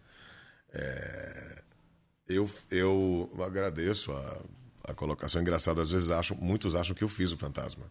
[0.73, 1.63] É,
[2.29, 4.43] eu, eu agradeço a,
[4.85, 5.41] a colocação.
[5.41, 7.85] Engraçado, às vezes acham, muitos acham que eu fiz o fantasma.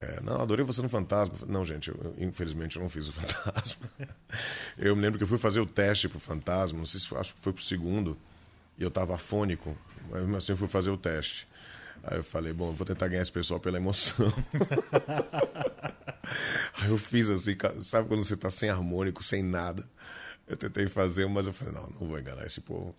[0.00, 1.34] É, não, adorei você no Fantasma.
[1.46, 3.88] Não, gente, eu, infelizmente eu não fiz o Fantasma.
[4.76, 7.18] Eu me lembro que eu fui fazer o teste pro Fantasma, não sei se foi,
[7.18, 8.16] acho que foi pro segundo,
[8.76, 9.76] e eu tava afônico,
[10.08, 11.48] mas mesmo assim eu fui fazer o teste.
[12.02, 14.26] Aí eu falei, bom, eu vou tentar ganhar esse pessoal pela emoção.
[16.80, 19.88] Aí eu fiz assim, sabe quando você tá sem harmônico, sem nada?
[20.46, 22.94] Eu tentei fazer, mas eu falei, não, não vou enganar esse povo.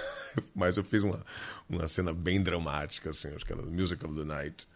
[0.54, 1.24] mas eu fiz uma,
[1.68, 4.68] uma cena bem dramática, assim, acho que era Music of the Night.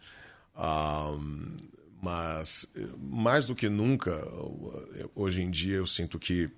[0.55, 1.57] Um,
[2.01, 2.67] mas,
[2.97, 4.11] mais do que nunca,
[5.15, 6.49] hoje em dia eu sinto que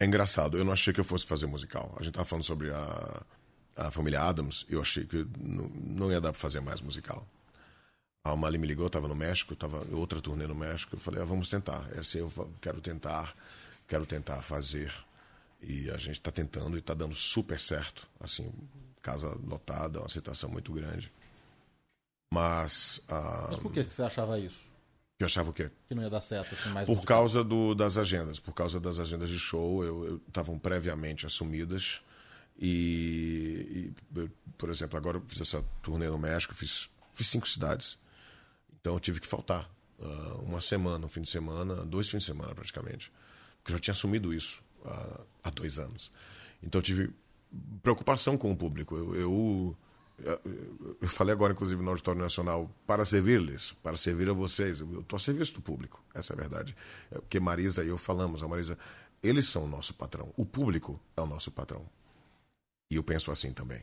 [0.00, 0.58] é engraçado.
[0.58, 1.94] Eu não achei que eu fosse fazer musical.
[1.98, 3.22] A gente tava falando sobre a
[3.76, 7.26] a família Adams, eu achei que não, não ia dar para fazer mais musical.
[8.22, 10.96] A Mali me ligou, estava no México, estava outra turnê no México.
[10.96, 11.86] Eu falei, ah, vamos tentar.
[11.94, 13.34] Essa eu quero tentar,
[13.86, 14.92] quero tentar fazer.
[15.60, 18.08] E a gente está tentando e está dando super certo.
[18.18, 18.50] Assim,
[19.02, 21.12] casa lotada, uma aceitação muito grande.
[22.32, 22.98] Mas.
[23.08, 23.48] Uh...
[23.50, 24.72] Mas por que você achava isso?
[25.18, 25.70] Que eu achava o quê?
[25.86, 27.18] Que não ia dar certo, assim, mais Por musical.
[27.18, 28.40] causa do, das agendas.
[28.40, 32.02] Por causa das agendas de show, eu estavam previamente assumidas.
[32.56, 37.98] E, e por exemplo, agora eu fiz essa turnê no México, fiz, fiz cinco cidades.
[38.80, 42.26] Então eu tive que faltar uh, uma semana, um fim de semana, dois fins de
[42.26, 43.10] semana praticamente.
[43.58, 46.12] Porque eu já tinha assumido isso uh, há dois anos.
[46.62, 47.10] Então eu tive
[47.82, 48.96] preocupação com o público.
[48.96, 49.76] Eu, eu,
[51.00, 54.80] eu falei agora, inclusive, no Auditório Nacional, para servir-lhes, para servir a vocês.
[54.80, 56.76] Eu estou a serviço do público, essa é a verdade.
[57.10, 58.78] É porque Marisa e eu falamos, a Marisa,
[59.22, 60.32] eles são o nosso patrão.
[60.36, 61.84] O público é o nosso patrão.
[62.90, 63.82] E eu penso assim também.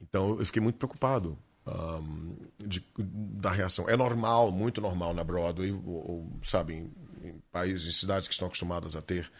[0.00, 3.88] Então eu fiquei muito preocupado um, de, da reação.
[3.88, 6.92] É normal, muito normal na Broadway, ou, ou sabe, em,
[7.22, 9.30] em, países, em cidades que estão acostumadas a ter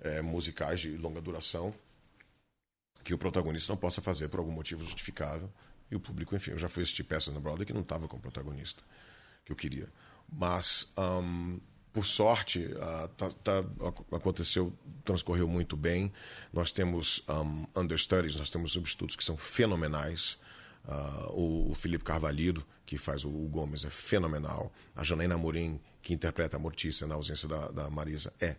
[0.00, 1.74] é, musicais de longa duração,
[3.04, 5.52] que o protagonista não possa fazer por algum motivo justificável.
[5.90, 8.16] E o público, enfim, eu já fui assistir peças na Broadway que não estava com
[8.16, 8.82] o protagonista
[9.44, 9.88] que eu queria.
[10.28, 11.60] Mas um,
[11.96, 13.64] por sorte, uh, tá, tá,
[14.12, 14.70] aconteceu,
[15.02, 16.12] transcorreu muito bem.
[16.52, 20.36] Nós temos um, understudies, nós temos substitutos que são fenomenais.
[20.86, 24.70] Uh, o, o Felipe Carvalho, que faz o, o, Gomes, é fenomenal.
[24.94, 28.56] A Janaína Morim, que interpreta a Mortícia na ausência da, da Marisa, é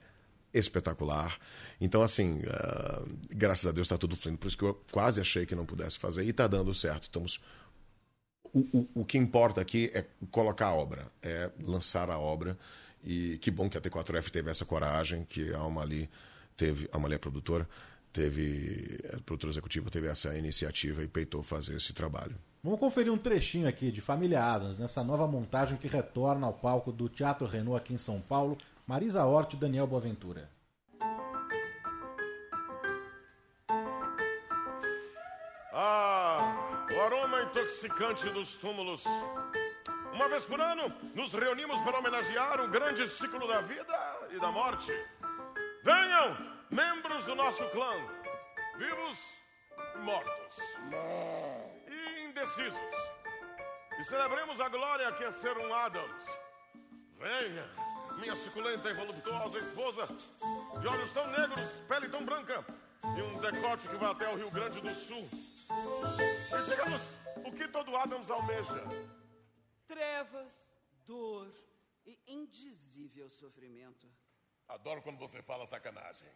[0.52, 1.38] espetacular.
[1.80, 4.40] Então, assim, uh, graças a Deus está tudo fluindo.
[4.40, 7.04] Por isso que eu quase achei que não pudesse fazer e está dando certo.
[7.04, 7.40] Estamos
[8.52, 12.58] o, o, o, que importa aqui é colocar a obra, é lançar a obra.
[13.04, 16.10] E que bom que a T4F teve essa coragem, que a Almali
[16.56, 17.68] teve, a Almali é produtora,
[18.12, 22.36] teve, a produtora executiva teve essa iniciativa e peitou fazer esse trabalho.
[22.64, 26.92] Vamos conferir um trechinho aqui de Família Adams, nessa nova montagem que retorna ao palco
[26.92, 28.58] do Teatro Renault aqui em São Paulo.
[28.86, 30.50] Marisa Hort e Daniel Boaventura.
[35.72, 39.04] Ah, o aroma intoxicante dos túmulos
[40.14, 44.52] uma vez por ano, nos reunimos para homenagear o grande ciclo da vida e da
[44.52, 44.92] morte.
[45.84, 46.38] Venham,
[46.70, 47.94] membros do nosso clã,
[48.78, 49.30] vivos
[49.96, 50.58] e mortos,
[51.88, 52.80] e indecisos.
[54.00, 56.26] E celebremos a glória que é ser um Adams.
[57.18, 57.68] Venha,
[58.20, 60.08] minha suculenta e voluptuosa esposa,
[60.80, 62.64] de olhos tão negros, pele tão branca
[63.16, 65.28] e um decote que vai até o Rio Grande do Sul.
[65.70, 67.14] E digamos
[67.46, 68.84] o que todo Adams almeja
[69.88, 70.60] trevas,
[71.06, 71.48] dor
[72.06, 74.08] e indizível sofrimento.
[74.68, 76.28] Adoro quando você fala sacanagem.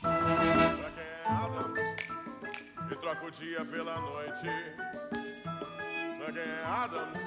[0.00, 1.80] Pra quem é Adams
[2.92, 4.46] e troca o dia pela noite.
[6.18, 7.18] Pra quem é Adams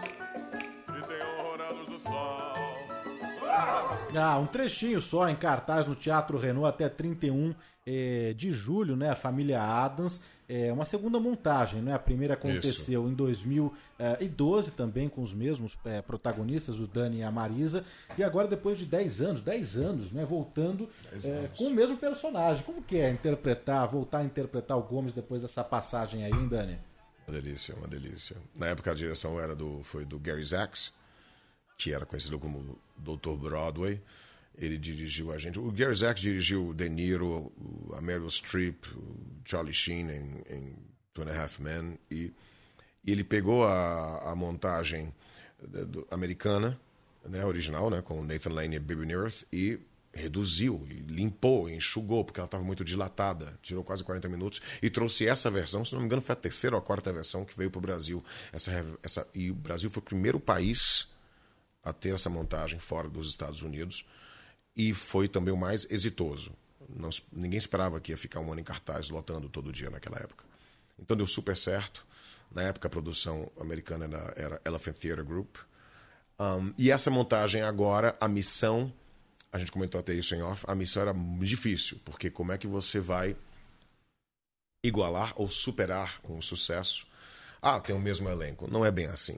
[0.87, 2.53] e tem horror à luz do sol.
[4.15, 7.55] Ah, um trechinho só em cartaz no Teatro Renault até 31
[7.85, 9.09] eh, de julho, né?
[9.09, 10.21] A família Adams.
[10.53, 11.93] É uma segunda montagem, né?
[11.93, 17.31] A primeira aconteceu em 2012 também com os mesmos eh, protagonistas, o Dani e a
[17.31, 17.85] Marisa.
[18.17, 20.25] E agora, depois de 10 anos, 10 anos, né?
[20.25, 21.57] Voltando eh, anos.
[21.57, 22.65] com o mesmo personagem.
[22.65, 26.77] Como que é interpretar, voltar a interpretar o Gomes depois dessa passagem aí, hein, Dani?
[27.25, 28.35] Uma delícia, uma delícia.
[28.53, 30.91] Na época a direção era do, foi do Gary Sachs,
[31.77, 33.37] que era conhecido como Dr.
[33.39, 34.01] Broadway.
[34.57, 35.57] Ele dirigiu a gente.
[35.59, 37.51] O Gary Sachs dirigiu De Niro,
[37.95, 39.15] a Meryl Streep, o
[39.45, 40.75] Charlie Sheen em, em
[41.13, 41.97] Two and a Half Men.
[42.09, 42.33] E,
[43.03, 45.13] e ele pegou a, a montagem
[45.67, 46.79] da- do- americana,
[47.25, 49.79] né, original, né, com Nathan Lane e Bibi Nearth, e
[50.13, 53.57] reduziu, e limpou, e enxugou, porque ela estava muito dilatada.
[53.61, 56.75] Tirou quase 40 minutos e trouxe essa versão, se não me engano, foi a terceira
[56.75, 58.23] ou a quarta versão que veio para o Brasil.
[58.51, 61.07] Essa, essa, e o Brasil foi o primeiro país
[61.83, 64.05] a ter essa montagem fora dos Estados Unidos
[64.75, 66.51] e foi também o mais exitoso.
[66.89, 70.43] Não ninguém esperava que ia ficar um ano em cartaz lotando todo dia naquela época.
[70.99, 72.05] Então deu super certo.
[72.51, 75.55] Na época a produção americana era, era Elephant Theatre Group.
[76.39, 78.91] Um, e essa montagem agora, a missão,
[79.51, 82.67] a gente comentou até isso em off, a missão era difícil, porque como é que
[82.67, 83.35] você vai
[84.83, 87.05] igualar ou superar um sucesso?
[87.61, 88.67] Ah, tem o mesmo elenco.
[88.69, 89.37] Não é bem assim.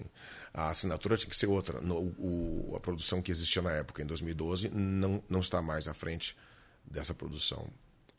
[0.53, 1.81] A assinatura tinha que ser outra.
[1.81, 5.93] No, o, a produção que existia na época, em 2012, não, não está mais à
[5.93, 6.37] frente
[6.85, 7.67] dessa produção.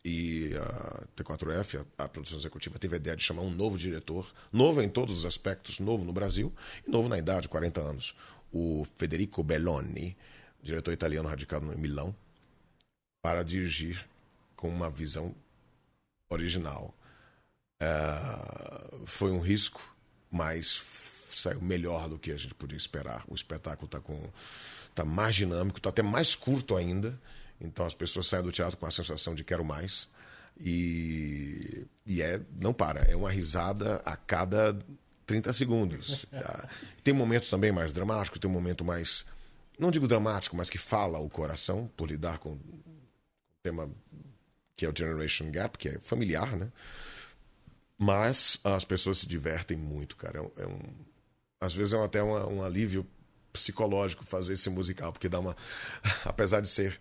[0.05, 4.31] E a T4F, a, a produção executiva, teve a ideia de chamar um novo diretor,
[4.53, 6.53] novo em todos os aspectos, novo no Brasil
[6.87, 8.15] e novo na idade, 40 anos.
[8.53, 10.17] O Federico Belloni,
[10.61, 12.15] diretor italiano radicado em Milão,
[13.23, 14.07] para dirigir
[14.57, 15.35] com uma visão
[16.29, 16.95] original.
[17.81, 17.87] É,
[19.07, 19.81] foi um risco,
[20.31, 20.75] mas
[21.41, 23.25] saiu melhor do que a gente podia esperar.
[23.29, 24.29] O espetáculo está com
[24.95, 27.19] tá mais dinâmico, está até mais curto ainda.
[27.61, 30.09] Então as pessoas saem do teatro com a sensação de quero mais.
[30.61, 34.77] E, e é não para, é uma risada a cada
[35.27, 36.27] 30 segundos.
[36.35, 36.69] Ah,
[37.03, 39.25] Tem momentos também mais dramáticos, tem um momento mais
[39.79, 42.61] não digo dramático, mas que fala o coração por lidar com o
[43.63, 43.91] tema
[44.77, 46.71] que é o Generation Gap, que é familiar, né?
[47.99, 50.39] Mas as pessoas se divertem muito, cara.
[50.39, 50.95] É um, é um-
[51.65, 53.07] às vezes é até uma- um alívio
[53.53, 55.57] psicológico fazer esse musical, porque dá uma.
[56.25, 57.01] Apesar de ser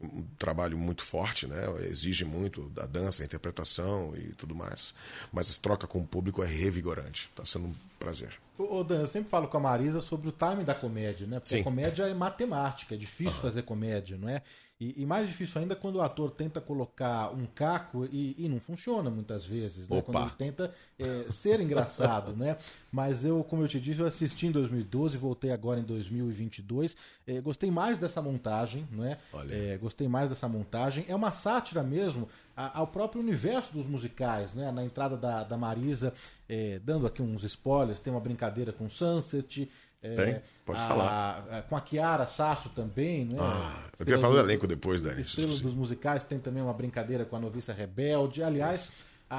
[0.00, 1.64] um trabalho muito forte, né?
[1.90, 4.94] Exige muito da dança, a interpretação e tudo mais.
[5.32, 7.28] Mas a troca com o público é revigorante.
[7.30, 8.32] Está sendo um prazer.
[8.56, 11.40] Ô, Dan, eu sempre falo com a Marisa sobre o timing da comédia, né?
[11.40, 11.60] Porque Sim.
[11.60, 14.42] a comédia é matemática, é difícil fazer comédia, não é?
[14.80, 18.60] E, e mais difícil ainda quando o ator tenta colocar um caco e, e não
[18.60, 20.00] funciona muitas vezes, né?
[20.02, 22.56] Quando ele tenta é, ser engraçado, né?
[22.92, 26.96] Mas eu, como eu te disse, eu assisti em 2012, voltei agora em 2022.
[27.26, 29.18] É, gostei mais dessa montagem, não é?
[29.50, 31.04] É, gostei mais dessa montagem.
[31.08, 34.70] É uma sátira mesmo ao próprio universo dos musicais, né?
[34.70, 36.14] Na entrada da, da Marisa,
[36.48, 39.68] é, dando aqui uns spoilers, tem uma brincadeira com Sunset.
[40.02, 40.42] É, Tem?
[40.64, 41.46] Pode a- falar.
[41.50, 43.38] a- com a Kiara Sasso também, né?
[43.40, 45.20] Ah, eu queria falar do elenco depois, Dani.
[45.20, 48.42] Estrela dos musicais tem também uma brincadeira com a noviça rebelde.
[48.42, 48.92] Aliás,
[49.28, 49.36] a,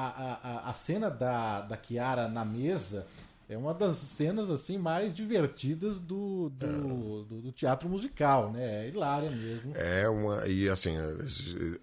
[0.66, 3.06] a, a- cena da, da Kiara na mesa
[3.48, 8.84] é uma das cenas assim mais divertidas do, do, do- do teatro musical, né?
[8.84, 9.72] É hilária mesmo.
[9.74, 10.46] É uma.
[10.46, 10.94] E assim,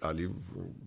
[0.00, 0.30] ali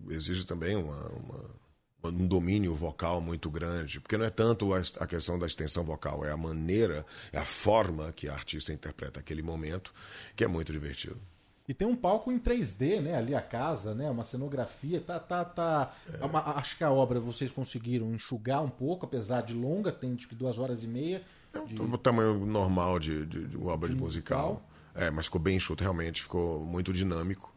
[0.08, 1.61] exige também uma, uma-
[2.04, 4.00] um domínio vocal muito grande.
[4.00, 7.38] Porque não é tanto a, est- a questão da extensão vocal, é a maneira, é
[7.38, 9.92] a forma que a artista interpreta aquele momento,
[10.34, 11.20] que é muito divertido.
[11.68, 13.16] E tem um palco em 3D, né?
[13.16, 14.10] Ali a casa, né?
[14.10, 15.00] Uma cenografia.
[15.00, 15.94] Tá, tá, tá.
[16.20, 16.24] É.
[16.24, 20.34] Uma- acho que a obra vocês conseguiram enxugar um pouco, apesar de longa, tem que
[20.34, 21.22] duas horas e meia.
[21.68, 24.68] de- O tamanho normal de, de, de uma obra de musical.
[24.94, 27.51] É, mas ficou bem enxuto, realmente, ficou muito dinâmico.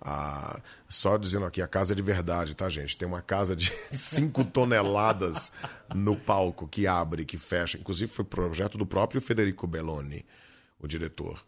[0.00, 2.96] Ah, só dizendo aqui, a casa é de verdade, tá, gente?
[2.96, 5.52] Tem uma casa de 5 toneladas
[5.94, 7.78] no palco que abre, que fecha.
[7.78, 10.24] Inclusive, foi projeto do próprio Federico Belloni,
[10.78, 11.42] o diretor.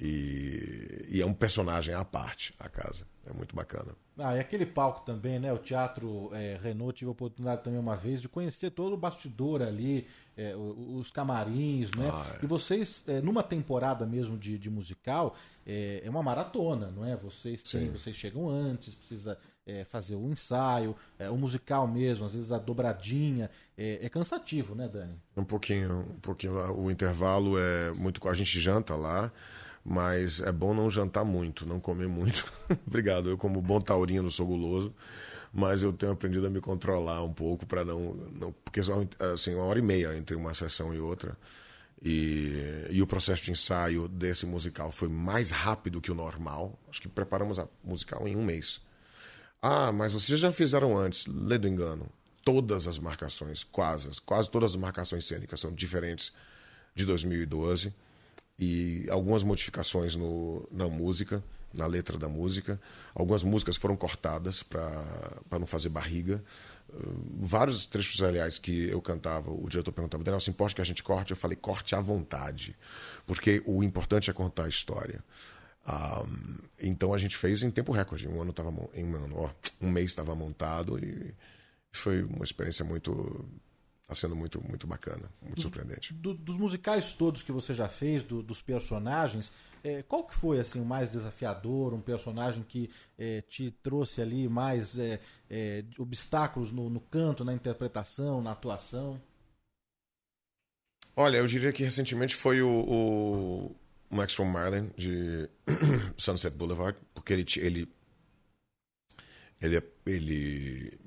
[0.00, 3.06] E, e é um personagem à parte, a casa.
[3.26, 3.94] É muito bacana.
[4.18, 5.52] Ah, e aquele palco também, né?
[5.52, 9.62] O Teatro é, Renault, tive a oportunidade também uma vez de conhecer todo o bastidor
[9.62, 10.06] ali,
[10.36, 12.10] é, os camarins, né?
[12.12, 15.36] Ah, E vocês, é, numa temporada mesmo de, de musical,
[15.66, 17.14] é, é uma maratona, não é?
[17.16, 17.92] Vocês, têm, Sim.
[17.92, 22.58] vocês chegam antes, precisa é, fazer o ensaio, é, o musical mesmo, às vezes a
[22.58, 23.50] dobradinha.
[23.76, 25.14] É, é cansativo, né, Dani?
[25.36, 26.54] Um pouquinho, um pouquinho.
[26.74, 28.26] O intervalo é muito.
[28.28, 29.32] A gente janta lá,
[29.84, 32.52] mas é bom não jantar muito, não comer muito.
[32.86, 33.30] Obrigado.
[33.30, 34.94] Eu, como bom taurino, sou guloso,
[35.52, 38.52] mas eu tenho aprendido a me controlar um pouco para não, não.
[38.64, 41.36] Porque são assim, uma hora e meia entre uma sessão e outra.
[42.02, 46.78] E, e o processo de ensaio desse musical foi mais rápido que o normal.
[46.88, 48.80] Acho que preparamos a musical em um mês.
[49.62, 52.06] Ah, mas vocês já fizeram antes, lê do engano.
[52.42, 56.32] Todas as marcações, quase, quase todas as marcações cênicas são diferentes
[56.94, 57.94] de 2012
[58.60, 61.42] e algumas modificações no, na música,
[61.72, 62.78] na letra da música.
[63.14, 66.44] Algumas músicas foram cortadas para não fazer barriga.
[66.90, 70.84] Uh, vários trechos, aliás, que eu cantava, o diretor perguntava: Daniel, se importa que a
[70.84, 71.30] gente corte?
[71.30, 72.76] Eu falei: corte à vontade,
[73.26, 75.24] porque o importante é contar a história.
[75.88, 78.28] Um, então a gente fez em tempo recorde.
[78.28, 79.50] Um ano estava em um ano, ó,
[79.80, 81.34] um mês estava montado e
[81.90, 83.42] foi uma experiência muito
[84.10, 86.12] está sendo muito muito bacana, muito dos, surpreendente.
[86.12, 90.58] Do, dos musicais todos que você já fez, do, dos personagens, é, qual que foi
[90.58, 96.72] assim o mais desafiador, um personagem que é, te trouxe ali mais é, é obstáculos
[96.72, 99.20] no, no canto, na interpretação, na atuação?
[101.16, 103.76] Olha, eu diria que recentemente foi o, o
[104.10, 105.48] Max von Marlin de
[106.16, 107.88] Sunset Boulevard, porque ele ele
[109.60, 110.98] ele ele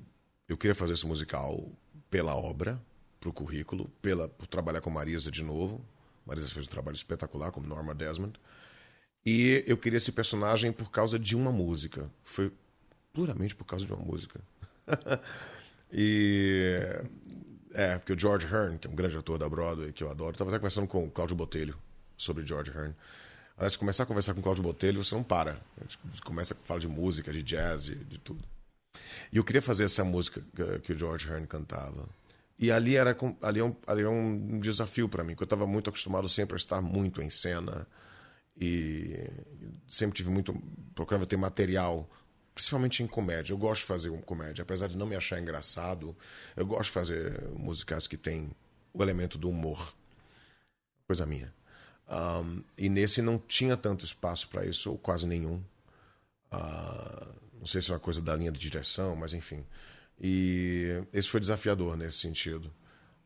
[0.48, 1.70] eu queria fazer esse musical
[2.14, 2.80] pela obra,
[3.24, 5.82] pro currículo, pela por trabalhar com Marisa de novo.
[6.26, 8.38] Marisa fez um trabalho espetacular como Norma Desmond.
[9.24, 12.10] E eu queria esse personagem por causa de uma música.
[12.22, 12.52] Foi
[13.14, 14.40] puramente por causa de uma música.
[15.90, 16.78] e
[17.72, 20.32] é, porque o George Hearn, que é um grande ator da Broadway que eu adoro,
[20.32, 21.74] estava até conversando com o Cláudio Botelho
[22.18, 22.94] sobre George Hearn.
[23.56, 25.52] Aliás, se começar a conversar com o Cláudio Botelho, você não para.
[25.78, 28.44] A gente começa a falar de música, de jazz, de, de tudo.
[29.32, 30.42] E eu queria fazer essa música
[30.82, 32.06] que o George Hearn cantava.
[32.58, 35.66] E ali era, ali é um, ali é um desafio para mim, porque eu estava
[35.66, 37.86] muito acostumado sempre a estar muito em cena
[38.56, 39.28] e
[39.88, 40.54] sempre tive muito
[40.94, 42.08] procurava ter material
[42.54, 46.16] principalmente em comédia eu gosto de fazer comédia apesar de não me achar engraçado
[46.54, 48.52] eu gosto de fazer musicais que tem
[48.92, 49.92] o elemento do humor
[51.08, 51.52] coisa minha
[52.08, 55.62] um, e nesse não tinha tanto espaço para isso, ou quase nenhum.
[56.52, 59.64] Uh, não sei se é uma coisa da linha de direção, mas enfim.
[60.20, 62.72] E esse foi desafiador nesse sentido,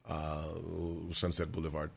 [0.04, 1.92] uh, o Sunset Boulevard.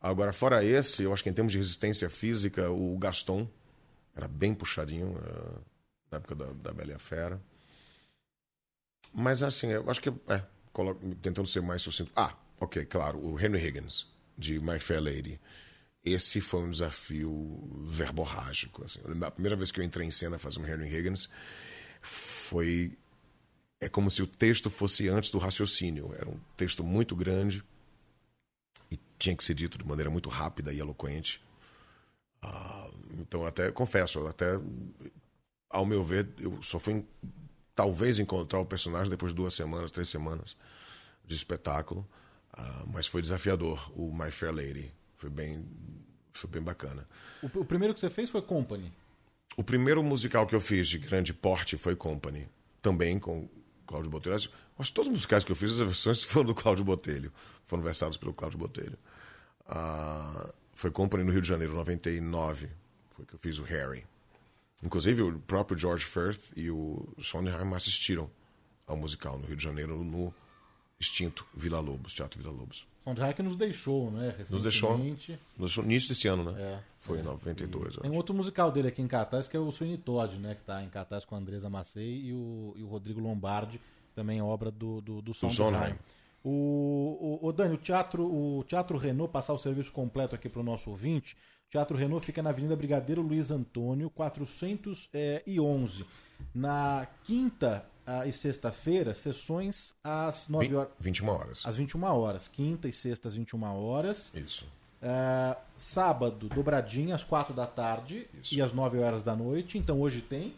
[0.00, 3.48] Agora, fora esse, eu acho que em termos de resistência física, o Gaston
[4.14, 5.60] era bem puxadinho uh,
[6.10, 7.40] na época da, da Bela e a Fera.
[9.12, 10.42] Mas assim, eu acho que é,
[11.22, 12.10] tentando ser mais sucinto.
[12.16, 14.06] Ah, ok, claro, o Henry Higgins,
[14.36, 15.40] de My Fair Lady
[16.04, 18.84] esse foi um desafio verborrágico.
[18.84, 19.00] Assim.
[19.22, 21.30] A primeira vez que eu entrei em cena fazendo Henry Higgins
[22.02, 22.98] foi.
[23.84, 26.14] É como se o texto fosse antes do raciocínio.
[26.16, 27.62] Era um texto muito grande
[28.90, 31.42] e tinha que ser dito de maneira muito rápida e eloquente.
[32.40, 32.88] Ah,
[33.18, 34.58] então, até confesso, até
[35.68, 37.04] ao meu ver, eu só fui
[37.74, 40.56] talvez encontrar o personagem depois de duas semanas, três semanas
[41.26, 42.08] de espetáculo.
[42.50, 44.90] Ah, mas foi desafiador, o My Fair Lady.
[45.14, 45.62] Foi bem,
[46.32, 47.06] foi bem bacana.
[47.42, 48.90] O, o, primeiro que você fez foi Company?
[49.58, 52.48] O primeiro musical que eu fiz de grande porte foi Company.
[52.80, 53.46] Também com
[53.86, 54.34] Cláudio Botelho.
[54.34, 57.32] Acho que todos os musicais que eu fiz, as versões foram do Cláudio Botelho.
[57.66, 58.98] Foram versados pelo Cláudio Botelho.
[59.66, 62.68] Ah, foi Company no Rio de Janeiro, 99.
[63.10, 64.04] Foi que eu fiz o Harry.
[64.82, 68.30] Inclusive, o próprio George Firth e o Sondheim assistiram
[68.86, 70.34] ao musical no Rio de Janeiro, no
[71.00, 72.86] extinto Vila Lobos, Teatro Vila Lobos.
[73.04, 74.34] Soundtrack nos deixou, né?
[74.50, 74.96] Nos deixou.
[74.96, 76.60] Nos deixou início desse ano, né?
[76.60, 76.80] É.
[76.98, 77.96] Foi em 92.
[77.98, 80.54] Tem um outro musical dele aqui em cartaz que é o Sweeney Todd, né?
[80.54, 83.78] Que tá em cartaz com a Andresa Macei e o, e o Rodrigo Lombardi,
[84.14, 85.94] também obra do, do, do Sondheim.
[86.42, 90.60] O, o, o Dani, o Teatro, o Teatro Renault, passar o serviço completo aqui para
[90.60, 91.36] o nosso ouvinte.
[91.68, 96.06] O Teatro Renault fica na Avenida Brigadeiro Luiz Antônio, 411.
[96.54, 97.86] Na quinta
[98.26, 100.92] e sexta-feira, sessões às 9 horas.
[101.00, 101.62] 21 horas.
[101.64, 102.48] Às 21 horas.
[102.48, 104.32] Quinta e sexta às 21 horas.
[104.34, 104.66] Isso.
[105.04, 108.54] Uh, sábado, dobradinha às 4 da tarde Isso.
[108.54, 109.76] e às 9 horas da noite.
[109.76, 110.54] Então hoje tem.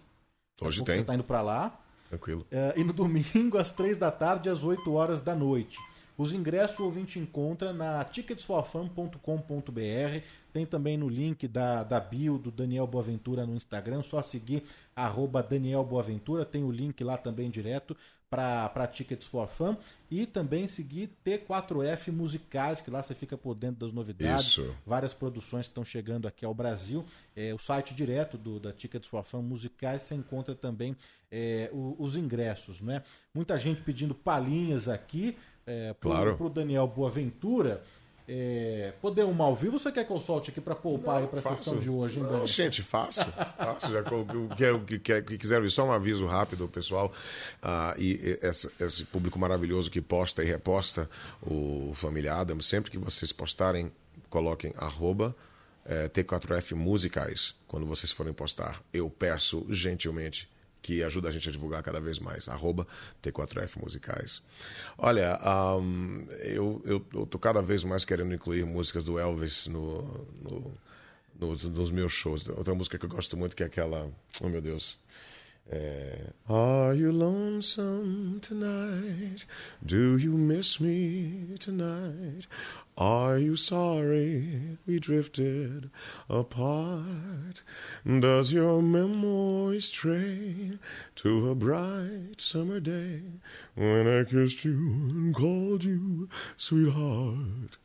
[0.60, 0.96] Hoje tem.
[0.96, 1.76] Você está indo para lá.
[2.08, 2.46] Tranquilo.
[2.52, 5.78] Uh, e no domingo, às 3 da tarde e às 8 horas da noite.
[6.16, 10.22] Os ingressos o ouvinte encontra na ticketsforfun.com.br.
[10.52, 14.02] Tem também no link da, da bio do Daniel Boaventura no Instagram.
[14.02, 14.62] Só seguir
[14.94, 16.44] arroba Daniel Boaventura.
[16.44, 17.94] Tem o link lá também direto
[18.30, 19.76] para Tickets for Fun.
[20.10, 24.46] E também seguir T4F Musicais, que lá você fica por dentro das novidades.
[24.46, 24.76] Isso.
[24.86, 27.04] Várias produções que estão chegando aqui ao Brasil.
[27.34, 30.96] É, o site direto do, da Tickets for Fun Musicais você encontra também
[31.30, 32.80] é, o, os ingressos.
[32.80, 33.02] Né?
[33.34, 35.36] Muita gente pedindo palhinhas aqui
[35.66, 36.36] é, claro.
[36.36, 37.82] para o Daniel Boaventura.
[38.28, 41.56] É, podemos ao vivo ou você quer que eu solte aqui para poupar para a
[41.56, 43.24] sessão de hoje, hein, Não, gente, fácil.
[43.56, 43.92] fácil.
[43.92, 44.26] Já, o,
[44.56, 47.12] que, o que, que, que quiser ouvir, só um aviso rápido, pessoal.
[47.62, 51.08] Ah, e essa- esse público maravilhoso que posta e reposta
[51.40, 53.92] o Família Adams, sempre que vocês postarem,
[54.28, 55.32] coloquem arroba
[55.84, 57.54] eh, T4F Musicais.
[57.68, 60.48] Quando vocês forem postar, eu peço gentilmente
[60.86, 62.48] que ajuda a gente a divulgar cada vez mais.
[62.48, 62.86] Arroba
[63.20, 64.40] T4F Musicais.
[64.96, 70.02] Olha, ahm, eu, eu, eu tô cada vez mais querendo incluir músicas do Elvis no,
[70.40, 70.78] no,
[71.40, 72.48] nos, nos meus shows.
[72.50, 74.08] Outra música que eu gosto muito que é aquela.
[74.40, 74.96] Oh meu Deus.
[75.68, 79.44] É, Are you lonesome tonight?
[79.84, 82.46] Do you miss me tonight?
[82.98, 85.90] Are you sorry we drifted
[86.30, 87.60] apart?
[88.06, 90.78] Does your memory stray
[91.16, 93.20] to a bright summer day
[93.74, 94.78] when I kissed you
[95.10, 97.76] and called you sweetheart?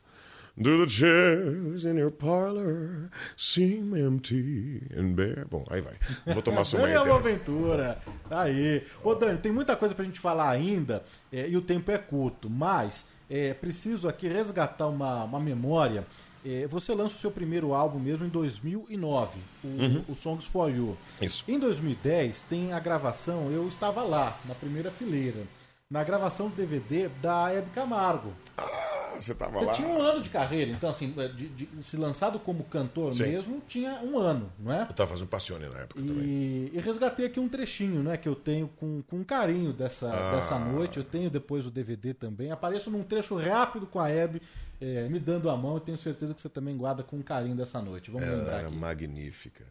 [0.57, 5.45] Do the chairs in your parlor seem empty and bare?
[5.49, 5.95] Bom, aí vai.
[6.33, 7.97] Vou tomar sua é uma aventura.
[8.29, 8.81] Aí.
[9.03, 12.49] Ô, Dani, tem muita coisa pra gente falar ainda é, e o tempo é curto,
[12.49, 16.05] mas é, preciso aqui resgatar uma, uma memória.
[16.45, 20.03] É, você lança o seu primeiro álbum mesmo em 2009, o, Uhum.
[20.09, 20.97] o Songs for You.
[21.21, 21.43] Isso.
[21.47, 25.43] Em 2010 tem a gravação, eu estava lá, na primeira fileira,
[25.91, 28.33] na gravação do DVD da Hebe Camargo.
[28.57, 29.73] Ah, você tava Você lá.
[29.73, 33.23] tinha um ano de carreira, então assim, de, de- se lançado como cantor Sim.
[33.23, 34.83] mesmo, tinha um ano, não é?
[34.83, 36.23] Eu tava fazendo Passione na época também.
[36.23, 40.35] E, e resgatei aqui um trechinho, né, que eu tenho com, com carinho dessa, Ah.
[40.37, 40.97] dessa noite.
[40.97, 42.51] Eu tenho depois o DVD também.
[42.51, 44.41] Apareço num trecho rápido com a Hebe,
[44.79, 45.77] eh, me dando a mão.
[45.77, 48.09] e tenho certeza que você também guarda com carinho dessa noite.
[48.09, 48.75] Vamos Ela lembrar era aqui.
[48.77, 49.65] magnífica.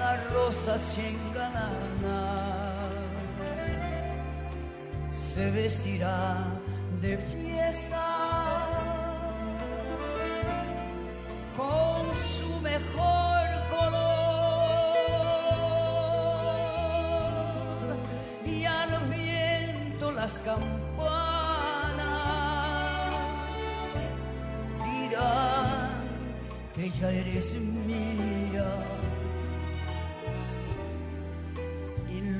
[0.00, 0.76] La rosa
[1.10, 2.22] engalana
[5.10, 6.20] se vestirá
[7.02, 8.06] de fiesta
[11.60, 12.02] con
[12.36, 13.44] su mejor
[13.74, 14.00] color
[18.54, 20.60] y al viento las campanas
[24.88, 26.00] dirán
[26.74, 27.48] que ya eres
[27.86, 28.70] mía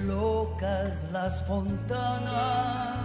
[0.06, 2.98] locas las fontanas.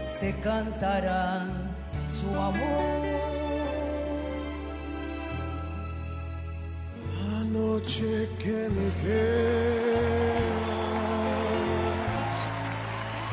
[0.00, 1.70] Se cantarán
[2.10, 3.18] su amor.
[7.40, 9.78] Anoche que me quedas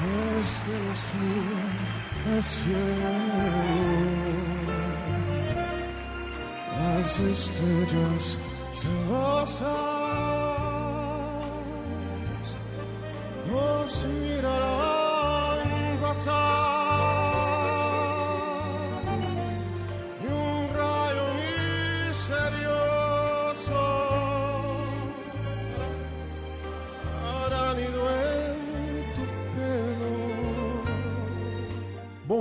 [0.01, 1.75] desde el azul
[2.25, 2.43] al
[6.77, 8.37] las estrellas
[8.73, 9.94] celosas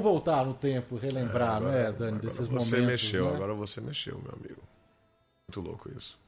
[0.04, 2.68] voltar no tempo, relembrar, é, Dani, desses Agora momentos.
[2.68, 3.34] Você mexeu, né?
[3.34, 4.62] agora você mexeu, meu amigo.
[5.48, 6.22] Muito louco isso.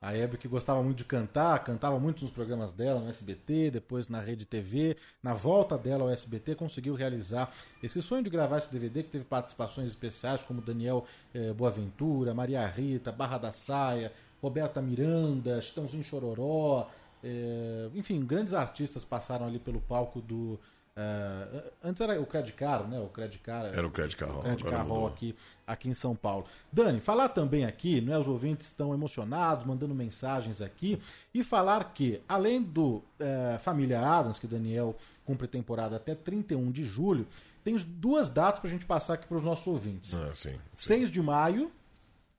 [0.00, 4.08] A Hebe que gostava muito de cantar, cantava muito nos programas dela no SBT, depois
[4.08, 4.96] na Rede TV.
[5.20, 7.52] Na volta dela ao SBT, conseguiu realizar
[7.82, 11.04] esse sonho de gravar esse DVD, que teve participações especiais como Daniel
[11.34, 16.88] eh, Boaventura, Maria Rita, Barra da Saia, Roberta Miranda, Chitãozinho Chororó.
[17.24, 20.60] eh, enfim, grandes artistas passaram ali pelo palco do.
[21.00, 22.98] Eh, antes era o Credit Caro, né?
[22.98, 23.68] O Credit Caro.
[23.68, 25.06] Era o Credit Caro, o Credit Caro mudou.
[25.06, 26.44] aqui, aqui em São Paulo.
[26.72, 31.00] Dani, falar também aqui, né, os ouvintes estão emocionados, mandando mensagens aqui,
[31.32, 36.72] e falar que, além do eh, Família Adams, que o Daniel cumpre temporada até 31
[36.72, 37.28] de julho,
[37.62, 40.14] tem duas datas pra gente passar aqui para os nossos ouvintes.
[40.14, 40.58] Ah, sim.
[40.74, 41.70] 6 de maio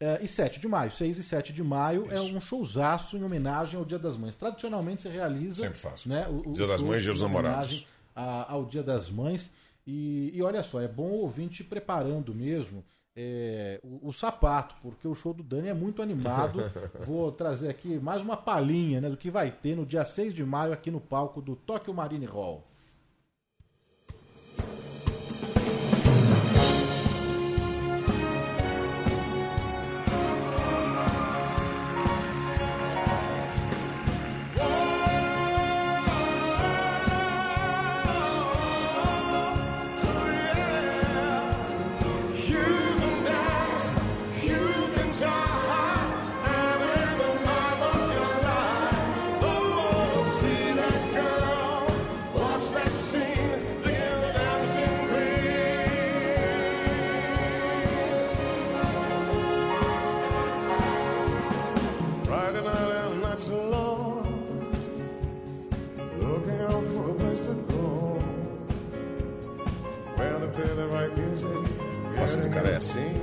[0.02, 0.92] eh, e 7 de maio.
[0.92, 4.36] 6 e 7 de maio é um showzaço em homenagem ao Dia das Mães.
[4.36, 5.64] Tradicionalmente se realiza.
[5.64, 6.10] Sempre faço.
[6.10, 7.88] Né, o, o Dia das show Mães e Dia dos Namorados.
[8.20, 9.54] A- ao Dia das Mães.
[9.86, 12.84] E, e olha só, é bom o ouvinte preparando mesmo
[13.16, 16.60] é, o, o sapato, porque o show do Dani é muito animado.
[17.06, 20.46] Vou trazer aqui mais uma palhinha né, do que vai ter no dia 6 de
[20.46, 22.69] maio aqui no palco do Tokyo Marine Hall.
[72.30, 73.20] Nossa, o cara é assim.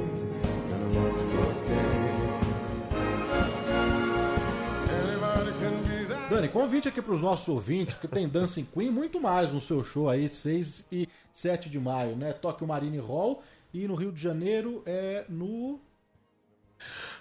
[6.29, 9.85] Dani, convite aqui para os nossos ouvintes, porque tem Dancing Queen muito mais no seu
[9.85, 12.33] show aí, 6 e 7 de maio, né?
[12.33, 13.41] Tóquio Marine Hall
[13.73, 15.81] e no Rio de Janeiro é no.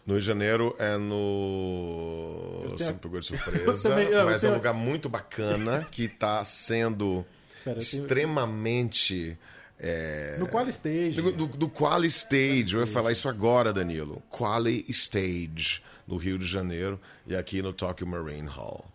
[0.06, 2.62] No Rio de Janeiro é no.
[2.64, 4.74] Eu tenho- Você me pegou de Eu surpresa, também- eu mas é tenho- um lugar
[4.74, 7.24] muito bacana que está sendo
[7.64, 9.38] Pera, eu tenho- extremamente.
[9.80, 11.22] É, No Quali Stage.
[11.22, 12.73] Do, do, do Quali Stage.
[12.73, 14.22] Eu ia falar isso agora, Danilo.
[14.30, 18.85] Quali Stage, no Rio de Janeiro e aqui no Tokyo Marine Hall.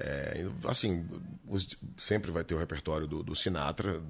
[0.00, 1.04] É, assim,
[1.96, 4.00] sempre vai ter o repertório do, do Sinatra,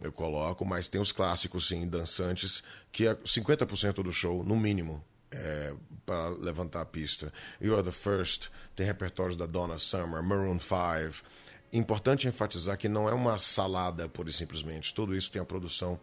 [0.00, 5.02] eu coloco, mas tem os clássicos, sim, dançantes, que é 50% do show, no mínimo,
[5.30, 5.72] é,
[6.04, 7.32] para levantar a pista.
[7.60, 11.24] You Are the First, tem repertórios da Donna Summer, Maroon 5.
[11.72, 14.92] Importante enfatizar que não é uma salada, pura e simplesmente.
[14.92, 15.98] Tudo isso tem a produção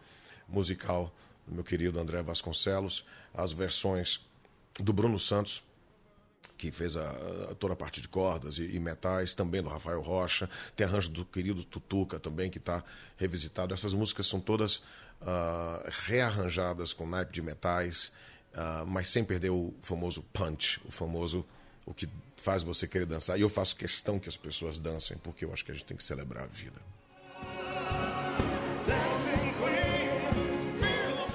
[0.48, 1.14] musical
[1.48, 4.26] do meu querido André Vasconcelos, as versões
[4.80, 5.62] do Bruno Santos,
[6.58, 7.12] que fez a,
[7.52, 10.50] a- toda a parte de cordas e, e metais, também do Rafael Rocha.
[10.76, 12.84] Tem arranjo do querido Tutuca também, que está
[13.16, 13.74] revisitado.
[13.74, 14.82] Essas músicas são todas
[15.22, 18.12] ah, rearranjadas com naipe de metais,
[18.56, 21.46] ah, mas sem perder o famoso punch, o famoso
[21.90, 22.08] o que
[22.38, 23.38] faz você querer dançar.
[23.38, 25.98] E eu faço questão que as pessoas dancem, porque eu acho que a gente tem
[25.98, 26.80] que celebrar a vida.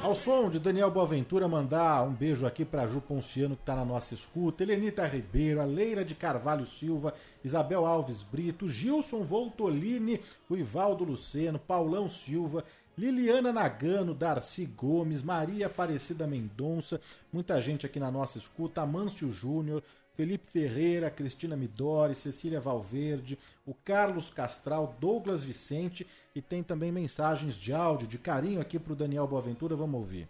[0.01, 3.87] Ao som de Daniel Boaventura, mandar um beijo aqui para Ju Ponciano, que está na
[3.87, 10.57] nossa escuta, Helenita Ribeiro, a Leira de Carvalho Silva, Isabel Alves Brito, Gilson Voltolini, o
[10.57, 12.63] Ivaldo Luceno, Paulão Silva,
[12.99, 17.01] Liliana Nagano, Darcy Gomes, Maria Aparecida Mendonça,
[17.33, 19.83] muita gente aqui na nossa escuta, Amâncio Júnior,
[20.17, 23.37] Felipe Ferreira, Cristina Midori, Cecília Valverde,
[23.67, 28.93] o Carlos Castral, Douglas Vicente e tem também mensagens de áudio, de carinho aqui para
[28.93, 29.75] o Daniel Boaventura.
[29.75, 30.29] Vamos ouvir.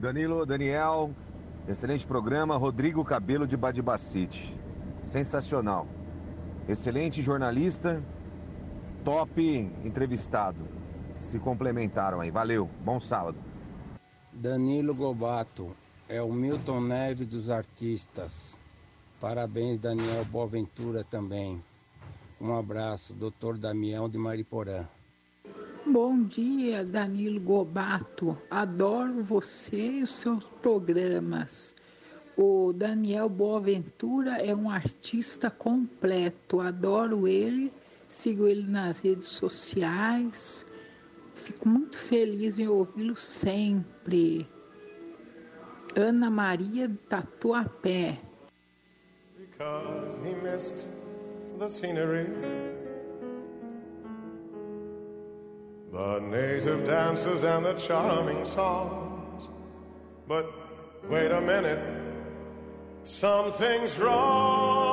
[0.00, 1.10] Danilo, Daniel,
[1.68, 2.56] excelente programa.
[2.56, 4.54] Rodrigo Cabelo de Badibacite.
[5.02, 5.86] Sensacional.
[6.66, 8.02] Excelente jornalista,
[9.04, 10.58] top entrevistado.
[11.20, 12.30] Se complementaram aí.
[12.30, 13.36] Valeu, bom sábado.
[14.32, 18.56] Danilo Gobato é o Milton Neves dos artistas.
[19.20, 21.62] Parabéns, Daniel Boaventura também.
[22.40, 24.86] Um abraço, doutor Damião de Mariporã.
[25.86, 28.36] Bom dia, Danilo Gobato.
[28.50, 31.74] Adoro você e os seus programas.
[32.36, 36.60] O Daniel Boaventura é um artista completo.
[36.60, 37.72] Adoro ele,
[38.08, 40.66] sigo ele nas redes sociais.
[41.34, 44.46] Fico muito feliz em ouvi-lo sempre.
[45.96, 48.16] Ana Maria Tatuapé.
[49.38, 50.84] because he missed
[51.58, 52.26] the scenery.
[55.92, 59.48] The native dances and the charming songs.
[60.26, 60.50] But
[61.08, 61.78] wait a minute,
[63.04, 64.83] something's wrong.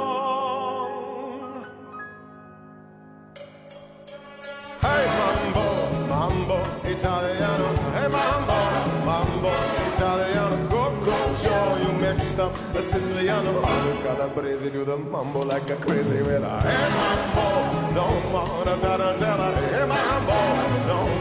[13.43, 16.59] Oh, you got a crazy, do the mambo like a crazy winner.
[16.61, 17.47] Hey, mambo,
[17.93, 19.49] no more the tarantella.
[19.55, 20.38] Hey, mambo,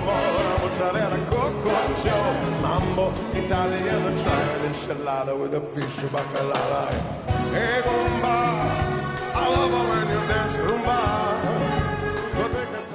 [0.05, 1.19] more the mozzarella.
[1.31, 4.11] Coco, Joe, mambo, Italiano.
[4.23, 6.83] Try an enchilada with a fish bacalala.
[7.53, 8.37] Hey, bomba,
[9.35, 10.99] I love when you dance rumba.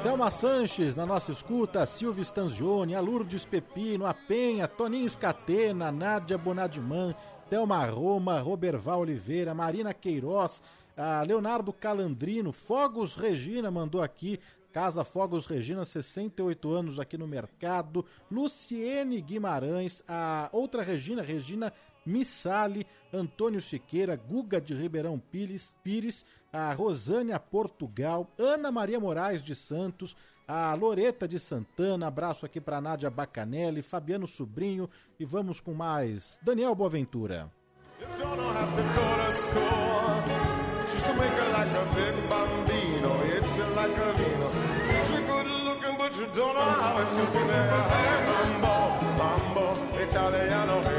[0.04, 6.38] Thelma Sanches na nossa escuta, Silvia Stanzioni, a Lourdes Pepino, a Penha, Toninho Scatena, Nádia
[6.38, 7.16] Bonadiman,
[7.50, 10.64] Thelma Roma, Roberval Oliveira, Marina Queiroz,
[10.98, 14.40] a Leonardo Calandrino, Fogos Regina mandou aqui,
[14.72, 21.72] Casa Fogos Regina, 68 anos aqui no mercado, Luciene Guimarães, a outra Regina, Regina
[22.06, 29.56] Missali, Antônio Siqueira, Guga de Ribeirão Pires, Pires, a Rosânia Portugal, Ana Maria Moraes de
[29.56, 30.16] Santos,
[30.48, 34.90] a Loreta de Santana, abraço aqui para Nádia Bacanelli, Fabiano Sobrinho
[35.20, 37.52] e vamos com mais Daniel Boaventura.
[46.18, 47.26] You don't know how it's there.
[47.92, 48.76] Hey, mambo,
[49.18, 50.95] mambo, italiano.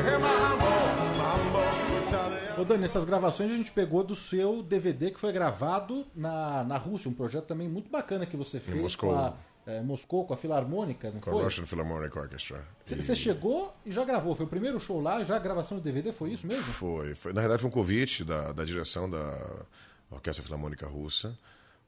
[2.58, 6.78] Ô Dani, essas gravações a gente pegou do seu DVD que foi gravado na, na
[6.78, 9.12] Rússia, um projeto também muito bacana que você fez Moscou.
[9.12, 9.34] com a
[9.66, 11.42] é, Moscou, com a Filarmônica, não Com a foi?
[11.44, 12.64] Russian Philharmonic Orchestra.
[12.84, 15.82] Você E- chegou e já gravou, foi o primeiro show lá, já a gravação do
[15.82, 16.62] DVD, foi isso mesmo?
[16.62, 17.32] Foi, foi.
[17.32, 19.38] Na verdade, foi um convite da, da direção da
[20.10, 21.36] Orquestra Filarmônica Russa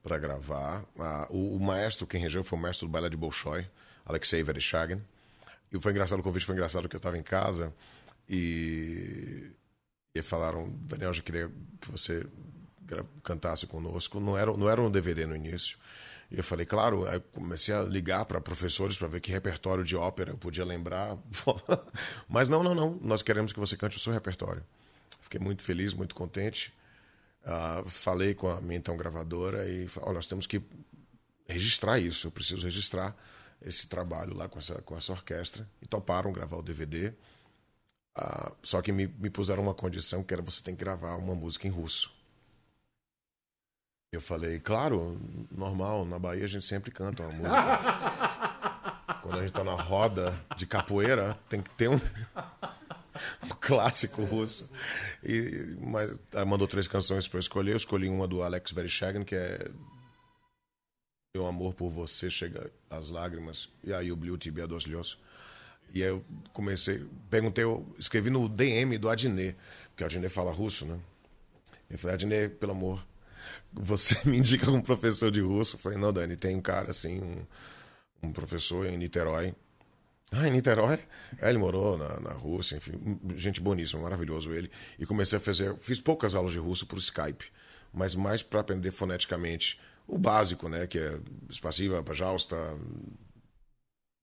[0.03, 0.85] para gravar.
[0.99, 3.65] Ah, o, o maestro, quem regeu, foi o mestre do baile de Bolshoi,
[4.05, 5.01] Alexei Vereshchagin.
[5.73, 7.73] E foi engraçado, o convite foi engraçado porque eu estava em casa
[8.29, 9.51] e,
[10.19, 11.51] e falaram, Daniel, já queria
[11.81, 12.27] que você
[13.23, 14.21] cantasse conosco.
[14.21, 15.79] Não era, não era um DVD no início.
[16.31, 19.97] E eu falei, claro, aí comecei a ligar para professores para ver que repertório de
[19.97, 21.17] ópera eu podia lembrar.
[22.29, 22.99] Mas não, não, não.
[23.03, 24.63] Nós queremos que você cante o seu repertório.
[25.23, 26.73] Fiquei muito feliz, muito contente.
[27.45, 30.61] Ah, falei com a minha então gravadora e "Olha, nós temos que
[31.49, 32.27] registrar isso.
[32.27, 33.17] Eu preciso registrar
[33.63, 35.67] esse trabalho lá com essa, com essa orquestra.
[35.81, 37.15] E toparam gravar o DVD.
[38.21, 41.37] Ah, só que me, me puseram uma condição que era você tem que gravar uma
[41.37, 42.13] música em russo.
[44.11, 45.17] Eu falei, claro,
[45.53, 48.59] normal, na Bahia a gente sempre canta uma música.
[49.23, 54.69] Quando a gente tá na roda de capoeira, tem que ter um, um clássico russo.
[55.23, 56.11] E, mas
[56.45, 57.73] mandou três canções para eu escolher.
[57.73, 59.71] Eu escolhi uma do Alex Vereshchagin, que é
[61.37, 63.69] Meu amor por você chega às lágrimas.
[63.85, 65.19] E aí o Blue Tibia dos Lhos.
[65.95, 69.57] E aí eu comecei, perguntei, eu escrevi no DM do Adnet,
[69.91, 70.99] porque o Adnet fala russo, né?
[71.91, 73.07] Eu falei, Adnet, pelo amor,
[73.73, 75.77] você me indica um professor de russo?
[75.77, 79.55] Eu falei, não, Dani, tem um cara assim, um, um professor em Niterói.
[80.31, 80.99] Ah, em Niterói?
[81.41, 84.71] É, ele morou na, na Rússia, enfim, gente boníssima, maravilhoso ele.
[84.99, 87.47] E comecei a fazer, fiz poucas aulas de russo por Skype,
[87.93, 91.19] mas mais para aprender foneticamente o básico, né, que é
[91.51, 92.57] Spasiba, Pajausta,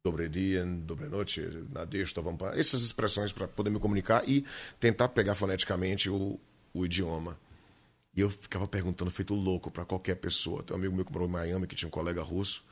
[0.06, 1.42] Dobre dia, dobre noite,
[1.74, 4.46] nadeshta, vampa, essas expressões para poder me comunicar e
[4.80, 6.40] tentar pegar foneticamente o,
[6.72, 7.36] o idioma.
[8.16, 10.62] E eu ficava perguntando, feito louco, para qualquer pessoa.
[10.62, 12.64] Tem um amigo meu que morou em Miami, que tinha um colega russo.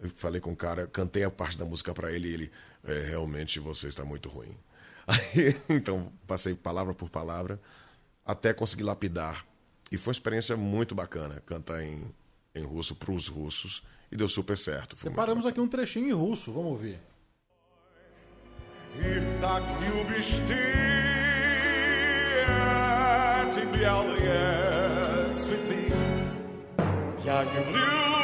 [0.00, 2.52] Eu falei com o cara, cantei a parte da música para ele e ele,
[2.84, 4.56] é, realmente você está muito ruim.
[5.04, 7.60] Aí, então, passei palavra por palavra
[8.24, 9.44] até conseguir lapidar.
[9.90, 12.04] E foi uma experiência muito bacana cantar em,
[12.54, 14.95] em russo para os russos E deu super certo.
[14.95, 16.99] Foi muito Separamos aqui um trechinho em russo, vamos ouvir.
[18.95, 21.03] И так любишь ты
[23.53, 25.91] эти белые цветы.
[27.23, 28.16] Я люблю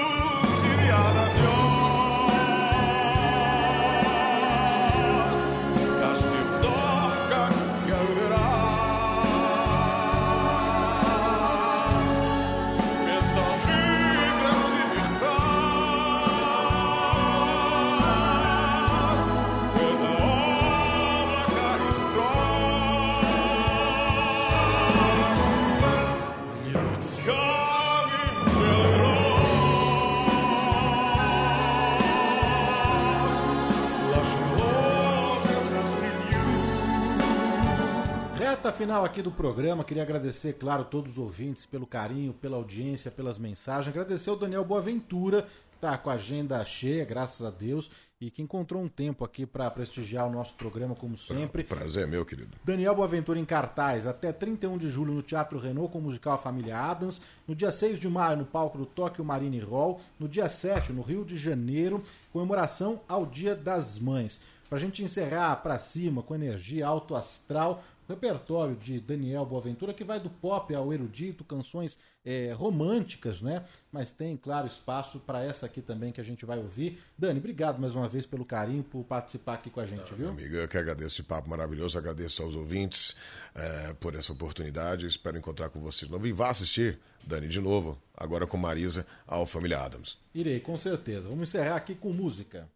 [38.85, 43.39] final aqui do programa, queria agradecer, claro, todos os ouvintes pelo carinho, pela audiência, pelas
[43.39, 43.89] mensagens.
[43.89, 47.90] Agradecer ao Daniel Boaventura, que está com a agenda cheia, graças a Deus,
[48.20, 51.65] e que encontrou um tempo aqui para prestigiar o nosso programa, como sempre.
[51.65, 52.51] Prazer, meu querido.
[52.62, 56.39] Daniel Boaventura em cartaz até 31 de julho no Teatro Renault com o musical A
[56.39, 57.23] Família Adams.
[57.48, 59.98] No dia 6 de maio no palco do Tóquio Marine Hall.
[60.20, 64.43] No dia 7 no Rio de Janeiro, comemoração ao Dia das Mães.
[64.69, 70.20] Pra gente encerrar pra cima com energia alto astral, repertório de Daniel Boaventura que vai
[70.20, 73.64] do pop ao erudito, canções eh, românticas, né?
[73.90, 76.98] Mas tem, claro, espaço para essa aqui também que a gente vai ouvir.
[77.16, 80.28] Dani, obrigado mais uma vez pelo carinho, por participar aqui com a gente, viu?
[80.28, 83.16] Amigo, eu que agradeço esse papo maravilhoso, agradeço aos ouvintes
[83.55, 85.06] eh, por essa oportunidade.
[85.06, 86.26] Espero encontrar com vocês de novo.
[86.26, 90.18] E vá assistir, Dani, de novo, agora com Marisa, ao Família Adams.
[90.35, 91.28] Irei, com certeza.
[91.28, 92.68] Vamos encerrar aqui com música.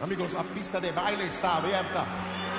[0.00, 2.57] Amigos, a pista de baile está abierta.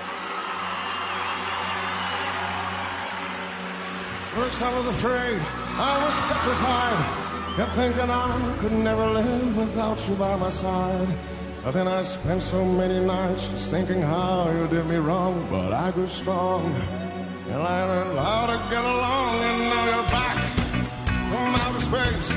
[4.35, 5.41] First I was afraid,
[5.89, 7.56] I was petrified.
[7.56, 11.18] Kept thinking I could never live without you by my side.
[11.64, 15.47] But then I spent so many nights just thinking how you did me wrong.
[15.49, 16.72] But I grew strong,
[17.49, 19.41] and I learned how to get along.
[19.41, 20.38] And now you're back
[21.31, 22.30] from outer space.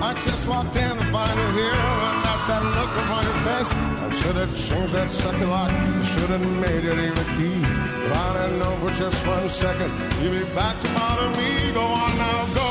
[0.00, 3.70] I just walked in to find you here, and that's that look upon your face.
[3.72, 5.70] I should have changed that sucker lock.
[5.70, 7.83] I should have made it even key.
[8.04, 9.90] Didn't know for just one second
[10.22, 11.72] you'd be back to bother me.
[11.72, 12.70] Go on now, go.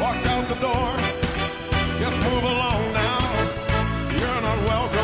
[0.00, 0.90] Walk out the door.
[2.00, 3.20] Just move along now.
[4.18, 5.03] You're not welcome